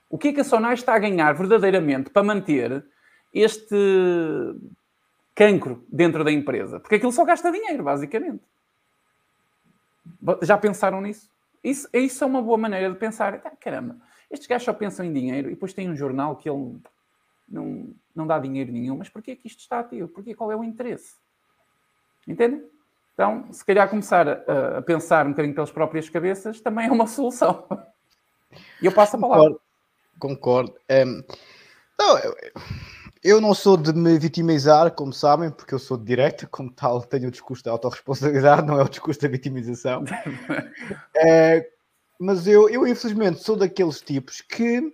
[0.08, 2.84] O que é que a Sonai está a ganhar verdadeiramente para manter
[3.32, 3.74] este
[5.34, 6.78] cancro dentro da empresa?
[6.78, 8.53] Porque aquilo só gasta dinheiro, basicamente.
[10.42, 11.30] Já pensaram nisso?
[11.62, 13.40] Isso, isso é uma boa maneira de pensar.
[13.44, 13.96] Ah, caramba,
[14.30, 16.78] estes gajos só pensam em dinheiro e depois tem um jornal que ele
[17.48, 18.96] não, não dá dinheiro nenhum.
[18.96, 20.08] Mas porquê que isto está ativo?
[20.08, 20.34] Porquê?
[20.34, 21.16] Qual é o interesse?
[22.26, 22.62] Entende?
[23.14, 27.06] Então, se calhar começar a, a, pensar um bocadinho pelas próprias cabeças também é uma
[27.06, 27.66] solução.
[28.80, 29.56] E eu passo a palavra.
[30.16, 30.70] Concordo.
[30.70, 30.74] concordo.
[30.88, 31.24] Um,
[31.98, 32.36] não, eu,
[33.24, 37.00] eu não sou de me vitimizar, como sabem, porque eu sou de direita, como tal,
[37.00, 40.04] tenho o discurso da autorresponsabilidade, não é o discurso da vitimização.
[41.16, 41.66] é,
[42.20, 44.92] mas eu, eu, infelizmente, sou daqueles tipos que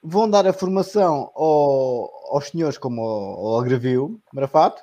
[0.00, 4.80] vão dar a formação ao, aos senhores como ao, ao Agravio, Marafato,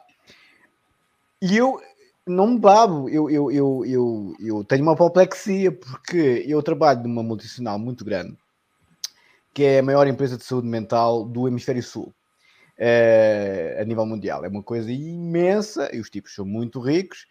[1.41, 1.81] e eu
[2.27, 7.23] não me babo, eu, eu, eu, eu, eu tenho uma apoplexia porque eu trabalho numa
[7.23, 8.37] multinacional muito grande,
[9.53, 12.13] que é a maior empresa de saúde mental do Hemisfério Sul.
[12.81, 14.45] É, a nível mundial.
[14.45, 17.27] É uma coisa imensa e os tipos são muito ricos.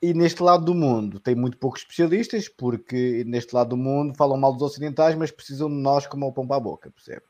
[0.00, 4.38] E neste lado do mundo tem muito poucos especialistas, porque neste lado do mundo falam
[4.38, 7.22] mal dos ocidentais, mas precisam de nós como o pão para a boca, percebe?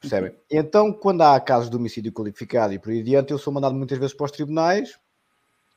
[0.00, 0.34] Percebem?
[0.50, 3.98] Então, quando há casos de homicídio qualificado e por aí adiante, eu sou mandado muitas
[3.98, 4.98] vezes para os tribunais,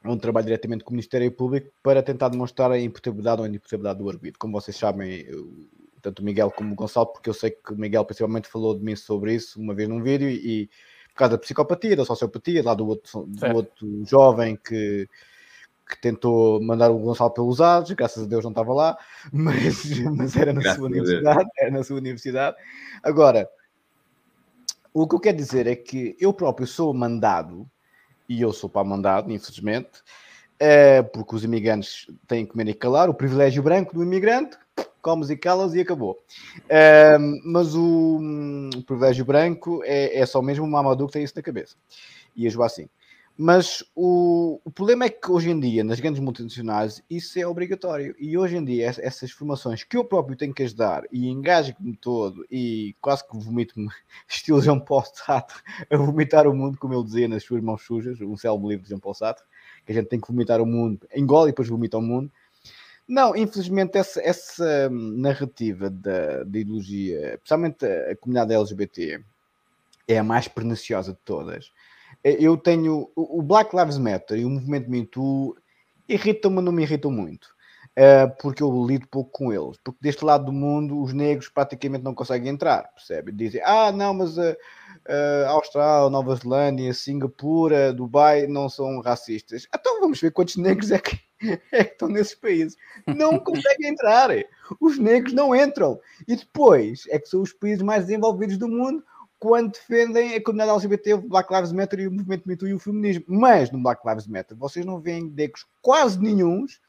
[0.04, 4.00] onde trabalho diretamente com o Ministério Público, para tentar demonstrar a imputabilidade ou a imputabilidade
[4.00, 4.40] do arguido.
[4.40, 5.26] Como vocês sabem,
[6.02, 8.84] tanto o Miguel como o Gonçalo, porque eu sei que o Miguel principalmente falou de
[8.84, 10.70] mim sobre isso uma vez num vídeo, e
[11.14, 15.08] por causa da psicopatia, da sociopatia, lá do outro, do outro jovem que
[15.88, 18.98] que tentou mandar o Gonçalo pelos ares, graças a Deus não estava lá,
[19.32, 22.58] mas, mas era na graças sua universidade, era na sua universidade.
[23.02, 23.50] Agora,
[24.94, 27.70] o que eu quero dizer é que eu próprio sou mandado,
[28.28, 30.04] e eu sou para mandado, infelizmente,
[30.60, 34.58] é, porque os imigrantes têm que comer e calar, o privilégio branco do imigrante,
[35.02, 36.20] comes e calas e acabou.
[37.44, 38.20] Mas o,
[38.76, 41.76] o, privilégio branco é, é só mesmo o Mamadou que tem isso na cabeça.
[42.36, 42.90] E eu assim.
[43.40, 48.16] Mas o, o, problema é que hoje em dia, nas grandes multinacionais, isso é obrigatório.
[48.18, 52.48] E hoje em dia, essas formações que eu próprio tenho que ajudar e engajo-me todo
[52.50, 53.90] e quase que vomito-me,
[54.28, 58.20] estilo João Paulo Sartre, a vomitar o mundo, como ele dizia nas suas mãos sujas,
[58.22, 59.46] um célebre livro de João Paulo Sartre,
[59.86, 62.32] que a gente tem que vomitar o mundo, engole e depois vomita o mundo.
[63.08, 69.24] Não, infelizmente, essa, essa narrativa da, da ideologia, especialmente a, a comunidade LGBT,
[70.08, 71.72] é a mais perniciosa de todas
[72.24, 75.56] é, eu tenho o Black Lives Matter e o movimento Me Too
[76.08, 77.56] irritam-me, não me irritam muito.
[77.98, 79.76] Uh, porque eu lido pouco com eles.
[79.84, 83.32] Porque deste lado do mundo os negros praticamente não conseguem entrar, percebe?
[83.32, 84.56] Dizem, ah, não, mas a uh,
[85.10, 89.68] uh, Austrália, Nova Zelândia, Singapura, Dubai não são racistas.
[89.74, 91.20] Então vamos ver quantos negros é que,
[91.74, 92.78] é que estão nesses países.
[93.08, 94.30] Não conseguem entrar.
[94.80, 96.00] Os negros não entram.
[96.28, 99.04] E depois é que são os países mais desenvolvidos do mundo
[99.40, 102.74] quando defendem a comunidade LGBT, o Black Lives Matter e o movimento Me Too e
[102.76, 103.26] o feminismo.
[103.28, 106.80] Mas no Black Lives Matter vocês não veem negros quase nenhums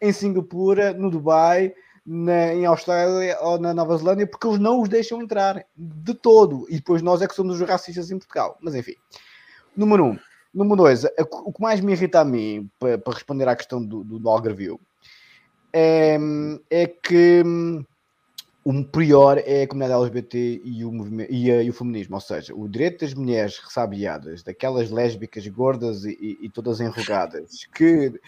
[0.00, 1.74] em Singapura, no Dubai,
[2.04, 6.66] na, em Austrália ou na Nova Zelândia, porque eles não os deixam entrar de todo.
[6.68, 8.58] E depois nós é que somos os racistas em Portugal.
[8.60, 8.94] Mas enfim,
[9.76, 10.18] número um.
[10.52, 14.04] Número dois, o que mais me irrita a mim, para, para responder à questão do,
[14.04, 14.78] do, do Algarvio,
[15.72, 16.18] é,
[16.68, 17.82] é que hum,
[18.64, 22.54] o pior é a comunidade LGBT e o, movimento, e, e, o feminismo, ou seja,
[22.54, 28.20] o direito das mulheres ressabiadas, daquelas lésbicas gordas e, e todas enrugadas, que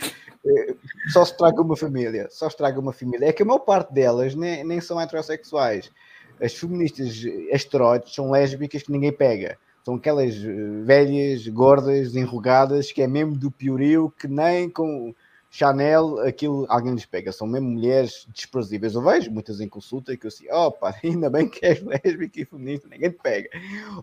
[0.45, 0.75] eh,
[1.13, 3.27] só estraga uma família, só estraga uma família.
[3.27, 5.93] É que a maior parte delas nem, nem são heterossexuais.
[6.41, 9.57] As feministas esteroides são lésbicas que ninguém pega.
[9.85, 15.15] São aquelas eh, velhas, gordas, enrugadas, que é mesmo do piorio, que nem com
[15.57, 18.97] Chanel, aquilo alguém lhes pega, são mesmo mulheres desprezíveis.
[18.97, 22.45] Eu vejo muitas em consulta que eu assim, opa, ainda bem que és lésbica e
[22.45, 23.49] feminista, ninguém te pega.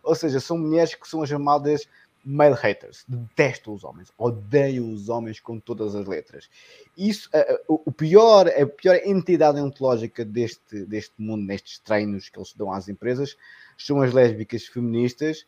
[0.02, 1.90] Ou seja, são mulheres que são as chamadas
[2.24, 6.50] male haters, detestam os homens, odeiam os homens com todas as letras.
[6.96, 7.30] Isso,
[7.68, 12.72] uh, o pior, a pior entidade ontológica deste, deste mundo, nestes treinos que eles dão
[12.72, 13.36] às empresas,
[13.78, 15.46] são as lésbicas feministas,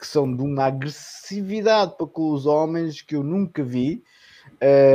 [0.00, 4.02] que são de uma agressividade para com os homens que eu nunca vi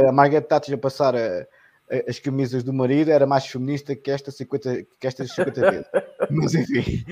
[0.07, 1.45] a Margaret Thatcher a passar a,
[2.07, 5.88] as camisas do marido era mais feminista que, esta 50, que estas 50 vezes.
[6.30, 7.03] Mas enfim.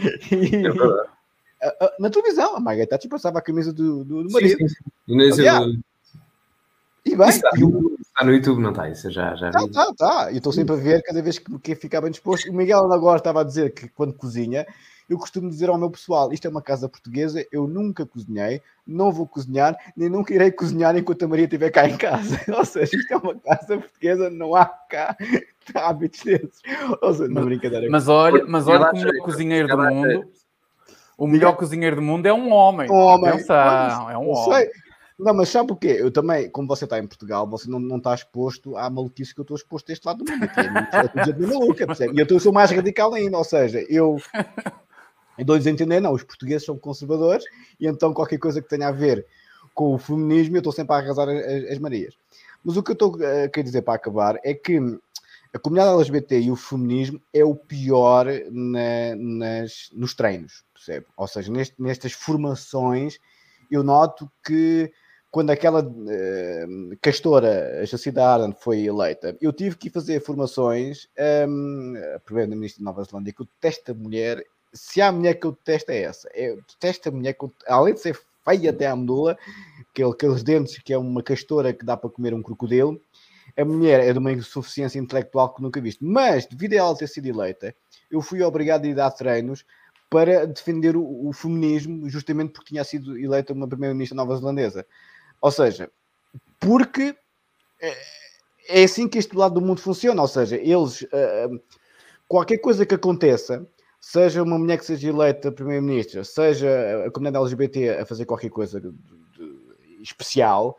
[1.60, 4.60] É na televisão, a Margaret Thatcher passava a camisa do, do, do marido.
[4.60, 5.44] Sim, sim.
[7.08, 8.90] E, e bem, está, no, está, no YouTube, não está?
[8.90, 10.32] Isso já, já Tá, tá, tá.
[10.32, 12.50] E estou sempre a ver cada vez que, que fica bem disposto.
[12.52, 14.68] O Miguel agora estava a dizer que quando cozinha,
[15.10, 19.12] eu costumo dizer ao meu pessoal: isto é uma casa portuguesa, eu nunca cozinhei, não
[19.12, 22.40] vou cozinhar, nem nunca irei cozinhar enquanto a Maria estiver cá em casa.
[22.56, 25.16] Ou seja, isto é uma casa portuguesa, não há cá
[25.76, 26.62] hábitos desses.
[27.02, 27.88] Ou seja, não brincadeira.
[27.90, 30.32] Mas olha, mas olha como o cozinheiro do mundo.
[31.18, 32.92] O melhor cozinheiro do mundo é um homem.
[32.92, 33.32] Um homem.
[33.32, 34.54] Atenção, é um homem.
[34.54, 34.70] Sei.
[35.18, 35.98] Não, mas sabe o quê?
[36.00, 39.40] Eu também, como você está em Portugal, você não, não está exposto à maluquice que
[39.40, 40.44] eu estou exposto deste lado do mundo.
[40.44, 42.16] Aqui é, é maluca, percebe?
[42.16, 44.18] E eu estou, sou mais radical ainda, ou seja, eu
[45.44, 47.46] dois entender, não, os portugueses são conservadores
[47.80, 49.26] e então qualquer coisa que tenha a ver
[49.74, 52.16] com o feminismo, eu estou sempre a arrasar as, as Marias.
[52.64, 54.80] Mas o que eu estou a querer dizer para acabar é que
[55.54, 61.06] a comunidade LGBT e o feminismo é o pior na, nas, nos treinos, percebe?
[61.16, 63.18] Ou seja, neste, nestas formações,
[63.72, 64.92] eu noto que
[65.30, 71.08] quando aquela uh, castora, a Jacinda Ardern, foi eleita, eu tive que fazer formações,
[71.48, 74.44] um, a primeira-ministra de Nova Zelândia, que eu detesto a mulher
[74.78, 76.30] se há mulher que eu detesto é essa.
[76.34, 79.38] Eu detesto a mulher que, além de ser feia até à medula,
[79.92, 83.02] aquele, aqueles dentes que é uma castora que dá para comer um crocodilo.
[83.58, 86.04] A mulher é de uma insuficiência intelectual que nunca viste.
[86.04, 87.74] Mas, devido a ela ter sido eleita,
[88.12, 89.66] eu fui obrigado a ir dar treinos
[90.10, 94.86] para defender o, o feminismo, justamente porque tinha sido eleita uma primeira-ministra nova zelandesa.
[95.42, 95.90] Ou seja,
[96.60, 97.16] porque
[97.80, 97.98] é,
[98.70, 100.22] é, assim que este lado do mundo funciona.
[100.22, 101.62] Ou seja, eles, uh,
[102.28, 103.68] qualquer coisa que aconteça,
[104.10, 108.82] seja uma mulher que seja eleita primeira-ministra, seja a comunidade LGBT a fazer qualquer coisa
[110.02, 110.78] especial,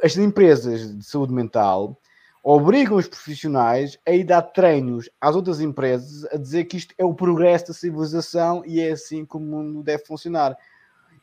[0.00, 2.00] as empresas de saúde mental
[2.44, 7.04] obrigam os profissionais a ir dar treinos às outras empresas a dizer que isto é
[7.04, 10.56] o progresso da civilização e é assim que o mundo deve funcionar.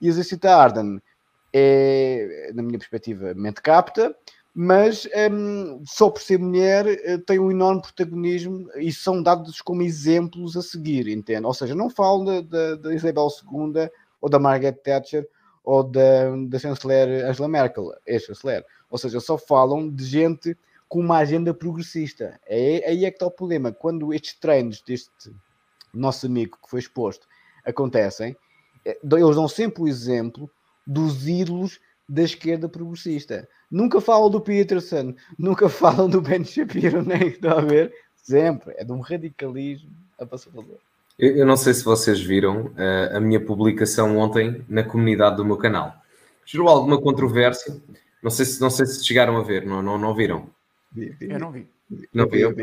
[0.02, 1.02] E a Zecita Arden
[1.54, 4.14] é, na minha perspectiva, mente capta,
[4.54, 9.82] mas um, só por ser mulher eh, tem um enorme protagonismo e são dados como
[9.82, 11.46] exemplos a seguir, entende?
[11.46, 13.90] Ou seja, não falo da, Isabel II
[14.22, 15.28] ou da Margaret Thatcher
[15.64, 18.64] ou da, da chanceler Angela Merkel, ex-chanceler.
[18.92, 20.56] Ou seja, só falam de gente
[20.88, 22.40] com uma agenda progressista.
[22.46, 23.72] É, aí é que está o problema.
[23.72, 25.34] Quando estes treinos deste
[25.92, 27.28] nosso amigo que foi exposto
[27.66, 28.38] acontecem,
[28.86, 30.48] eh, eles dão sempre o exemplo
[30.86, 31.80] dos ídolos
[32.14, 33.48] da esquerda progressista.
[33.72, 37.92] Nunca falam do Peterson, nunca falam do Ben Shapiro, nem está a ver?
[38.16, 38.76] Sempre.
[38.78, 40.78] É de um radicalismo avassalador.
[41.18, 45.46] Eu, eu não sei se vocês viram uh, a minha publicação ontem na comunidade do
[45.46, 45.94] meu canal.
[46.46, 47.76] Gerou alguma controvérsia?
[48.22, 50.48] Não sei se, não sei se chegaram a ver, não, não, não viram?
[51.20, 51.68] Eu não vi.
[52.14, 52.54] Não eu,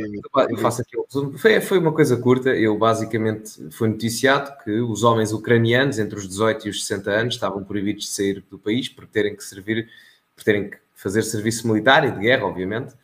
[0.49, 2.51] eu faço aqui um foi, foi uma coisa curta.
[2.51, 7.35] Eu basicamente foi noticiado que os homens ucranianos entre os 18 e os 60 anos
[7.35, 9.89] estavam proibidos de sair do país por terem que servir,
[10.35, 12.95] por terem que fazer serviço militar e de guerra, obviamente.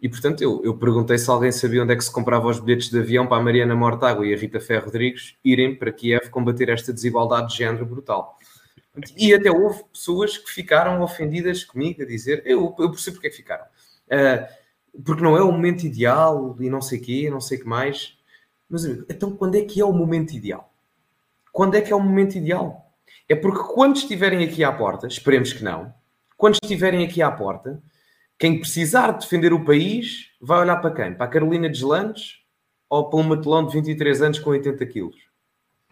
[0.00, 2.90] E portanto eu, eu perguntei se alguém sabia onde é que se comprava os bilhetes
[2.90, 6.68] de avião para a Mariana Mortágua e a Rita Ferro Rodrigues irem para Kiev combater
[6.68, 8.36] esta desigualdade de género brutal.
[9.16, 13.30] E até houve pessoas que ficaram ofendidas comigo a dizer, eu, eu percebo porque é
[13.30, 13.64] que ficaram.
[13.64, 14.61] Uh,
[15.04, 18.16] porque não é o momento ideal e não sei quê, não sei o que mais.
[18.68, 20.72] Mas então quando é que é o momento ideal?
[21.52, 22.92] Quando é que é o momento ideal?
[23.28, 25.92] É porque quando estiverem aqui à porta, esperemos que não,
[26.36, 27.82] quando estiverem aqui à porta,
[28.38, 31.14] quem precisar defender o país vai olhar para quem?
[31.14, 32.40] Para a Carolina Deslandes
[32.88, 35.16] ou para um matelão de 23 anos com 80 quilos?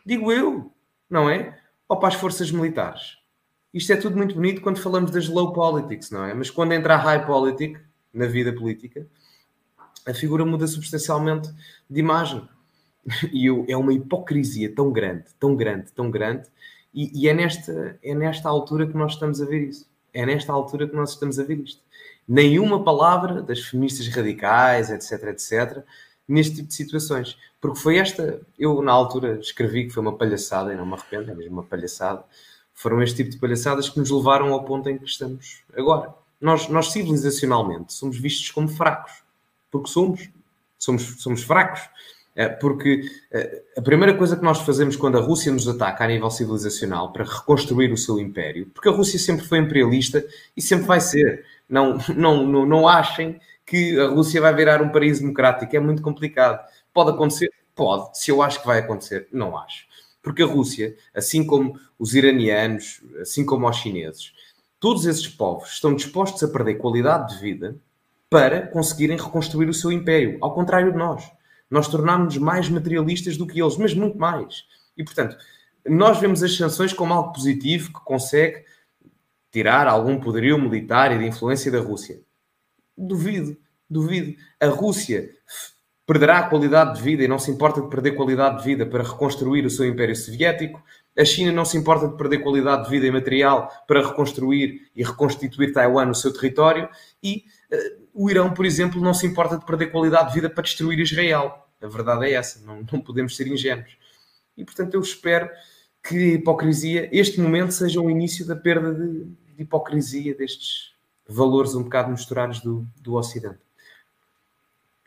[0.05, 0.73] Digo eu,
[1.09, 1.57] não é?
[1.89, 3.19] Ou para as forças militares.
[3.73, 6.35] Isto é tudo muito bonito quando falamos das low politics, não é?
[6.35, 7.81] Mas quando entra a high politics,
[8.12, 9.07] na vida política,
[10.07, 11.51] a figura muda substancialmente
[11.89, 12.47] de imagem.
[13.32, 16.49] E é uma hipocrisia tão grande, tão grande, tão grande,
[16.93, 19.89] e, e, é, nesta, é nesta altura que nós estamos a ver isso.
[20.12, 21.82] É nesta altura que nós estamos a ver isto.
[22.28, 25.85] Nenhuma palavra das feministas radicais, etc, etc,
[26.28, 27.39] neste tipo de situações.
[27.61, 31.31] Porque foi esta, eu na altura escrevi que foi uma palhaçada, e não me arrependo,
[31.31, 32.23] é mesmo uma palhaçada.
[32.74, 36.69] Foram este tipo de palhaçadas que nos levaram ao ponto em que estamos agora nós,
[36.69, 39.12] nós civilizacionalmente somos vistos como fracos,
[39.71, 40.29] porque somos,
[40.79, 41.81] somos, somos fracos.
[42.35, 43.03] É, porque
[43.33, 47.12] é, a primeira coisa que nós fazemos quando a Rússia nos ataca a nível civilizacional
[47.12, 50.25] para reconstruir o seu império, porque a Rússia sempre foi imperialista
[50.57, 51.45] e sempre vai ser.
[51.69, 56.03] Não, não, não, não achem que a Rússia vai virar um país democrático, é muito
[56.03, 56.65] complicado.
[56.95, 57.51] Pode acontecer?
[57.75, 58.17] Pode.
[58.19, 59.87] Se eu acho que vai acontecer, não acho.
[60.23, 64.33] Porque a Rússia, assim como os iranianos, assim como os chineses,
[64.81, 67.77] todos esses povos estão dispostos a perder qualidade de vida
[68.31, 70.39] para conseguirem reconstruir o seu império.
[70.40, 71.31] Ao contrário de nós.
[71.70, 74.65] Nós tornámos-nos mais materialistas do que eles, mas muito mais.
[74.97, 75.36] E, portanto,
[75.86, 78.65] nós vemos as sanções como algo positivo que consegue
[79.52, 82.20] tirar algum poderio militar e de influência da Rússia.
[82.97, 83.57] Duvido,
[83.89, 84.36] duvido.
[84.61, 85.31] A Rússia
[86.07, 89.05] perderá a qualidade de vida e não se importa de perder qualidade de vida para
[89.05, 90.82] reconstruir o seu Império Soviético.
[91.19, 95.03] A China não se importa de perder qualidade de vida e material para reconstruir e
[95.03, 96.89] reconstituir Taiwan no seu território.
[97.23, 100.62] E uh, o Irão, por exemplo, não se importa de perder qualidade de vida para
[100.62, 101.66] destruir Israel.
[101.82, 103.97] A verdade é essa, não, não podemos ser ingênuos.
[104.57, 105.49] E portanto, eu espero
[106.03, 110.95] que a hipocrisia, este momento, seja o início da perda de, de hipocrisia destes
[111.28, 113.59] valores um bocado misturados do, do Ocidente.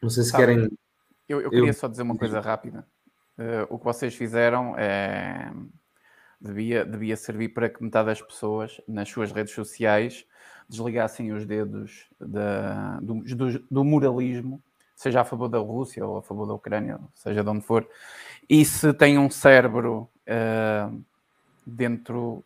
[0.01, 0.69] Não sei se Sabe, querem
[1.27, 1.73] eu, eu queria eu...
[1.73, 2.85] só dizer uma coisa rápida.
[3.37, 5.51] Uh, o que vocês fizeram é...
[6.43, 10.25] devia, devia servir para que metade das pessoas nas suas redes sociais
[10.67, 14.61] desligassem os dedos da, do, do, do, moralismo,
[14.95, 17.87] seja a favor da Rússia ou a favor da Ucrânia, seja de onde for,
[18.49, 21.03] e se tem um cérebro uh,
[21.65, 22.43] dentro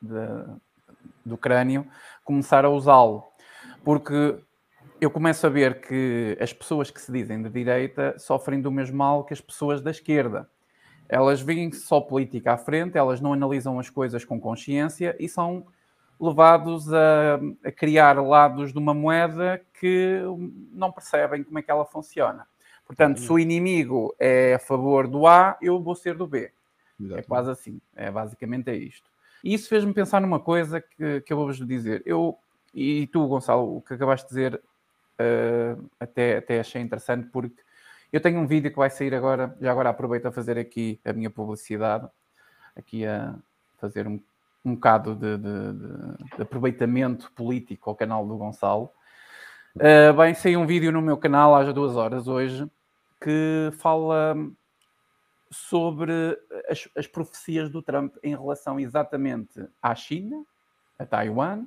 [0.00, 0.44] de,
[1.24, 1.86] do crânio,
[2.24, 3.24] começar a usá-lo.
[3.84, 4.38] Porque
[5.00, 8.96] eu começo a ver que as pessoas que se dizem de direita sofrem do mesmo
[8.96, 10.48] mal que as pessoas da esquerda.
[11.08, 15.66] Elas veem só política à frente, elas não analisam as coisas com consciência e são
[16.20, 20.20] levados a, a, criar lados de uma moeda que
[20.72, 22.46] não percebem como é que ela funciona.
[22.86, 26.40] Portanto, se o inimigo é a favor do A, eu vou ser do B.
[26.40, 26.52] É
[26.98, 27.24] Exatamente.
[27.24, 27.80] É quase assim.
[27.94, 29.10] É, basicamente é isto.
[29.44, 32.02] E isso fez-me pensar numa coisa que, que eu vou-vos dizer.
[32.04, 32.36] Eu,
[32.74, 37.62] e tu, Gonçalo, o que acabaste de dizer, uh, até, até achei interessante, porque
[38.12, 41.12] eu tenho um vídeo que vai sair agora, já agora aproveito a fazer aqui a
[41.12, 42.08] minha publicidade,
[42.76, 43.34] aqui a
[43.78, 44.20] fazer um,
[44.64, 48.90] um bocado de, de, de, de aproveitamento político ao canal do Gonçalo.
[49.76, 52.68] Uh, bem, saiu um vídeo no meu canal às duas horas hoje
[53.20, 54.36] que fala
[55.50, 60.44] sobre as, as, profecias do Trump em relação exatamente à China,
[60.98, 61.64] a Taiwan,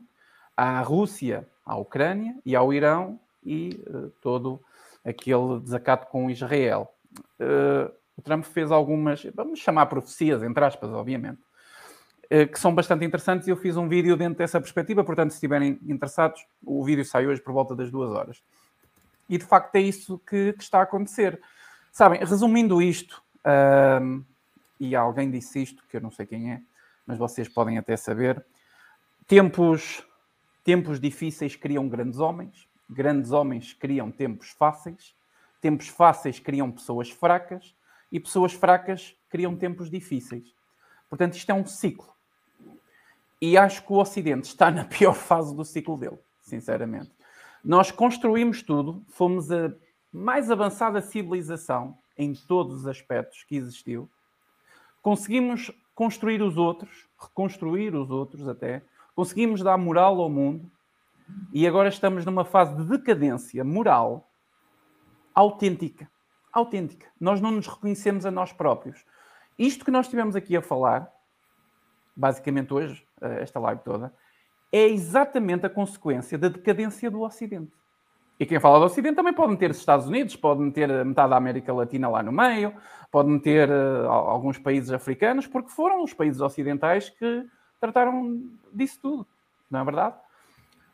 [0.56, 4.62] à Rússia, à Ucrânia e ao Irão e uh, todo
[5.04, 6.94] aquele desacato com Israel.
[7.40, 11.42] Uh, o Trump fez algumas, vamos chamar profecias, entre aspas, obviamente,
[12.26, 15.38] uh, que são bastante interessantes e eu fiz um vídeo dentro dessa perspectiva, portanto, se
[15.38, 18.44] estiverem interessados, o vídeo sai hoje por volta das duas horas.
[19.28, 21.42] E de facto é isso que, que está a acontecer.
[21.92, 23.24] Sabem, resumindo isto,
[24.02, 24.24] um,
[24.80, 26.62] e alguém disse isto, que eu não sei quem é,
[27.06, 28.44] mas vocês podem até saber.
[29.28, 30.04] Tempos,
[30.64, 35.16] tempos difíceis criam grandes homens, grandes homens criam tempos fáceis,
[35.62, 37.74] tempos fáceis criam pessoas fracas
[38.12, 40.54] e pessoas fracas criam tempos difíceis.
[41.10, 42.12] Portanto, isto é um ciclo.
[43.42, 47.12] E acho que o Ocidente está na pior fase do ciclo dele, sinceramente.
[47.64, 49.74] Nós construímos tudo, fomos a
[50.12, 54.10] mais avançada civilização em todos os aspectos que existiu.
[55.02, 58.82] Conseguimos construir os outros, reconstruir os outros até,
[59.16, 60.70] conseguimos dar moral ao mundo
[61.54, 64.30] e agora estamos numa fase de decadência moral
[65.34, 66.10] autêntica.
[66.52, 67.08] Autêntica.
[67.20, 69.06] Nós não nos reconhecemos a nós próprios.
[69.58, 71.12] Isto que nós estivemos aqui a falar,
[72.16, 74.14] basicamente hoje, eh, esta live toda,
[74.72, 77.72] é exatamente a consequência da decadência do Ocidente.
[78.40, 81.38] E quem fala do Ocidente também pode meter os Estados Unidos, pode meter metade da
[81.38, 82.74] América Latina lá no meio,
[83.12, 87.46] pode meter uh, alguns países africanos, porque foram os países ocidentais que
[87.80, 88.42] trataram
[88.74, 89.28] disso tudo,
[89.70, 90.16] não é verdade?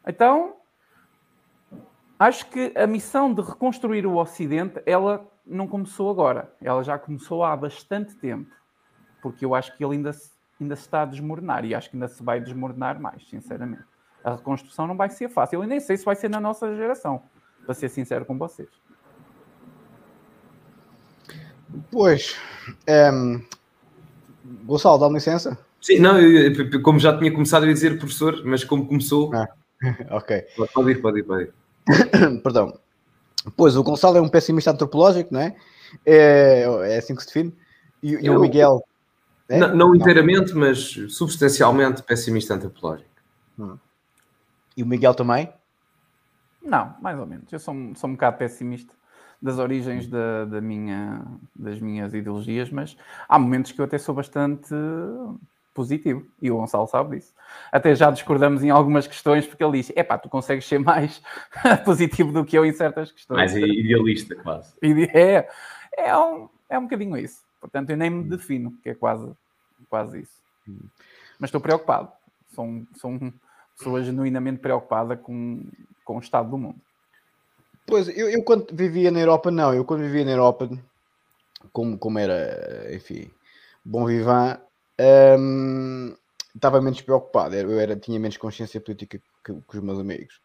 [0.07, 0.55] Então,
[2.17, 7.43] acho que a missão de reconstruir o Ocidente, ela não começou agora, ela já começou
[7.43, 8.51] há bastante tempo,
[9.21, 11.95] porque eu acho que ele ainda se ainda se está a desmoronar e acho que
[11.95, 13.83] ainda se vai desmoronar mais, sinceramente.
[14.23, 15.61] A reconstrução não vai ser fácil.
[15.61, 17.21] Eu nem sei se vai ser na nossa geração,
[17.63, 18.69] para ser sincero com vocês.
[21.91, 22.35] Pois,
[22.67, 23.41] um, ehm,
[24.63, 25.57] Gonçalo, dá-me licença?
[25.81, 29.33] Sim, não, eu, como já tinha começado a dizer professor, mas como começou.
[29.35, 29.47] Ah,
[30.11, 30.45] ok.
[30.73, 31.53] Pode ir, pode ir, pode ir.
[32.43, 32.77] Perdão.
[33.55, 35.55] Pois, o Gonçalo é um pessimista antropológico, não é?
[36.05, 36.63] É,
[36.93, 37.55] é assim que se define.
[38.03, 38.83] E, e o Miguel
[39.49, 39.59] é?
[39.59, 40.61] Não, não, inteiramente, não.
[40.61, 40.79] mas
[41.09, 43.09] substancialmente pessimista antropológico.
[43.57, 43.77] Hum.
[44.75, 45.51] E o Miguel também?
[46.61, 47.51] Não, mais ou menos.
[47.51, 48.93] Eu sou, sou um bocado pessimista
[49.41, 51.23] das origens da, da minha,
[51.55, 52.97] das minhas ideologias, mas
[53.29, 54.73] há momentos que eu até sou bastante
[55.77, 57.31] positivo e o Gonçalo sabe disso.
[57.71, 61.21] Até já discordamos em algumas questões porque ele diz: é pá, tu consegues ser mais
[61.85, 63.37] positivo do que eu em certas questões.
[63.37, 64.73] Mais idealista, quase.
[65.13, 65.47] É,
[65.95, 67.43] é, um, é um bocadinho isso.
[67.61, 69.31] Portanto, eu nem me defino, que é quase,
[69.87, 70.41] quase isso.
[71.39, 72.11] Mas estou preocupado.
[72.55, 73.33] Sou, sou uma
[73.77, 75.63] pessoa genuinamente preocupada com,
[76.03, 76.81] com o estado do mundo.
[77.85, 79.73] Pois, eu, eu quando vivia na Europa, não.
[79.75, 80.69] Eu quando vivia na Europa,
[81.71, 83.29] como, como era, enfim,
[83.85, 84.59] bom vivant,
[84.99, 86.15] hum,
[86.55, 87.55] estava menos preocupado.
[87.55, 90.41] Eu era, tinha menos consciência política que, que os meus amigos.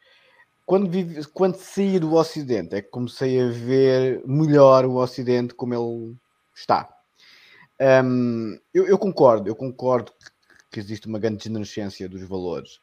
[0.64, 5.74] Quando, vive, quando saí do Ocidente, é que comecei a ver melhor o Ocidente como
[5.74, 6.16] ele
[6.54, 6.88] está.
[8.04, 10.30] Um, eu, eu, concordo, eu concordo que,
[10.70, 12.80] que, existe uma grande degenerescência dos valores.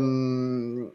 [0.00, 0.90] Um,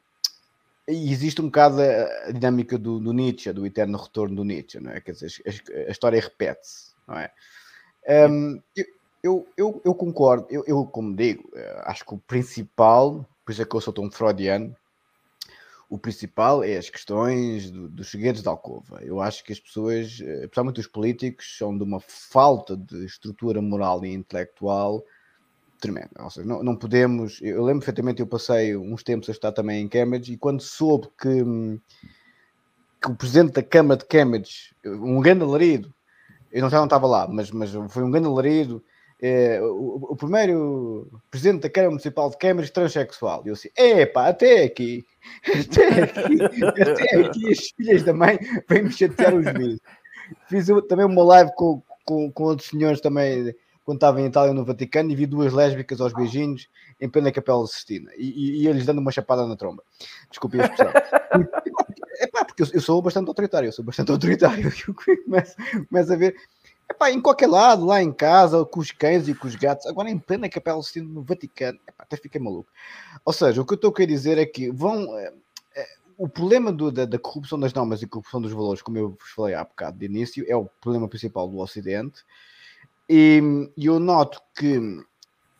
[0.87, 4.79] e existe um bocado a, a dinâmica do, do, Nietzsche, do eterno retorno do Nietzsche,
[4.79, 5.01] não é?
[5.01, 7.31] Quer dizer, a, a história repete-se, não é?
[8.29, 8.61] Um,
[9.57, 13.65] eu, eu, concordo, eu, eu, como digo, eh, acho que o principal, por isso é
[13.65, 14.75] que eu sou tão freudiano,
[15.89, 19.01] o principal é as questões do, dos segredos da alcova.
[19.01, 23.61] Eu acho que as pessoas, eh, especialmente os políticos, são de uma falta de estrutura
[23.61, 25.03] moral e intelectual
[25.79, 26.11] tremenda.
[26.19, 27.39] Ou seja, não, não podemos.
[27.41, 31.07] Eu lembro perfeitamente, eu passei uns tempos a estar também em Cambridge e quando soube
[31.19, 31.43] que,
[33.01, 35.93] que o presidente da Câmara de Cambridge, um grande alarido,
[36.51, 38.83] eu não, já não estava lá, mas, mas foi um grande alarido
[39.21, 43.43] é, o, o, primeiro presidente da Câmara Municipal de Câmaras transexual.
[43.45, 45.05] E eu assim, epá, até aqui,
[45.47, 46.43] até aqui,
[46.81, 48.37] até aqui as filhas da mãe
[48.69, 49.79] vêm me chatear os vídeos.
[50.47, 53.55] Fiz também uma live com, com, com outros senhores também
[53.85, 56.67] quando estava em Itália, no Vaticano, e vi duas lésbicas aos beijinhos
[56.99, 59.83] em plena Capela Sistina e, e, e, eles dando uma chapada na tromba.
[60.29, 60.91] Desculpe a expressão.
[62.19, 64.73] é pá, porque eu, eu, sou bastante autoritário, eu sou bastante autoritário.
[64.87, 64.93] Eu
[65.23, 65.55] começo,
[65.87, 66.35] começo a ver.
[66.89, 70.09] Epá, em qualquer lado, lá em casa, com os cães e com os gatos, agora
[70.09, 72.69] em plena Capela Sistina no Vaticano, epá, até fiquei maluco.
[73.23, 75.17] Ou seja, o que eu estou a querer dizer é que vão.
[75.17, 75.33] É,
[75.75, 75.87] é,
[76.17, 79.29] o problema do, da, da, corrupção das normas e corrupção dos valores, como eu vos
[79.31, 82.23] falei há bocado de início, é o problema principal do Ocidente.
[83.09, 83.41] E,
[83.75, 84.77] e eu noto que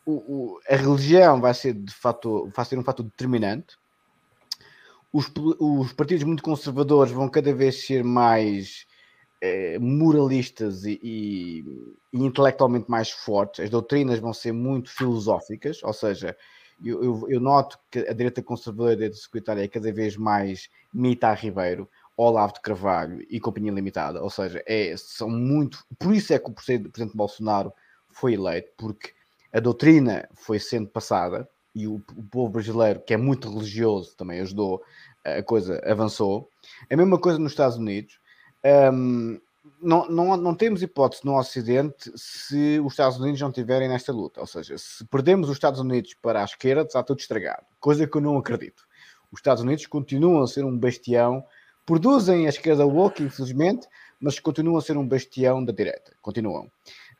[0.06, 3.76] o, o, a religião vai ser de fato vai ser um fator determinante.
[5.12, 8.86] Os, os partidos muito conservadores vão cada vez ser mais
[9.40, 11.64] eh, moralistas e, e,
[12.12, 13.64] e, intelectualmente mais fortes.
[13.64, 16.36] As doutrinas vão ser muito filosóficas, ou seja,
[16.84, 20.68] eu, eu, eu noto que a direita conservadora e a direita é cada vez mais
[20.92, 25.84] Mita Ribeiro, Olavo de Carvalho e Companhia Limitada, ou seja, é, são muito.
[25.98, 27.72] Por isso é que o presidente Bolsonaro
[28.08, 29.12] foi eleito, porque
[29.52, 34.40] a doutrina foi sendo passada e o, o, povo brasileiro, que é muito religioso, também
[34.40, 34.82] ajudou,
[35.22, 36.48] a coisa avançou.
[36.90, 38.18] A mesma coisa nos Estados Unidos.
[38.92, 39.40] Um,
[39.80, 44.40] não, não, não temos hipótese no Ocidente se os Estados Unidos não estiverem nesta luta.
[44.40, 47.64] Ou seja, se perdemos os Estados Unidos para a esquerda, está tudo estragado.
[47.78, 48.84] Coisa que eu não acredito.
[49.30, 51.44] Os Estados Unidos continuam a ser um bastião,
[51.84, 53.86] produzem a esquerda woke, infelizmente,
[54.20, 56.16] mas continuam a ser um bastião da direita.
[56.22, 56.70] Continuam.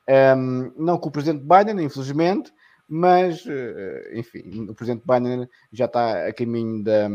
[0.09, 2.53] Um, não com o presidente Biden, infelizmente,
[2.89, 7.09] mas, eh, enfim, o presidente Biden já está a caminho da,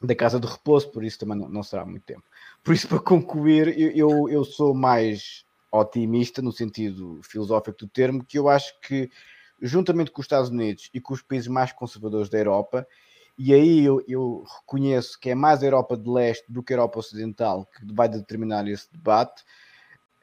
[0.00, 2.22] da casa de repouso, por isso também não, não será muito tempo.
[2.66, 8.36] Por isso, para concluir, eu, eu, sou mais otimista no sentido filosófico do termo, que
[8.36, 9.08] eu acho que,
[9.62, 12.84] juntamente com os Estados Unidos e com os países mais conservadores da Europa,
[13.38, 16.76] e aí eu, eu reconheço que é mais a Europa de leste do que a
[16.76, 19.44] Europa ocidental que vai determinar esse debate.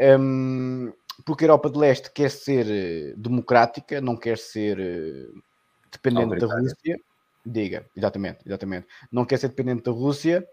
[0.02, 0.92] Um,
[1.26, 5.30] porque a Europa de Leste quer ser eh, democrática, não quer ser eh,
[5.90, 7.00] dependente da Rússia.
[7.46, 8.88] Diga, exatamente, exatamente.
[9.10, 10.46] Não quer ser dependente da Rússia,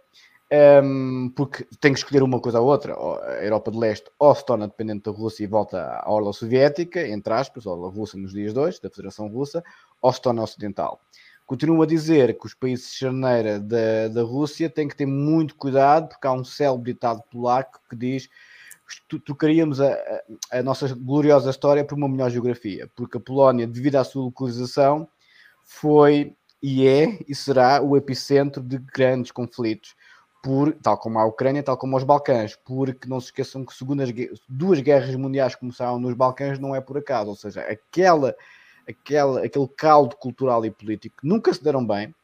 [0.52, 2.94] um, porque tem que escolher uma coisa ou outra.
[2.94, 7.06] A Europa de Leste ou se torna dependente da Rússia e volta à orla soviética,
[7.06, 9.62] entre aspas, ou a Rússia nos dias dois, da Federação Russa,
[10.02, 11.00] ou se torna ocidental.
[11.46, 16.08] Continuo a dizer que os países charneira da, da Rússia têm que ter muito cuidado,
[16.08, 18.28] porque há um célebre ditado polaco que diz
[19.24, 19.96] trocaríamos a,
[20.50, 25.08] a, nossa gloriosa história por uma melhor geografia, porque a Polónia, devido à sua localização,
[25.64, 29.94] foi e é e será o epicentro de grandes conflitos,
[30.42, 34.02] por, tal como a Ucrânia, tal como os Balcãs, porque não se esqueçam que segundo
[34.02, 34.10] as
[34.48, 38.34] duas guerras mundiais começaram nos Balcãs não é por acaso, ou seja, aquela,
[38.88, 42.14] aquela, aquele caldo cultural e político nunca se deram bem,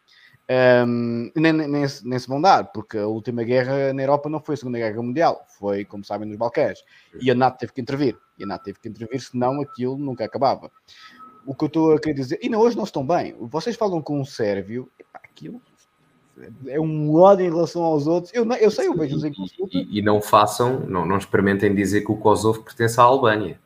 [0.49, 1.89] um, nem, nem, nem,
[2.19, 5.45] se vão dar, porque a última guerra na Europa não foi a Segunda Guerra Mundial,
[5.59, 6.85] foi, como sabem, nos Balcãs.
[7.21, 8.17] E a NATO teve que intervir.
[8.39, 10.71] E a NATO teve que intervir, senão aquilo nunca acabava.
[11.45, 13.35] O que eu estou a querer dizer, e não, hoje não estão bem.
[13.41, 15.61] Vocês falam com um sérvio, epá, aquilo
[16.67, 18.33] é um ódio em relação aos outros.
[18.35, 19.33] Eu, eu sei, eu vejo e,
[19.73, 23.59] e, e, não façam, não, não experimentem dizer que o Kosovo pertence à Albânia.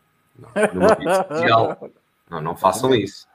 [0.72, 1.90] Não,
[2.30, 3.28] não, não façam isso.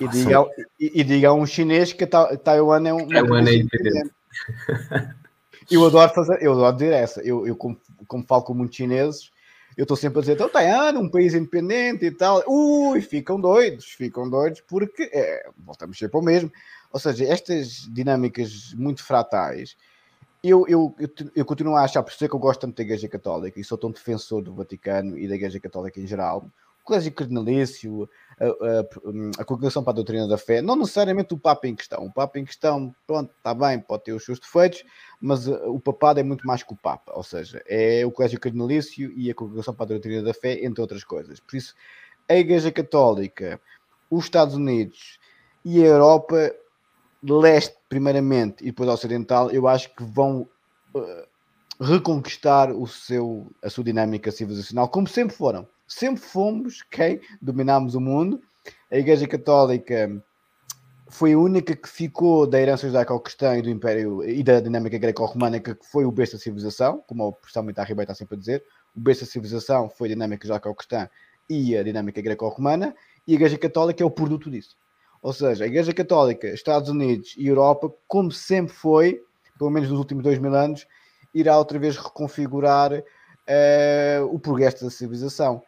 [0.00, 0.44] E diga,
[0.78, 3.08] e, e diga a um chinês que Taiwan é um.
[3.08, 4.12] Taiwan é independente.
[5.70, 7.20] Eu adoro fazer, eu adoro dizer essa.
[7.20, 9.30] Eu, eu como, como falo com muitos chineses,
[9.76, 12.42] eu estou sempre a dizer, então Taiwan, um país independente e tal.
[12.46, 16.50] Ui, ficam doidos, ficam doidos, porque é, voltamos sempre ao mesmo.
[16.92, 19.76] Ou seja, estas dinâmicas muito fratais,
[20.42, 22.82] eu, eu, eu, eu, continuo a achar, por isso é que eu gosto tanto da
[22.82, 26.48] Igreja Católica e sou tão defensor do Vaticano e da Igreja Católica em geral,
[26.80, 28.08] o Colégio Cardinalício,
[28.40, 32.06] a, a, a Congregação para a Doutrina da Fé, não necessariamente o Papa em questão.
[32.06, 34.84] O Papa em questão, pronto, está bem, pode ter os seus defeitos,
[35.20, 38.40] mas uh, o papado é muito mais que o Papa, ou seja, é o Colégio
[38.40, 41.40] Cardinalício e a Congregação para a Doutrina da Fé, entre outras coisas.
[41.40, 41.74] Por isso,
[42.28, 43.60] a Igreja Católica,
[44.08, 45.18] os Estados Unidos
[45.64, 46.54] e a Europa,
[47.22, 50.48] leste primeiramente e depois ocidental, eu acho que vão
[50.94, 57.94] uh, reconquistar o seu, a sua dinâmica civilizacional, como sempre foram sempre fomos quem dominámos
[57.94, 58.40] o mundo.
[58.92, 60.22] A Igreja Católica
[61.10, 65.58] foi a única que ficou da herança judaico-cristã e do Império e da dinâmica greco-romana
[65.58, 68.64] que foi o berço da civilização, como o professor Mitar Ribeiro está sempre a dizer.
[68.94, 71.08] O berço da civilização foi a dinâmica judaico-cristã
[71.48, 72.94] e a dinâmica greco-romana,
[73.26, 74.76] e a Igreja Católica é o produto disso.
[75.22, 79.20] Ou seja, a Igreja Católica, Estados Unidos e Europa, como sempre foi,
[79.58, 80.86] pelo menos nos últimos dois mil anos,
[81.34, 85.62] irá outra vez reconfigurar uh, o progresso da civilização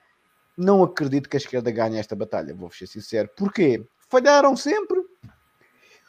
[0.61, 3.31] não acredito que a esquerda ganhe esta batalha, vou ser sincero.
[3.35, 3.83] Porquê?
[4.09, 5.01] Falharam sempre.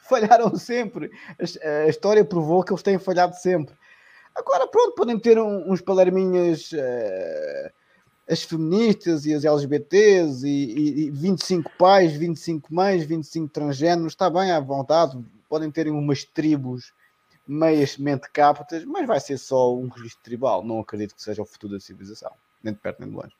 [0.08, 1.10] Falharam sempre.
[1.38, 3.74] A, história provou que eles têm falhado sempre.
[4.34, 7.72] Agora, pronto, podem ter uns palerminhas uh,
[8.32, 14.30] as feministas e as LGBTs e, e, e 25 pais, 25 mães, 25 transgêneros, está
[14.30, 15.18] bem à vontade,
[15.48, 16.94] podem terem umas tribos
[17.46, 20.64] meias mentecaptas, mas vai ser só um registro tribal.
[20.64, 22.32] Não acredito que seja o futuro da civilização,
[22.62, 23.34] nem de perto nem de longe.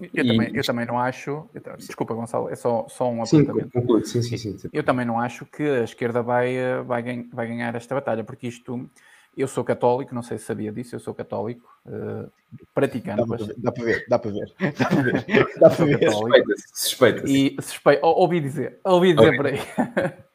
[0.00, 0.28] Eu, e...
[0.28, 1.48] também, eu também não acho.
[1.78, 4.06] Desculpa, Gonçalo, é só, só um apontamento.
[4.06, 7.02] Sim, sim, sim, sim, Eu também não acho que a esquerda vai, eh, vai,
[7.32, 8.88] vai ganhar esta batalha, porque isto.
[9.36, 12.30] Eu sou católico, não sei se sabia disso, eu sou católico, uh,
[12.74, 13.22] praticante.
[13.58, 15.24] Dá para ver, dá para ver, dá para ver.
[15.58, 16.10] Dá para ver.
[16.10, 19.58] Suspeita-se, suspeita E suspeita ouvi dizer, ouvi dizer por aí.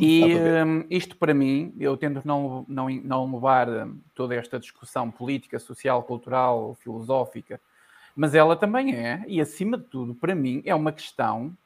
[0.00, 5.10] E um, isto para mim, eu tento não, não, não levar hum, toda esta discussão
[5.10, 7.60] política, social, cultural, filosófica,
[8.14, 11.56] mas ela também é, e acima de tudo, para mim, é uma questão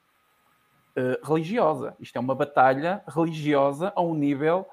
[0.96, 1.94] uh, religiosa.
[2.00, 4.66] Isto é uma batalha religiosa a um nível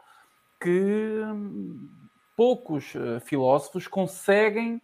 [0.59, 1.87] que um,
[2.35, 4.81] poucos uh, filósofos conseguem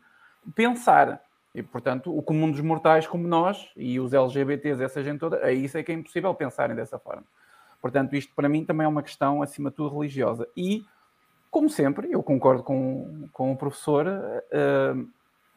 [0.55, 1.21] pensar.
[1.53, 5.51] E, portanto, o comum dos mortais como nós e os LGBTs, essa gente toda, a
[5.51, 7.23] isso é que é impossível pensarem dessa forma.
[7.79, 10.47] Portanto, isto para mim também é uma questão, acima de tudo, religiosa.
[10.57, 10.83] E,
[11.51, 15.07] como sempre, eu concordo com, com o professor, uh,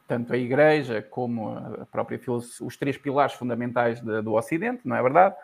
[0.07, 4.95] tanto a Igreja como a própria filosofia, os três pilares fundamentais de, do Ocidente, não
[4.95, 5.35] é verdade?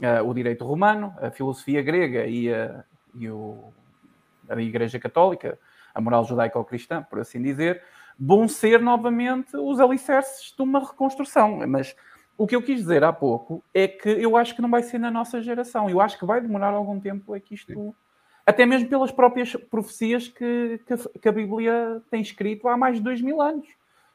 [0.00, 2.84] Uh, o direito romano, a filosofia grega e, a,
[3.14, 3.72] e o,
[4.48, 5.58] a Igreja Católica,
[5.94, 7.82] a moral judaico-cristã, por assim dizer,
[8.18, 11.66] vão ser novamente os alicerces de uma reconstrução.
[11.66, 11.94] Mas
[12.38, 14.98] o que eu quis dizer há pouco é que eu acho que não vai ser
[14.98, 15.88] na nossa geração.
[15.88, 17.72] Eu acho que vai demorar algum tempo é que isto.
[17.72, 17.94] Sim.
[18.44, 23.02] Até mesmo pelas próprias profecias que, que, que, a Bíblia tem escrito há mais de
[23.02, 23.66] dois mil anos.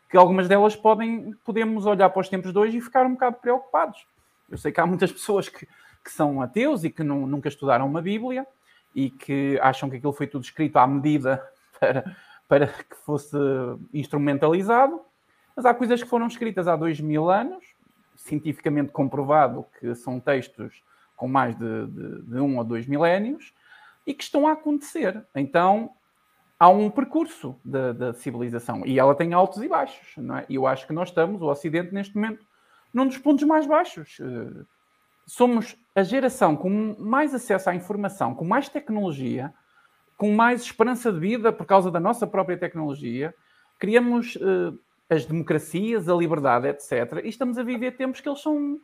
[0.09, 3.37] Que algumas delas podem, podemos olhar para os tempos de hoje e ficar um bocado
[3.37, 4.05] preocupados.
[4.49, 5.65] Eu sei que há muitas pessoas que,
[6.03, 8.45] que são ateus e que não, nunca estudaram uma Bíblia
[8.93, 11.45] e que acham que aquilo foi tudo escrito à medida
[11.79, 12.15] para,
[12.47, 13.37] para que fosse
[13.93, 15.01] instrumentalizado.
[15.55, 17.65] Mas há coisas que foram escritas há dois mil anos
[18.15, 20.83] cientificamente comprovado que são textos
[21.15, 23.53] com mais de, de, de um ou dois milénios
[24.05, 25.25] e que estão a acontecer.
[25.35, 25.91] Então
[26.59, 30.15] há um percurso da, da, civilização e ela tem altos e baixos.
[30.17, 30.45] Não é?
[30.49, 32.45] Eu acho que nós estamos, o Ocidente, neste momento,
[32.93, 34.19] num dos pontos mais baixos.
[35.25, 39.53] Somos a geração com mais acesso à informação, com mais tecnologia,
[40.17, 43.33] com mais esperança de vida por causa da nossa própria tecnologia.
[43.79, 44.77] Criamos uh,
[45.09, 47.21] as democracias, a liberdade, etc.
[47.23, 48.79] E estamos a viver tempos que eles são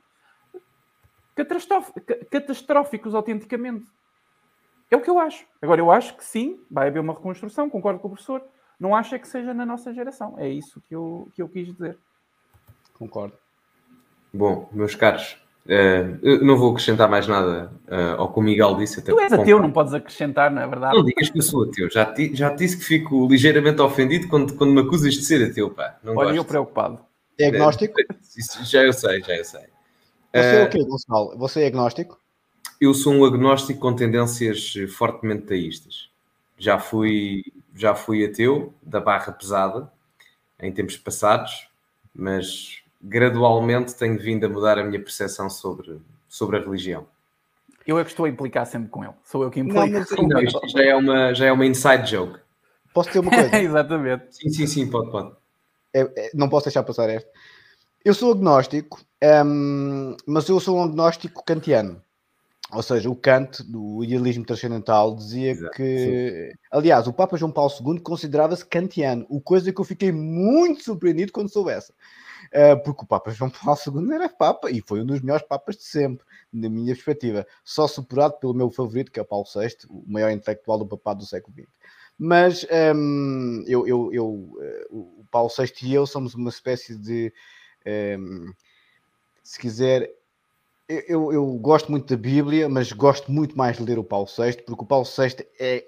[2.29, 3.85] catastróficos, autenticamente.
[4.89, 5.45] É o que eu acho.
[5.61, 8.43] Agora, eu acho que sim, vai haver uma reconstrução, concordo com o professor.
[8.79, 10.35] Não acho é que seja na nossa geração.
[10.37, 11.97] É isso que eu, que eu quis dizer.
[12.93, 13.37] Concordo.
[14.33, 18.75] Bom, meus caros, Uh, eu não vou acrescentar mais nada uh, ao que o Miguel
[18.75, 19.01] disse.
[19.01, 20.95] Até tu és ateu, não podes acrescentar, não é verdade?
[20.95, 21.89] Não digas que eu sou ateu.
[21.89, 25.51] Já te, já te disse que fico ligeiramente ofendido quando, quando me acusas de ser
[25.51, 25.69] ateu.
[25.69, 25.97] Pá.
[26.01, 26.99] Não Olha, eu preocupado.
[27.37, 27.93] É agnóstico?
[28.37, 29.65] Isso, já eu sei, já eu sei.
[30.33, 31.37] Você é o quê, Gonçalo?
[31.37, 32.17] Você é agnóstico?
[32.79, 36.09] Eu sou um agnóstico com tendências fortemente teístas.
[36.57, 37.43] Já fui,
[37.75, 39.91] já fui ateu da barra pesada
[40.61, 41.67] em tempos passados,
[42.15, 47.07] mas gradualmente tenho vindo a mudar a minha percepção sobre, sobre a religião.
[47.85, 49.13] Eu é que estou a implicar sempre com ele.
[49.23, 49.79] Sou eu que implico.
[49.79, 52.39] Não, mas, não, isto já é, uma, já é uma inside joke.
[52.93, 53.55] Posso ter uma coisa?
[53.55, 54.25] Exatamente.
[54.31, 55.31] Sim, sim, sim, pode, pode.
[55.93, 57.29] É, é, não posso deixar passar esta.
[58.03, 58.99] Eu sou agnóstico,
[59.45, 62.01] um, mas eu sou um agnóstico kantiano.
[62.73, 66.51] Ou seja, o Kant, do idealismo transcendental, dizia Exato, que.
[66.51, 66.59] Sim.
[66.69, 71.31] Aliás, o Papa João Paulo II considerava-se kantiano, o coisa que eu fiquei muito surpreendido
[71.31, 71.91] quando soubesse.
[71.91, 72.26] Uh,
[72.83, 75.83] porque o Papa João Paulo II era Papa e foi um dos melhores Papas de
[75.83, 80.31] sempre, na minha perspectiva, só superado pelo meu favorito, que é Paulo VI, o maior
[80.31, 81.67] intelectual do papado do século XX.
[82.17, 82.65] Mas
[82.95, 87.31] um, eu, eu, eu, uh, o Paulo VI e eu somos uma espécie de,
[88.19, 88.51] um,
[89.43, 90.11] se quiser,
[90.89, 94.63] eu, eu, gosto muito da Bíblia, mas gosto muito mais de ler o Paulo VI,
[94.63, 95.85] porque o Paulo VI é,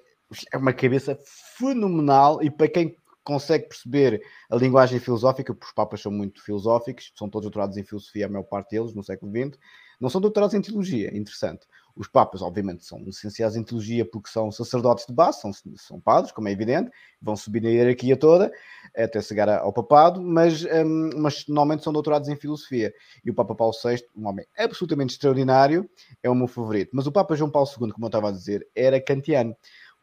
[0.54, 1.18] é uma cabeça
[1.58, 7.12] fenomenal e para quem consegue perceber a linguagem filosófica, porque os papas são muito filosóficos,
[7.16, 9.60] são todos doutorados em filosofia, a maior parte deles, no século XX,
[10.00, 11.68] não são doutorados em teologia, interessante.
[11.96, 16.32] Os papas, obviamente, são licenciados em teologia porque são sacerdotes de base, são, são padres,
[16.32, 16.90] como é evidente,
[17.22, 18.50] vão subir na hierarquia toda
[18.96, 22.94] até chegar ao papado, mas, um, mas normalmente são doutorados em filosofia.
[23.26, 25.90] E o Papa Paulo VI, um homem absolutamente extraordinário,
[26.24, 26.91] é o meu favorito.
[26.94, 29.54] Mas o Papa João Paulo II, como eu estava a dizer, era kantiano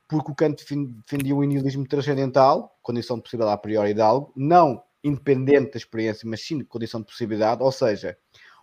[0.09, 4.83] porque o Kant defendia o nihilismo transcendental, condição de possibilidade a priori de algo, não
[5.03, 8.17] independente da experiência, mas sim condição de possibilidade, ou seja,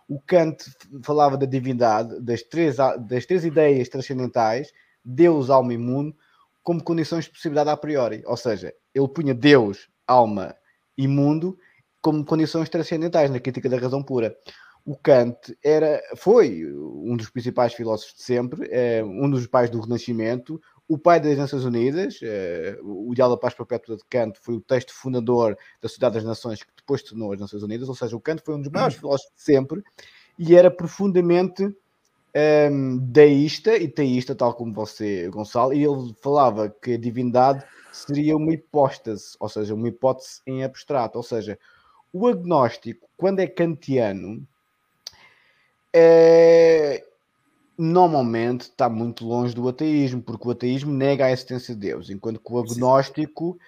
[0.08, 0.64] o Kant
[1.02, 4.70] falava da divindade, das três, das três ideias transcendentais,
[5.04, 6.14] Deus, alma e mundo,
[6.62, 10.54] como condições de possibilidade a priori, ou seja, ele punha Deus, alma
[10.96, 11.58] e mundo
[12.00, 14.36] como condições transcendentais na crítica da razão pura.
[14.84, 19.80] O Kant era, foi um dos principais filósofos de sempre, é, um dos pais do
[19.80, 24.54] Renascimento, o pai das Nações Unidas, é, o Ideal da Paz Perpétua de Kant foi
[24.54, 28.14] o texto fundador da Sociedade das Nações que depois tornou as Nações Unidas, ou seja,
[28.16, 29.82] o Kant foi um dos maiores filósofos de sempre
[30.38, 31.74] e era profundamente um,
[32.34, 38.36] ehm, deísta e teísta, tal como você, Gonçalo, e ele falava que a divindade seria
[38.36, 41.58] uma hipóstase, ou seja, uma hipótese em abstrato, ou seja,
[42.12, 44.46] o agnóstico, quando é kantiano,
[45.92, 47.04] é,
[47.76, 52.40] normalmente está muito longe do ateísmo, porque o ateísmo nega a existência de Deus, enquanto
[52.40, 53.58] que o agnóstico,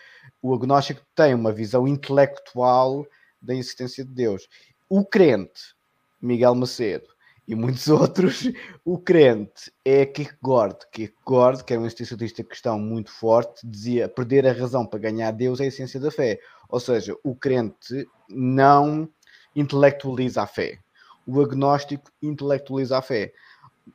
[0.41, 3.07] o agnóstico tem uma visão intelectual
[3.41, 4.49] da existência de Deus.
[4.89, 5.75] O crente,
[6.21, 7.07] Miguel Macedo,
[7.49, 8.51] e muitos outros,
[8.85, 10.79] o crente é Kierkegaard.
[10.91, 15.61] Kierkegaard, que é um existencialista cristão muito forte, dizia perder a razão para ganhar Deus
[15.61, 16.41] é a essência da fé.
[16.69, 19.09] Ou seja, o crente não
[19.55, 20.79] intelectualiza a fé.
[21.27, 23.33] O agnóstico intelectualiza a fé.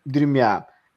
[0.05, 0.39] Dir-me,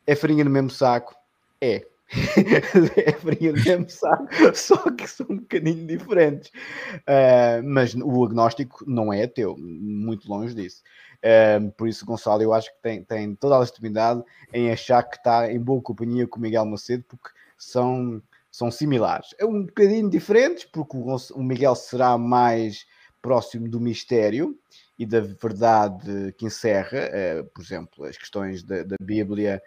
[0.07, 1.15] é farinha no mesmo saco?
[1.61, 1.87] É.
[2.97, 6.51] é farinha no mesmo saco, só que são um bocadinho diferentes.
[6.99, 10.83] Uh, mas o agnóstico não é ateu, muito longe disso.
[11.25, 14.23] Uh, por isso, Gonçalo, eu acho que tem, tem toda a legitimidade
[14.53, 19.35] em achar que está em boa companhia com o Miguel Macedo, porque são, são similares.
[19.39, 22.87] É um bocadinho diferentes, porque o, o Miguel será mais
[23.23, 24.55] próximo do mistério
[24.99, 29.63] e da verdade que encerra, uh, por exemplo, as questões da, da, Bíblia.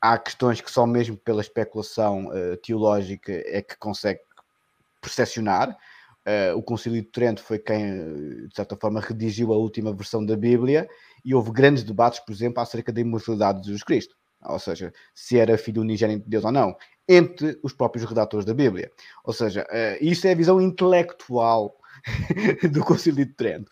[0.00, 4.20] Há questões que só mesmo pela especulação uh, teológica é que consegue
[5.00, 5.76] percepcionar.
[6.26, 10.36] Uh, o Concílio de Trento foi quem, de certa forma, redigiu a última versão da
[10.36, 10.88] Bíblia
[11.24, 15.38] e houve grandes debates, por exemplo, acerca da imortalidade de Jesus Cristo, ou seja, se
[15.38, 16.76] era filho unigênito de Deus ou não,
[17.06, 18.90] entre os próprios redatores da Bíblia.
[19.22, 21.76] Ou seja, uh, isso é a visão intelectual
[22.72, 23.70] do Concílio de Trento.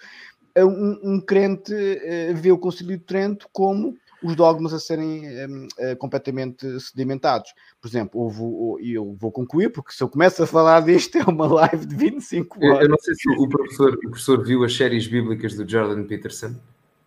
[0.56, 5.64] Um, um crente uh, vê o Concílio de Trento como os dogmas a serem um,
[5.64, 7.52] uh, eh, completamente sedimentados.
[7.80, 11.46] Por exemplo, houve, eu vou concluir, porque se eu começo a falar disto é uma
[11.46, 12.76] live de 25 horas.
[12.76, 16.04] Eu, eu não sei se o professor, o professor viu as séries bíblicas do Jordan
[16.04, 16.54] Peterson.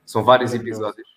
[0.06, 1.08] São vários episódios.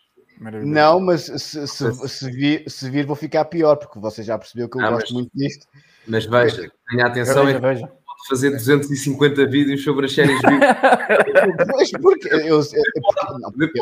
[0.64, 4.68] Não, mas se, se, se, vir, se, vir, vou ficar pior, porque você já percebeu
[4.68, 5.66] que eu ah, gosto mas, muito disto.
[6.06, 7.92] Mas veja, tenha atenção, veja, é veja.
[8.18, 10.76] Pode fazer 250 vídeos sobre as séries bíblicas.
[11.70, 13.80] pois, porque eu, porque, não, porque,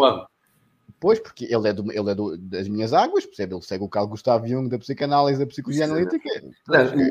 [0.98, 3.54] Pois, porque ele é, do, ele é do, das minhas águas, percebe?
[3.54, 5.92] Ele segue o Carlos Gustavo Jung da psicanálise da psicologia Sim.
[5.92, 6.28] analítica.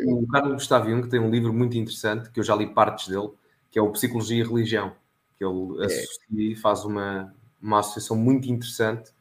[0.06, 3.08] o, o Carlos Gustavo Jung tem um livro muito interessante, que eu já li partes
[3.08, 3.30] dele,
[3.70, 4.94] que é o Psicologia e Religião,
[5.38, 5.86] que ele é.
[5.86, 9.12] associa e faz uma, uma associação muito interessante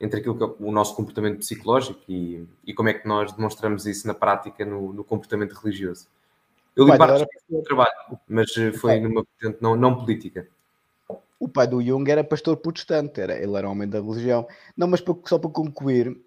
[0.00, 3.86] entre aquilo que é o nosso comportamento psicológico e, e como é que nós demonstramos
[3.86, 6.06] isso na prática no, no comportamto religioso.
[6.78, 7.92] Eu li partes do trabalho,
[8.28, 10.48] mas foi numa vertente não, não política
[11.38, 14.46] o pai do Jung era pastor protestante, era, ele era homem da religião.
[14.76, 16.20] Não, mas só para concluir,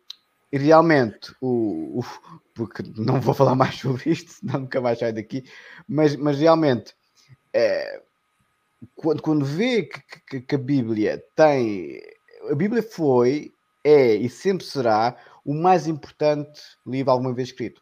[0.51, 2.05] realmente, o, o,
[2.53, 5.43] porque não vou falar mais sobre isto, senão nunca mais saio daqui,
[5.87, 6.93] mas, mas realmente,
[7.53, 8.01] é,
[8.95, 12.01] quando, quando vê que, que, que, a Bíblia tem.
[12.49, 13.53] A Bíblia foi,
[13.83, 15.15] é e sempre será
[15.45, 17.81] o mais importante livro alguma vez escrito.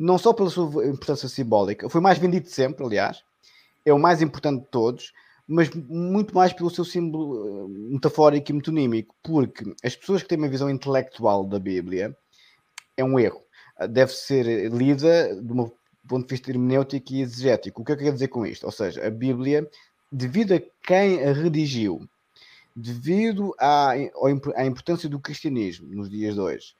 [0.00, 3.22] Não só pela sua importância simbólica, foi mais vendido sempre, aliás,
[3.84, 5.12] é o mais importante de todos
[5.52, 10.38] mas muito mais pelo seu símbolo eh, metafórico e metonímico, porque as pessoas que têm
[10.38, 12.16] uma visão intelectual da Bíblia
[12.96, 13.42] é um erro.
[13.76, 15.68] Ah, deve ser lida de um
[16.06, 17.82] ponto de vista hermenêutico e exegético.
[17.82, 18.64] O que é que eu quero dizer com isto?
[18.64, 19.68] Ou seja, a Bíblia,
[20.12, 22.08] devido a quem a redigiu,
[22.76, 23.90] devido à,
[24.54, 26.74] à importância do cristianismo nos dias de hoje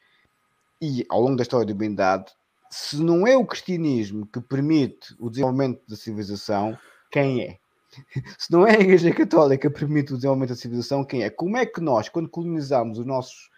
[0.80, 2.26] e ao longo da história da humanidade,
[2.70, 6.78] se não é o cristianismo que permite o desenvolvimento da civilização,
[7.10, 7.58] quem é?
[8.38, 11.30] se não é a Igreja Católica que permite o desenvolvimento da civilização, quem é?
[11.30, 13.50] Como é que nós, quando colonizamos os nossos,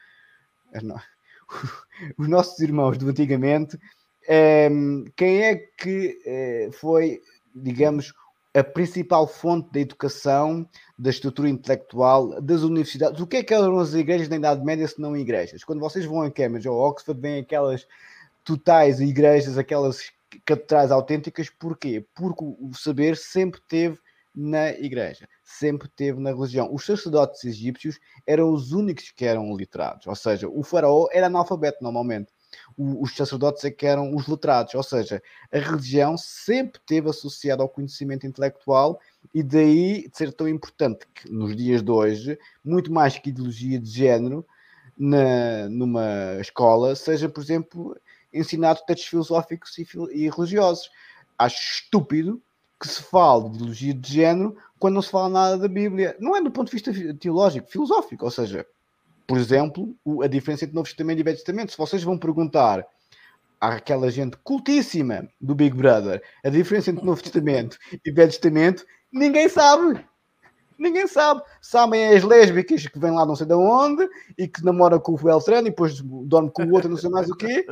[2.16, 3.78] os nossos irmãos do antigamente,
[4.26, 7.20] ehm, quem é que eh, foi,
[7.55, 8.14] digamos,
[8.55, 10.66] a principal fonte da educação,
[10.98, 13.20] da estrutura intelectual, das universidades?
[13.20, 15.64] O que é que eram as igrejas na Idade Média se não igrejas?
[15.64, 17.86] Quando vocês vão a Cambridge ou Oxford, vêm aquelas
[18.44, 20.10] totais igrejas, aquelas
[20.44, 22.06] catedrais autênticas, porquê?
[22.14, 23.98] Porque o saber sempre teve
[24.35, 26.73] na igreja, sempre teve na religião.
[26.73, 31.82] Os sacerdotes egípcios eram os únicos que eram literados, ou seja, o faraó era analfabeto
[31.82, 32.32] normalmente.
[32.77, 37.69] os sacerdotes é que eram os letrados, ou seja, a religião sempre teve associada ao
[37.69, 38.98] conhecimento intelectual
[39.35, 43.78] e daí de ser tão importante que nos dias de hoje, muito mais que ideologia
[43.78, 44.47] de género,
[44.97, 47.97] na, numa escola, seja, por exemplo,
[48.32, 50.90] ensinado textos filosóficos e, e religiosos.
[51.38, 52.42] Acho estúpido
[52.80, 56.16] que se fale de ideologia de género quando não se fala nada da Bíblia.
[56.18, 58.24] Não é do ponto de vista teológico, filosófico.
[58.24, 58.66] Ou seja,
[59.26, 61.72] por exemplo, a diferença entre Novo Testamento e Velho Testamento.
[61.72, 62.84] Se vocês vão perguntar
[63.60, 69.48] àquela gente cultíssima do Big Brother a diferença entre Novo Testamento e Velho Testamento, ninguém
[69.48, 70.04] sabe.
[70.82, 71.40] Ninguém sabe.
[71.60, 75.16] Sabem as lésbicas que vêm lá não sei de onde e que namoram com o
[75.16, 77.64] Beltrano e depois dorme com o outro, não sei mais o quê.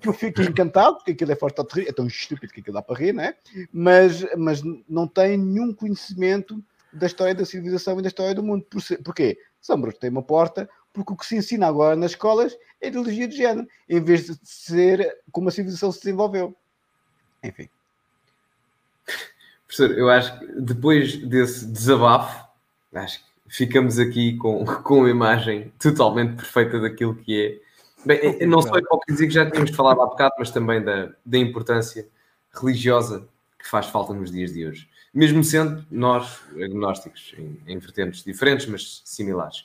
[0.00, 2.74] Que eu fico encantado, porque aquilo é forte a rir, é tão estúpido que aquilo
[2.74, 3.36] dá para rir, né?
[3.72, 6.60] Mas, mas não tem nenhum conhecimento
[6.92, 8.66] da história da civilização e da história do mundo.
[8.68, 9.38] Por Porquê?
[9.60, 13.28] São Bruno tem uma porta, porque o que se ensina agora nas escolas é ideologia
[13.28, 16.52] de género, em vez de ser como a civilização se desenvolveu.
[17.44, 17.68] Enfim.
[19.66, 22.45] Professor, eu acho que depois desse desabafo,
[22.98, 27.66] acho que ficamos aqui com, com uma imagem totalmente perfeita daquilo que é.
[28.04, 32.06] Bem, não só hipocrisia que já tínhamos falado há bocado, mas também da, da importância
[32.54, 33.28] religiosa
[33.58, 34.88] que faz falta nos dias de hoje.
[35.12, 39.64] Mesmo sendo nós agnósticos em, em vertentes diferentes, mas similares.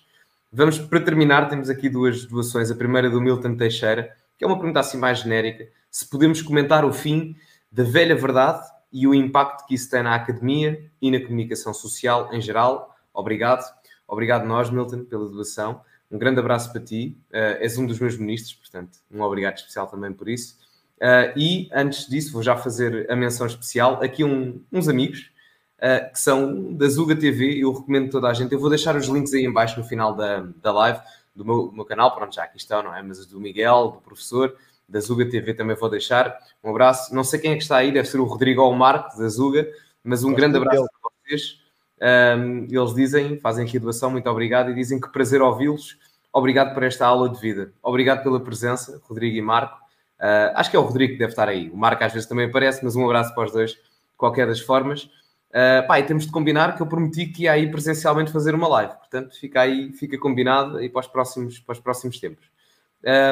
[0.51, 2.71] Vamos, para terminar, temos aqui duas doações.
[2.71, 5.67] A primeira do Milton Teixeira, que é uma pergunta assim mais genérica.
[5.89, 7.35] Se podemos comentar o fim
[7.71, 12.33] da velha verdade e o impacto que isso tem na academia e na comunicação social
[12.33, 13.63] em geral, obrigado.
[14.07, 15.81] Obrigado nós, Milton, pela doação.
[16.11, 17.17] Um grande abraço para ti.
[17.29, 20.57] Uh, és um dos meus ministros, portanto, um obrigado especial também por isso.
[20.97, 24.03] Uh, e antes disso, vou já fazer a menção especial.
[24.03, 25.31] Aqui um, uns amigos
[25.77, 27.63] uh, que são da Zuga TV.
[27.63, 28.51] Eu recomendo toda a gente.
[28.51, 30.99] Eu vou deixar os links aí embaixo no final da, da live
[31.35, 32.13] do meu, do meu canal.
[32.13, 33.01] Pronto, já aqui estão, não é?
[33.01, 34.55] Mas do Miguel, do professor,
[34.87, 36.37] da Zuga TV também vou deixar.
[36.63, 37.15] Um abraço.
[37.15, 39.27] Não sei quem é que está aí, deve ser o Rodrigo ou o Marco da
[39.29, 39.67] Zuga,
[40.03, 41.60] mas um Gosto grande abraço para vocês.
[42.01, 45.97] Um, eles dizem, fazem aqui a doação, muito obrigado, e dizem que prazer ouvi-los.
[46.33, 47.71] Obrigado por esta aula de vida.
[47.83, 49.77] Obrigado pela presença, Rodrigo e Marco.
[50.19, 51.69] Uh, acho que é o Rodrigo que deve estar aí.
[51.69, 53.79] O Marco às vezes também aparece, mas um abraço para os dois, de
[54.17, 55.03] qualquer das formas.
[55.49, 58.67] Uh, pá, e temos de combinar que eu prometi que ia aí presencialmente fazer uma
[58.67, 58.93] live.
[58.93, 62.49] Portanto, fica aí, fica combinado aí para os próximos, para os próximos tempos.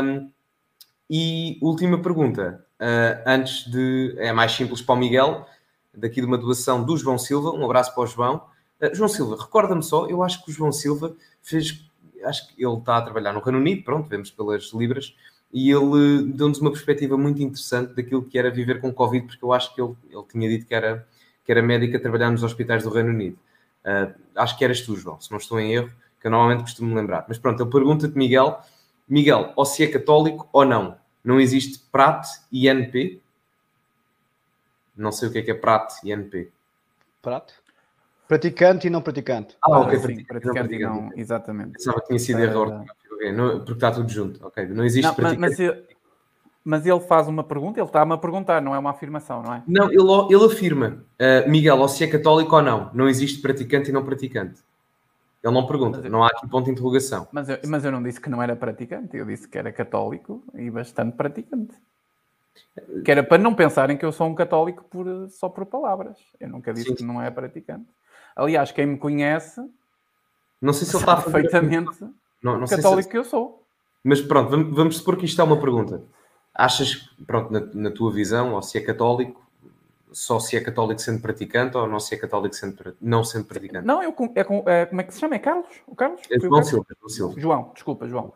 [0.03, 0.29] Um,
[1.09, 4.15] e última pergunta, uh, antes de.
[4.17, 5.45] É mais simples para o Miguel,
[5.95, 7.51] daqui de uma doação do João Silva.
[7.51, 8.48] Um abraço para o João.
[8.81, 11.83] Uh, João Silva, recorda-me só, eu acho que o João Silva fez,
[12.23, 15.15] acho que ele está a trabalhar no Reino Unido, pronto, vemos pelas libras,
[15.51, 19.51] e ele deu-nos uma perspectiva muito interessante daquilo que era viver com Covid, porque eu
[19.51, 21.07] acho que ele, ele tinha dito que era,
[21.43, 23.37] que era médico a trabalhar nos hospitais do Reino Unido.
[23.83, 26.93] Uh, acho que eras tu, João, se não estou em erro, que eu normalmente costumo
[26.95, 27.25] lembrar.
[27.27, 28.59] Mas pronto, ele pergunta-te, Miguel,
[29.07, 30.97] Miguel, ou se é católico ou não.
[31.23, 33.21] Não existe PRAT e NP?
[34.95, 36.51] Não sei o que é que é PRAT e NP.
[37.21, 37.53] PRAT?
[38.29, 39.57] Praticante e não praticante.
[39.59, 39.97] Ah, ok.
[39.97, 41.71] Sim, praticante, e não, exatamente.
[41.71, 42.85] Pensava que tinha sido erro,
[43.57, 44.45] porque está tudo junto.
[44.45, 45.41] Ok, não existe não, praticante.
[45.41, 45.83] Mas, ele,
[46.63, 49.63] mas ele faz uma pergunta, ele está-me a perguntar, não é uma afirmação, não é?
[49.67, 53.89] Não, ele, ele afirma, uh, Miguel, ou se é católico ou não, não existe praticante
[53.89, 54.61] e não praticante.
[55.43, 57.27] Ele não pergunta, não há aqui ponto de interrogação.
[57.31, 60.43] Mas eu, mas eu não disse que não era praticante, eu disse que era católico
[60.53, 61.73] e bastante praticante.
[63.03, 66.19] Que era para não pensarem que eu sou um católico por, só por palavras.
[66.39, 66.95] Eu nunca disse Sim.
[66.95, 67.87] que não é praticante.
[68.39, 69.61] Aliás, quem me conhece
[70.61, 72.01] não sei se ele está perfeitamente
[72.43, 73.09] não, não católico se...
[73.09, 73.63] que eu sou.
[74.03, 76.03] Mas pronto, vamos, vamos supor que isto é uma pergunta.
[76.53, 79.41] Achas, pronto, na, na, tua visão, ou se é católico,
[80.11, 83.85] só se é católico sendo praticante ou não se é católico sendo, não sendo praticante?
[83.85, 85.35] Não, eu, é, é, como é que se chama?
[85.35, 85.69] É Carlos?
[85.87, 86.21] O Carlos?
[86.29, 87.39] É João, Silva, João Silva.
[87.39, 88.33] João, desculpa, João.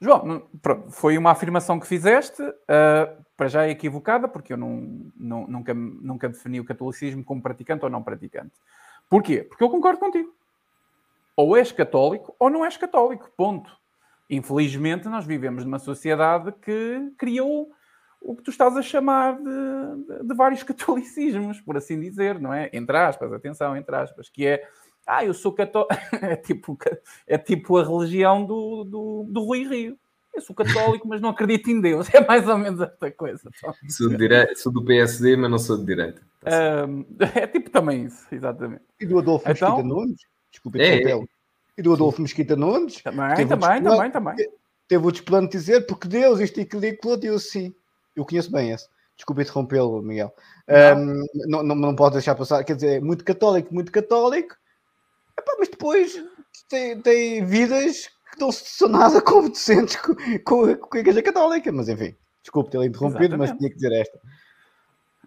[0.00, 5.10] João, pronto, foi uma afirmação que fizeste, uh, para já é equivocada, porque eu não,
[5.16, 8.52] não, nunca, nunca defini o catolicismo como praticante ou não praticante.
[9.14, 9.44] Porquê?
[9.44, 10.34] Porque eu concordo contigo.
[11.36, 13.30] Ou és católico ou não és católico.
[13.36, 13.70] Ponto.
[14.28, 17.70] Infelizmente, nós vivemos numa sociedade que criou
[18.20, 22.52] o que tu estás a chamar de, de, de, vários catolicismos, por assim dizer, não
[22.52, 22.68] é?
[22.72, 24.68] Entre aspas, atenção, entre aspas, que é
[25.06, 26.76] ah, eu sou católico, é tipo,
[27.24, 29.96] é tipo a religião do, do, do Rui Rio.
[30.34, 32.08] Eu sou católico, mas não acredito em Deus.
[32.14, 33.50] É mais ou menos esta coisa.
[33.88, 36.22] Sou, de sou do PSD, mas não sou de direita.
[36.86, 37.04] Um,
[37.34, 38.82] é tipo também isso, exatamente.
[39.00, 40.20] E do Adolfo então, Mesquita Nunes?
[40.50, 41.24] Desculpa, é, é.
[41.76, 43.02] E do Adolfo Mesquita Nunes?
[43.02, 44.36] Também, também, também, também.
[44.88, 47.74] Teve o desplano de dizer, porque Deus, isto e aquilo e aquilo, eu sim.
[48.14, 48.88] Eu conheço bem esse.
[49.16, 50.34] Desculpa interrompê-lo, Miguel.
[50.68, 51.00] Não.
[51.00, 52.62] Um, não, não, não pode deixar passar.
[52.64, 54.56] Quer dizer, muito católico, muito católico.
[55.38, 56.22] Epá, mas depois
[56.68, 61.72] tem, tem vidas que não são nada decentes com, com, com a Igreja Católica.
[61.72, 63.50] Mas enfim, desculpe ter interrompido, Exatamente.
[63.50, 64.20] mas tinha que dizer esta.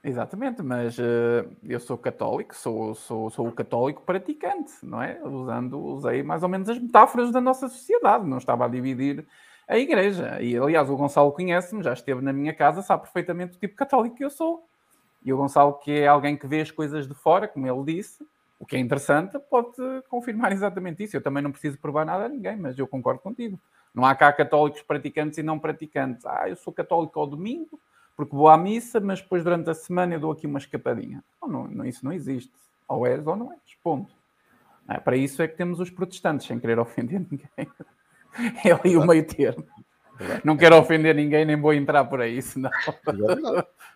[0.03, 5.19] Exatamente, mas uh, eu sou católico, sou, sou, sou o católico praticante, não é?
[5.21, 9.25] Usando, usei mais ou menos as metáforas da nossa sociedade, não estava a dividir
[9.67, 10.41] a igreja.
[10.41, 14.15] E aliás, o Gonçalo conhece-me, já esteve na minha casa, sabe perfeitamente o tipo católico
[14.15, 14.63] que eu sou.
[15.25, 18.25] E o Gonçalo, que é alguém que vê as coisas de fora, como ele disse,
[18.59, 19.77] o que é interessante, pode
[20.09, 21.15] confirmar exatamente isso.
[21.15, 23.59] Eu também não preciso provar nada a ninguém, mas eu concordo contigo.
[23.93, 26.25] Não há cá católicos praticantes e não praticantes.
[26.25, 27.79] Ah, eu sou católico ao domingo,
[28.15, 31.23] porque vou à missa, mas depois durante a semana eu dou aqui uma escapadinha.
[31.41, 32.53] Não, não, isso não existe.
[32.87, 33.61] Ou és ou não és.
[33.83, 34.13] Ponto.
[34.89, 37.49] É, para isso é que temos os protestantes, sem querer ofender ninguém.
[38.63, 39.65] É ali o meio termo.
[40.43, 42.69] Não quero ofender ninguém, nem vou entrar por aí, senão.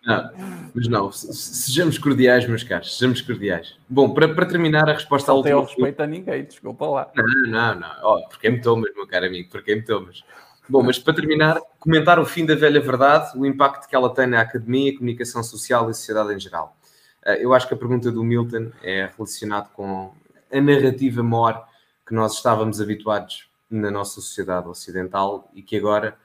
[0.04, 0.30] Não,
[0.74, 3.76] mas não, sejamos cordiais, meus caros, sejamos cordiais.
[3.88, 5.54] Bom, para, para terminar a resposta ao última.
[5.54, 7.10] Não tenho respeito a ninguém, desculpa lá.
[7.14, 7.90] Não, não, não.
[8.02, 10.24] Oh, porque me tomas, meu caro amigo, porque me tomas.
[10.68, 14.26] Bom, mas para terminar, comentar o fim da velha verdade, o impacto que ela tem
[14.26, 16.76] na academia, comunicação social e sociedade em geral.
[17.24, 20.12] Eh, eu acho que a pergunta do Milton é relacionada com
[20.52, 21.64] a narrativa maior
[22.06, 26.16] que nós estávamos habituados na nossa sociedade ocidental e que agora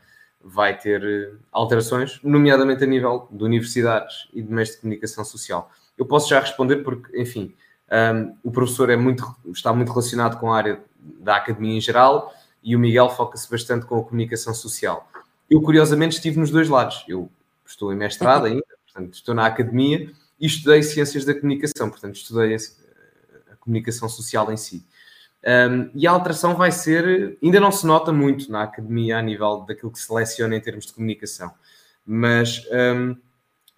[0.43, 5.71] vai ter eh, alterações, nomeadamente a nível de universidades e de meios de comunicação social.
[5.97, 7.55] Eu posso já responder porque, enfim,
[7.91, 12.33] um, o professor é muito, está muito relacionado com a área da academia em geral
[12.61, 15.09] e o Miguel foca-se bastante com a comunicação social.
[15.49, 17.05] Eu, curiosamente, estive nos dois lados.
[17.07, 17.29] Eu
[17.65, 22.55] estou em mestrado ainda, portanto, estou na academia e estudei ciências da comunicação, portanto, estudei
[22.55, 24.85] a, a comunicação social em si.
[25.47, 29.63] Um, e a alteração vai ser, ainda não se nota muito na academia a nível
[29.65, 31.53] daquilo que se seleciona em termos de comunicação,
[32.05, 33.15] mas um,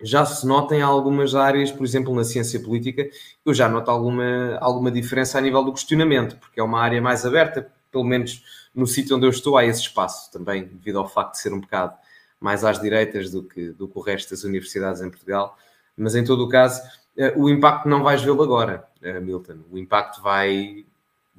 [0.01, 3.07] já se nota em algumas áreas, por exemplo, na ciência política,
[3.45, 7.23] eu já noto alguma, alguma diferença a nível do questionamento, porque é uma área mais
[7.23, 8.43] aberta, pelo menos
[8.73, 11.59] no sítio onde eu estou, há esse espaço também, devido ao facto de ser um
[11.59, 11.95] bocado
[12.39, 15.57] mais às direitas do que, do que o resto das universidades em Portugal.
[15.97, 16.81] Mas em todo o caso,
[17.17, 19.59] eh, o impacto não vais vê-lo agora, eh, Milton.
[19.69, 20.85] O impacto vai,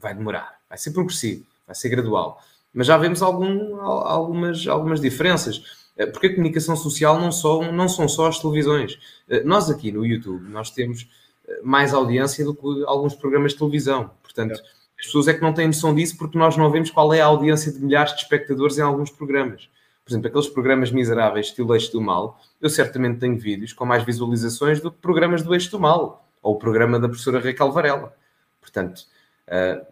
[0.00, 2.40] vai demorar, vai ser progressivo, vai ser gradual.
[2.72, 5.62] Mas já vemos algum, algumas, algumas diferenças.
[5.96, 8.98] Eh, porque a comunicação social não, só, não são só as televisões.
[9.28, 11.06] Eh, nós aqui no YouTube, nós temos
[11.46, 14.10] eh, mais audiência do que alguns programas de televisão.
[14.22, 14.62] Portanto, é.
[14.98, 17.26] as pessoas é que não têm noção disso porque nós não vemos qual é a
[17.26, 19.68] audiência de milhares de espectadores em alguns programas.
[20.02, 24.02] Por exemplo, aqueles programas miseráveis, estilo Eixo do Mal, eu certamente tenho vídeos com mais
[24.02, 28.16] visualizações do que programas do Eixo do Mal, ou o programa da professora Raquel Varela.
[28.60, 29.02] Portanto,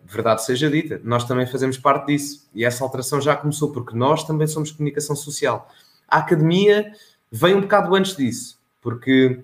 [0.04, 2.48] Verdade seja dita, nós também fazemos parte disso.
[2.54, 5.68] E essa alteração já começou, porque nós também somos comunicação social.
[6.06, 6.92] A academia
[7.30, 9.40] vem um bocado antes disso, porque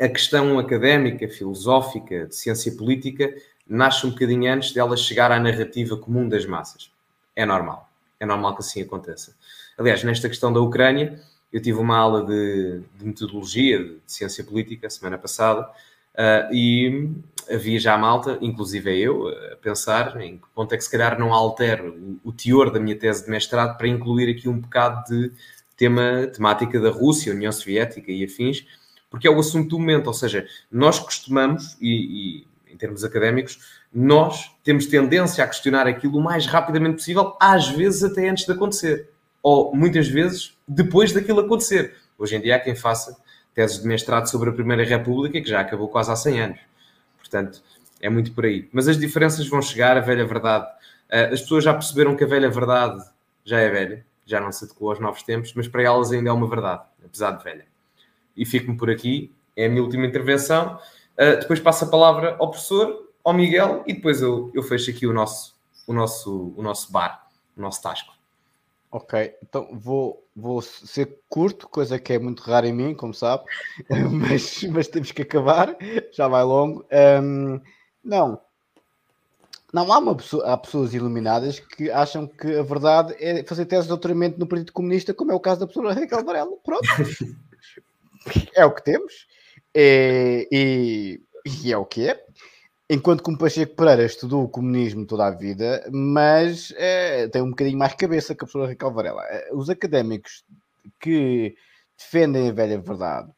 [0.00, 3.32] a questão académica, filosófica, de ciência política,
[3.68, 6.90] nasce um bocadinho antes dela chegar à narrativa comum das massas.
[7.36, 7.88] É normal.
[8.18, 9.36] É normal que assim aconteça.
[9.76, 11.20] Aliás, nesta questão da Ucrânia,
[11.52, 15.70] eu tive uma aula de, de metodologia de, ciência política semana passada
[16.14, 17.10] Uh, e
[17.50, 21.32] havia já malta, inclusive eu, a pensar em que ponto é que se calhar não
[21.32, 21.94] altero
[22.24, 25.32] o, o teor da minha tese de mestrado para incluir aqui um bocado de
[25.76, 28.66] tema, temática da Rússia, União Soviética e afins,
[29.10, 33.58] porque é o assunto do momento, ou seja, nós costumamos, e, e em termos académicos,
[33.92, 38.52] nós temos tendência a questionar aquilo o mais rapidamente possível, às vezes até antes de
[38.52, 39.08] acontecer,
[39.42, 41.94] ou muitas vezes depois daquilo acontecer.
[42.18, 43.16] Hoje em dia há quem faça
[43.54, 46.58] teses de mestrado sobre a Primeira República, que já acabou quase há 100 anos.
[47.34, 47.64] Portanto,
[48.00, 48.68] é muito por aí.
[48.72, 50.68] Mas as diferenças vão chegar, a velha verdade.
[51.10, 53.02] Eh, as pessoas já perceberam que a velha verdade
[53.44, 56.32] já é velha, já não se adequou aos novos tempos, mas para elas ainda é
[56.32, 57.66] uma verdade, apesar de velha.
[58.36, 60.78] E fico-me por aqui, é a minha última intervenção.
[61.14, 65.06] Uh, depois passo a palavra ao professor, ao Miguel, e depois eu, eu fecho aqui
[65.06, 65.56] o nosso,
[65.88, 68.13] o, nosso, o nosso bar, o nosso tasco.
[68.94, 73.42] Ok, então vou, vou ser curto, coisa que é muito rara em mim, como sabe,
[73.90, 75.76] mas, mas temos que acabar,
[76.12, 76.86] já vai longo.
[77.20, 77.60] Um,
[78.04, 78.40] não,
[79.72, 83.82] não há, uma pessoa, há pessoas iluminadas que acham que a verdade é fazer tese
[83.82, 86.56] de doutoramento no Partido Comunista, como é o caso da pessoa Raquel Varela.
[86.64, 86.86] Pronto,
[88.54, 89.26] é o que temos
[89.74, 91.20] é, e,
[91.64, 92.24] e é o que é
[92.94, 97.50] enquanto que o Pacheco Pereira estudou o comunismo toda a vida, mas é, tem um
[97.50, 99.22] bocadinho mais cabeça que a professora Raquel Varela.
[99.24, 100.44] Eh, os académicos
[101.00, 101.56] que
[101.98, 103.30] defendem a velha verdade,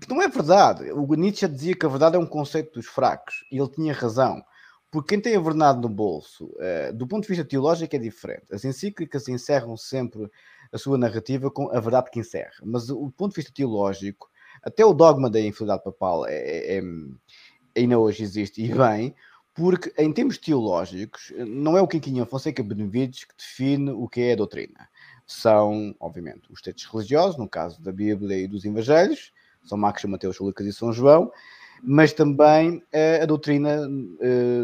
[0.00, 0.90] que não é verdade.
[0.92, 4.42] O Nietzsche dizia que a verdade é um conceito dos fracos, e ele tinha razão.
[4.90, 8.44] Porque quem tem a verdade no bolso, uh, do ponto de vista teológico, é diferente.
[8.52, 10.30] As encíclicas encerram sempre
[10.70, 12.52] a sua narrativa com a verdade que encerra.
[12.62, 14.30] Mas do ponto de vista teológico,
[14.62, 16.82] até o dogma da infidelidade papal é, é,
[17.76, 19.14] ainda hoje existe, e bem,
[19.54, 24.32] porque em termos teológicos, não é o Quinquinhão Fonseca Benevides que define o que é
[24.32, 24.88] a doutrina.
[25.26, 29.32] São, obviamente, os textos religiosos, no caso da Bíblia e dos Evangelhos,
[29.64, 31.30] São Marcos, Mateus, Lucas e São João,
[31.84, 32.80] mas também
[33.20, 33.88] a doutrina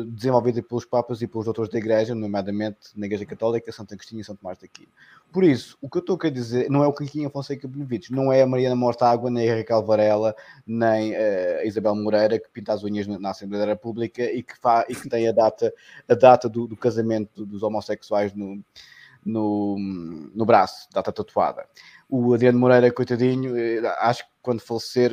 [0.06, 4.24] desenvolvida pelos Papas e pelos doutores da Igreja, nomeadamente na Igreja Católica, Santo Agostinho e
[4.24, 4.88] Santo Tomás de Aquino.
[5.32, 8.32] Por isso, o que eu estou a dizer não é o Quiquinha Fonseca Benevides, não
[8.32, 10.34] é a Mariana Mortágua, nem a Raquel Varela,
[10.64, 14.86] nem a Isabel Moreira, que pinta as unhas na Assembleia da República e que, fa,
[14.88, 15.74] e que tem a data,
[16.08, 18.62] a data do, do casamento dos homossexuais no,
[19.24, 19.76] no,
[20.34, 21.66] no braço, data tatuada.
[22.08, 25.12] O Adriano Moreira, coitadinho, eh, acho que quando falecer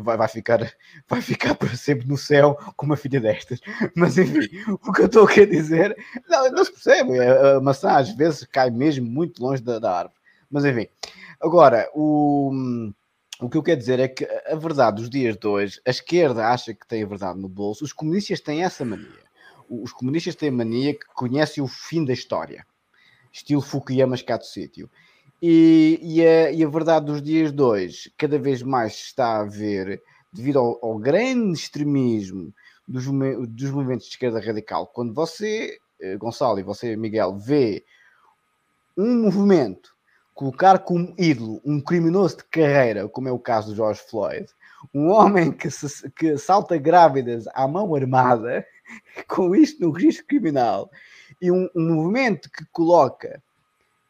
[0.00, 0.72] vai, vai, ficar,
[1.08, 3.60] vai ficar para sempre no céu com uma filha destas.
[3.96, 5.96] Mas enfim, o que eu estou a dizer,
[6.28, 7.18] não, não se percebe.
[7.20, 10.16] A maçã às vezes cai mesmo muito longe da, da árvore.
[10.50, 10.86] Mas enfim,
[11.40, 12.92] agora o.
[13.40, 16.46] O que eu quero dizer é que a verdade dos dias de hoje, a esquerda
[16.46, 19.22] acha que tem a verdade no bolso, os comunistas têm essa mania
[19.80, 22.66] os comunistas têm a mania que conhecem o fim da história,
[23.32, 24.90] estilo Fukuyama do sítio.
[25.44, 29.40] E, e, a, e, a, verdade dos dias de hoje, cada vez mais se está
[29.40, 30.00] a ver,
[30.32, 32.54] devido ao, ao grande extremismo
[32.86, 33.06] dos,
[33.48, 34.86] dos, movimentos de esquerda radical.
[34.86, 37.84] Quando você, eh, Gonçalo, e você, Miguel, vê
[38.96, 39.90] um movimento
[40.32, 44.46] colocar como ídolo um criminoso de carreira, como é o caso do George Floyd,
[44.94, 48.64] um homem que, se, que salta grávidas à mão armada,
[49.26, 50.88] com isto no registro criminal
[51.40, 53.42] e um, um movimento que coloca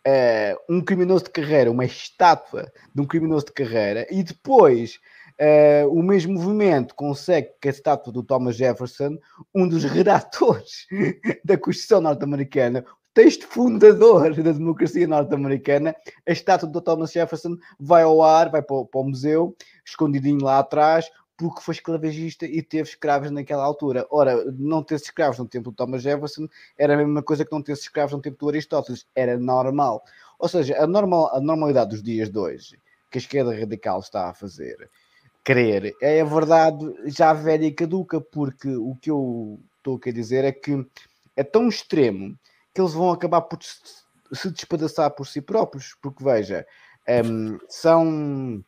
[0.06, 4.98] uh, um criminoso de carreira, uma estátua de um criminoso de carreira, e depois
[5.40, 9.18] uh, o mesmo movimento consegue que a estátua do Thomas Jefferson,
[9.54, 10.86] um dos redatores
[11.44, 12.84] da Constituição norte-americana,
[13.14, 15.94] texto fundador da democracia norte-americana,
[16.26, 19.54] a estátua do Thomas Jefferson vai ao ar, vai para o, para o museu,
[19.84, 21.10] escondidinho lá atrás,
[21.42, 24.06] porque foi escravagista e teve escravos naquela altura.
[24.12, 26.46] Ora, não ter escravos no tempo do Thomas Jefferson
[26.78, 30.04] era a mesma coisa que não ter escravos no tempo do Aristóteles, era normal.
[30.38, 32.78] Ou seja, a, normal, a normalidade dos dias de hoje,
[33.10, 34.88] que a esquerda radical está a fazer,
[35.42, 40.44] crer, é a verdade já velha e caduca, porque o que eu estou a dizer
[40.44, 40.86] é que
[41.36, 42.38] é tão extremo
[42.72, 46.64] que eles vão acabar por se despedaçar por si próprios, porque veja,
[47.26, 48.64] um, são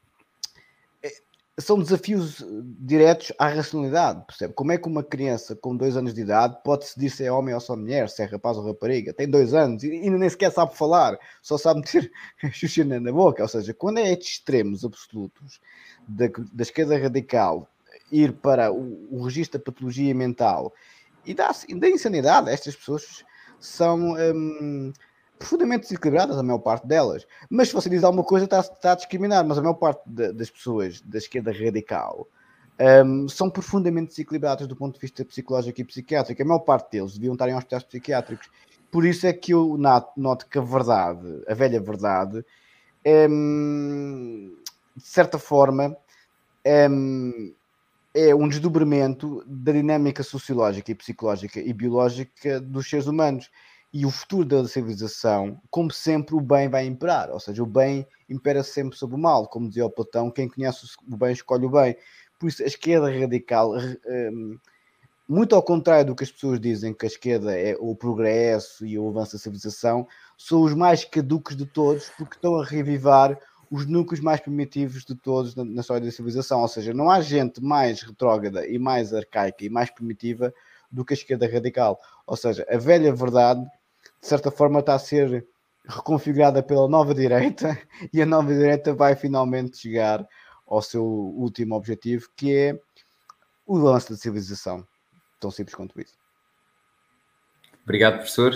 [1.58, 2.44] são desafios eh,
[2.80, 4.54] diretos à racionalidade, percebe?
[4.54, 7.54] Como é que uma criança com dois anos de idade pode decidir se é homem
[7.54, 9.12] ou se é mulher, se é rapaz ou rapariga?
[9.12, 12.10] Tem dois anos e ainda nem sequer sabe falar, só sabe meter
[12.52, 13.42] xuxa na boca.
[13.42, 15.60] Ou seja, quando é estes extremos absolutos
[16.08, 17.68] da, da esquerda radical
[18.10, 20.72] ir para o, o registro da patologia mental
[21.24, 23.24] e da, da insanidade, estas pessoas
[23.60, 24.14] são.
[24.14, 24.92] Hum,
[25.38, 27.26] profundamente desequilibradas, a maior parte delas.
[27.50, 29.44] Mas se você diz alguma coisa, está, está a discriminar.
[29.46, 32.28] Mas a maior parte de, das pessoas da esquerda radical
[33.06, 36.42] um, são profundamente desequilibradas do ponto de vista psicológico e psiquiátrico.
[36.42, 38.50] A maior parte deles deviam estar em hospitais psiquiátricos.
[38.90, 39.76] Por isso é que eu
[40.16, 42.44] noto que a verdade, a velha verdade,
[43.04, 44.56] um,
[44.96, 45.96] de certa forma,
[46.90, 47.52] um,
[48.14, 53.50] é um desdobramento da dinâmica sociológica e psicológica e biológica dos seres humanos
[53.94, 58.04] e o futuro da civilização, como sempre, o bem vai imperar, ou seja, o bem
[58.28, 61.70] impera sempre sobre o mal, como dizia o Platão, quem conhece o bem escolhe o
[61.70, 61.96] bem.
[62.36, 64.58] Por isso, a esquerda radical, hum,
[65.28, 68.98] muito ao contrário do que as pessoas dizem, que a esquerda é o progresso e
[68.98, 73.38] o avanço da civilização, são os mais caducos de todos, porque estão a revivar
[73.70, 76.62] os núcleos mais primitivos de todos na, na história da civilização.
[76.62, 80.52] Ou seja, não há gente mais retrógrada e mais arcaica e mais primitiva
[80.90, 82.00] do que a esquerda radical.
[82.26, 83.64] Ou seja, a velha verdade
[84.24, 85.46] de certa forma está a ser
[85.86, 87.78] reconfigurada pela nova direita
[88.10, 90.26] e a nova direita vai finalmente chegar
[90.66, 92.80] ao seu último objetivo, que é
[93.66, 94.82] o lance da civilização.
[95.38, 96.16] Tão simples quanto isso.
[97.82, 98.54] Obrigado, professor.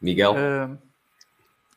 [0.00, 0.32] Miguel?
[0.32, 0.76] Uh,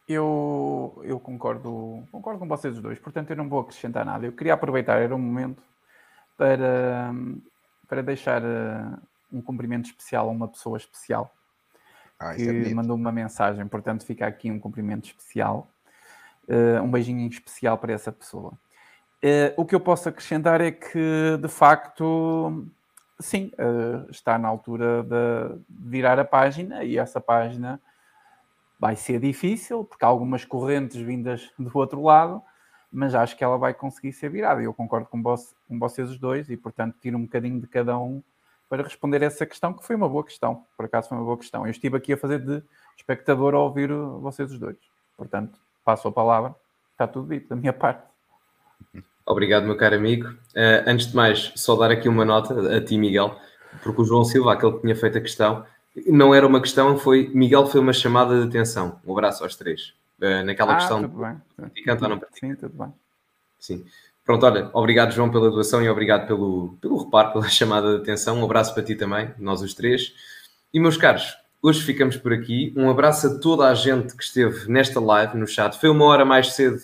[0.09, 4.25] eu, eu concordo, concordo com vocês os dois, portanto eu não vou acrescentar nada.
[4.25, 5.61] Eu queria aproveitar, era um momento
[6.35, 7.13] para,
[7.87, 8.99] para deixar uh,
[9.31, 11.36] um cumprimento especial a uma pessoa especial
[12.19, 15.67] ah, que é mandou uma mensagem, portanto fica aqui um cumprimento especial,
[16.47, 18.53] uh, um beijinho especial para essa pessoa.
[19.23, 22.65] Uh, o que eu posso acrescentar é que, de facto,
[23.19, 27.79] sim, uh, está na altura de virar a página e essa página
[28.79, 32.41] vai ser difícil, porque há algumas correntes vindas do outro lado,
[32.91, 34.61] mas acho que ela vai conseguir ser virada.
[34.61, 37.97] Eu concordo com, vos, com vocês os dois e, portanto, tiro um bocadinho de cada
[37.97, 38.21] um
[38.69, 40.65] para responder essa questão, que foi uma boa questão.
[40.75, 41.65] Por acaso foi uma boa questão.
[41.65, 42.61] Eu estive aqui a fazer de
[42.97, 43.89] espectador a ouvir
[44.19, 44.77] vocês os dois.
[45.15, 46.55] Portanto, passo a palavra.
[46.91, 48.03] Está tudo dito da minha parte.
[49.25, 50.29] Obrigado, meu caro amigo.
[50.29, 53.37] Uh, antes de mais, só dar aqui uma nota a ti, Miguel,
[53.83, 55.65] porque o João Silva, aquele que tinha feito a questão,
[56.07, 58.99] não era uma questão, foi Miguel foi uma chamada de atenção.
[59.05, 59.93] Um abraço aos três.
[60.19, 61.01] Uh, naquela ah, questão.
[61.01, 61.41] Tudo bem.
[61.55, 62.53] Praticante ou não praticante?
[62.53, 62.93] Sim, tudo bem.
[63.59, 63.85] Sim.
[64.27, 68.41] Pronto, olha, obrigado João pela doação e obrigado pelo, pelo reparo, pela chamada de atenção.
[68.41, 70.13] Um abraço para ti também, nós os três.
[70.73, 72.73] E meus caros, hoje ficamos por aqui.
[72.75, 75.79] Um abraço a toda a gente que esteve nesta live no chat.
[75.79, 76.77] Foi uma hora mais cedo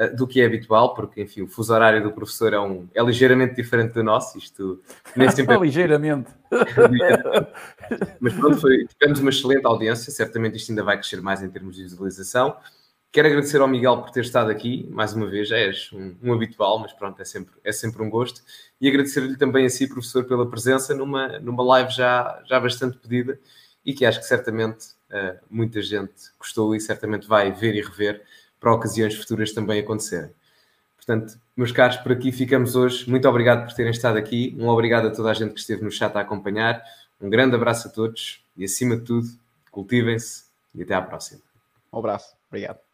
[0.00, 3.02] uh, do que é habitual, porque enfim, o fuso horário do professor é, um, é
[3.02, 4.38] ligeiramente diferente do nosso.
[4.38, 4.80] Isto
[5.14, 5.58] nem sempre é...
[5.60, 6.30] ligeiramente.
[8.18, 10.10] Mas pronto, foi, tivemos uma excelente audiência.
[10.10, 12.56] Certamente isto ainda vai crescer mais em termos de visualização.
[13.16, 16.34] Quero agradecer ao Miguel por ter estado aqui, mais uma vez, já és um, um
[16.34, 18.42] habitual, mas pronto, é sempre, é sempre um gosto.
[18.78, 23.40] E agradecer-lhe também a si, professor, pela presença numa, numa live já, já bastante pedida
[23.86, 28.22] e que acho que certamente uh, muita gente gostou e certamente vai ver e rever
[28.60, 30.30] para ocasiões futuras também acontecerem.
[30.96, 33.08] Portanto, meus caros, por aqui ficamos hoje.
[33.08, 34.54] Muito obrigado por terem estado aqui.
[34.60, 36.84] Um obrigado a toda a gente que esteve no chat a acompanhar.
[37.18, 39.26] Um grande abraço a todos e, acima de tudo,
[39.70, 40.44] cultivem-se
[40.74, 41.40] e até à próxima.
[41.90, 42.36] Um abraço.
[42.50, 42.85] Obrigado.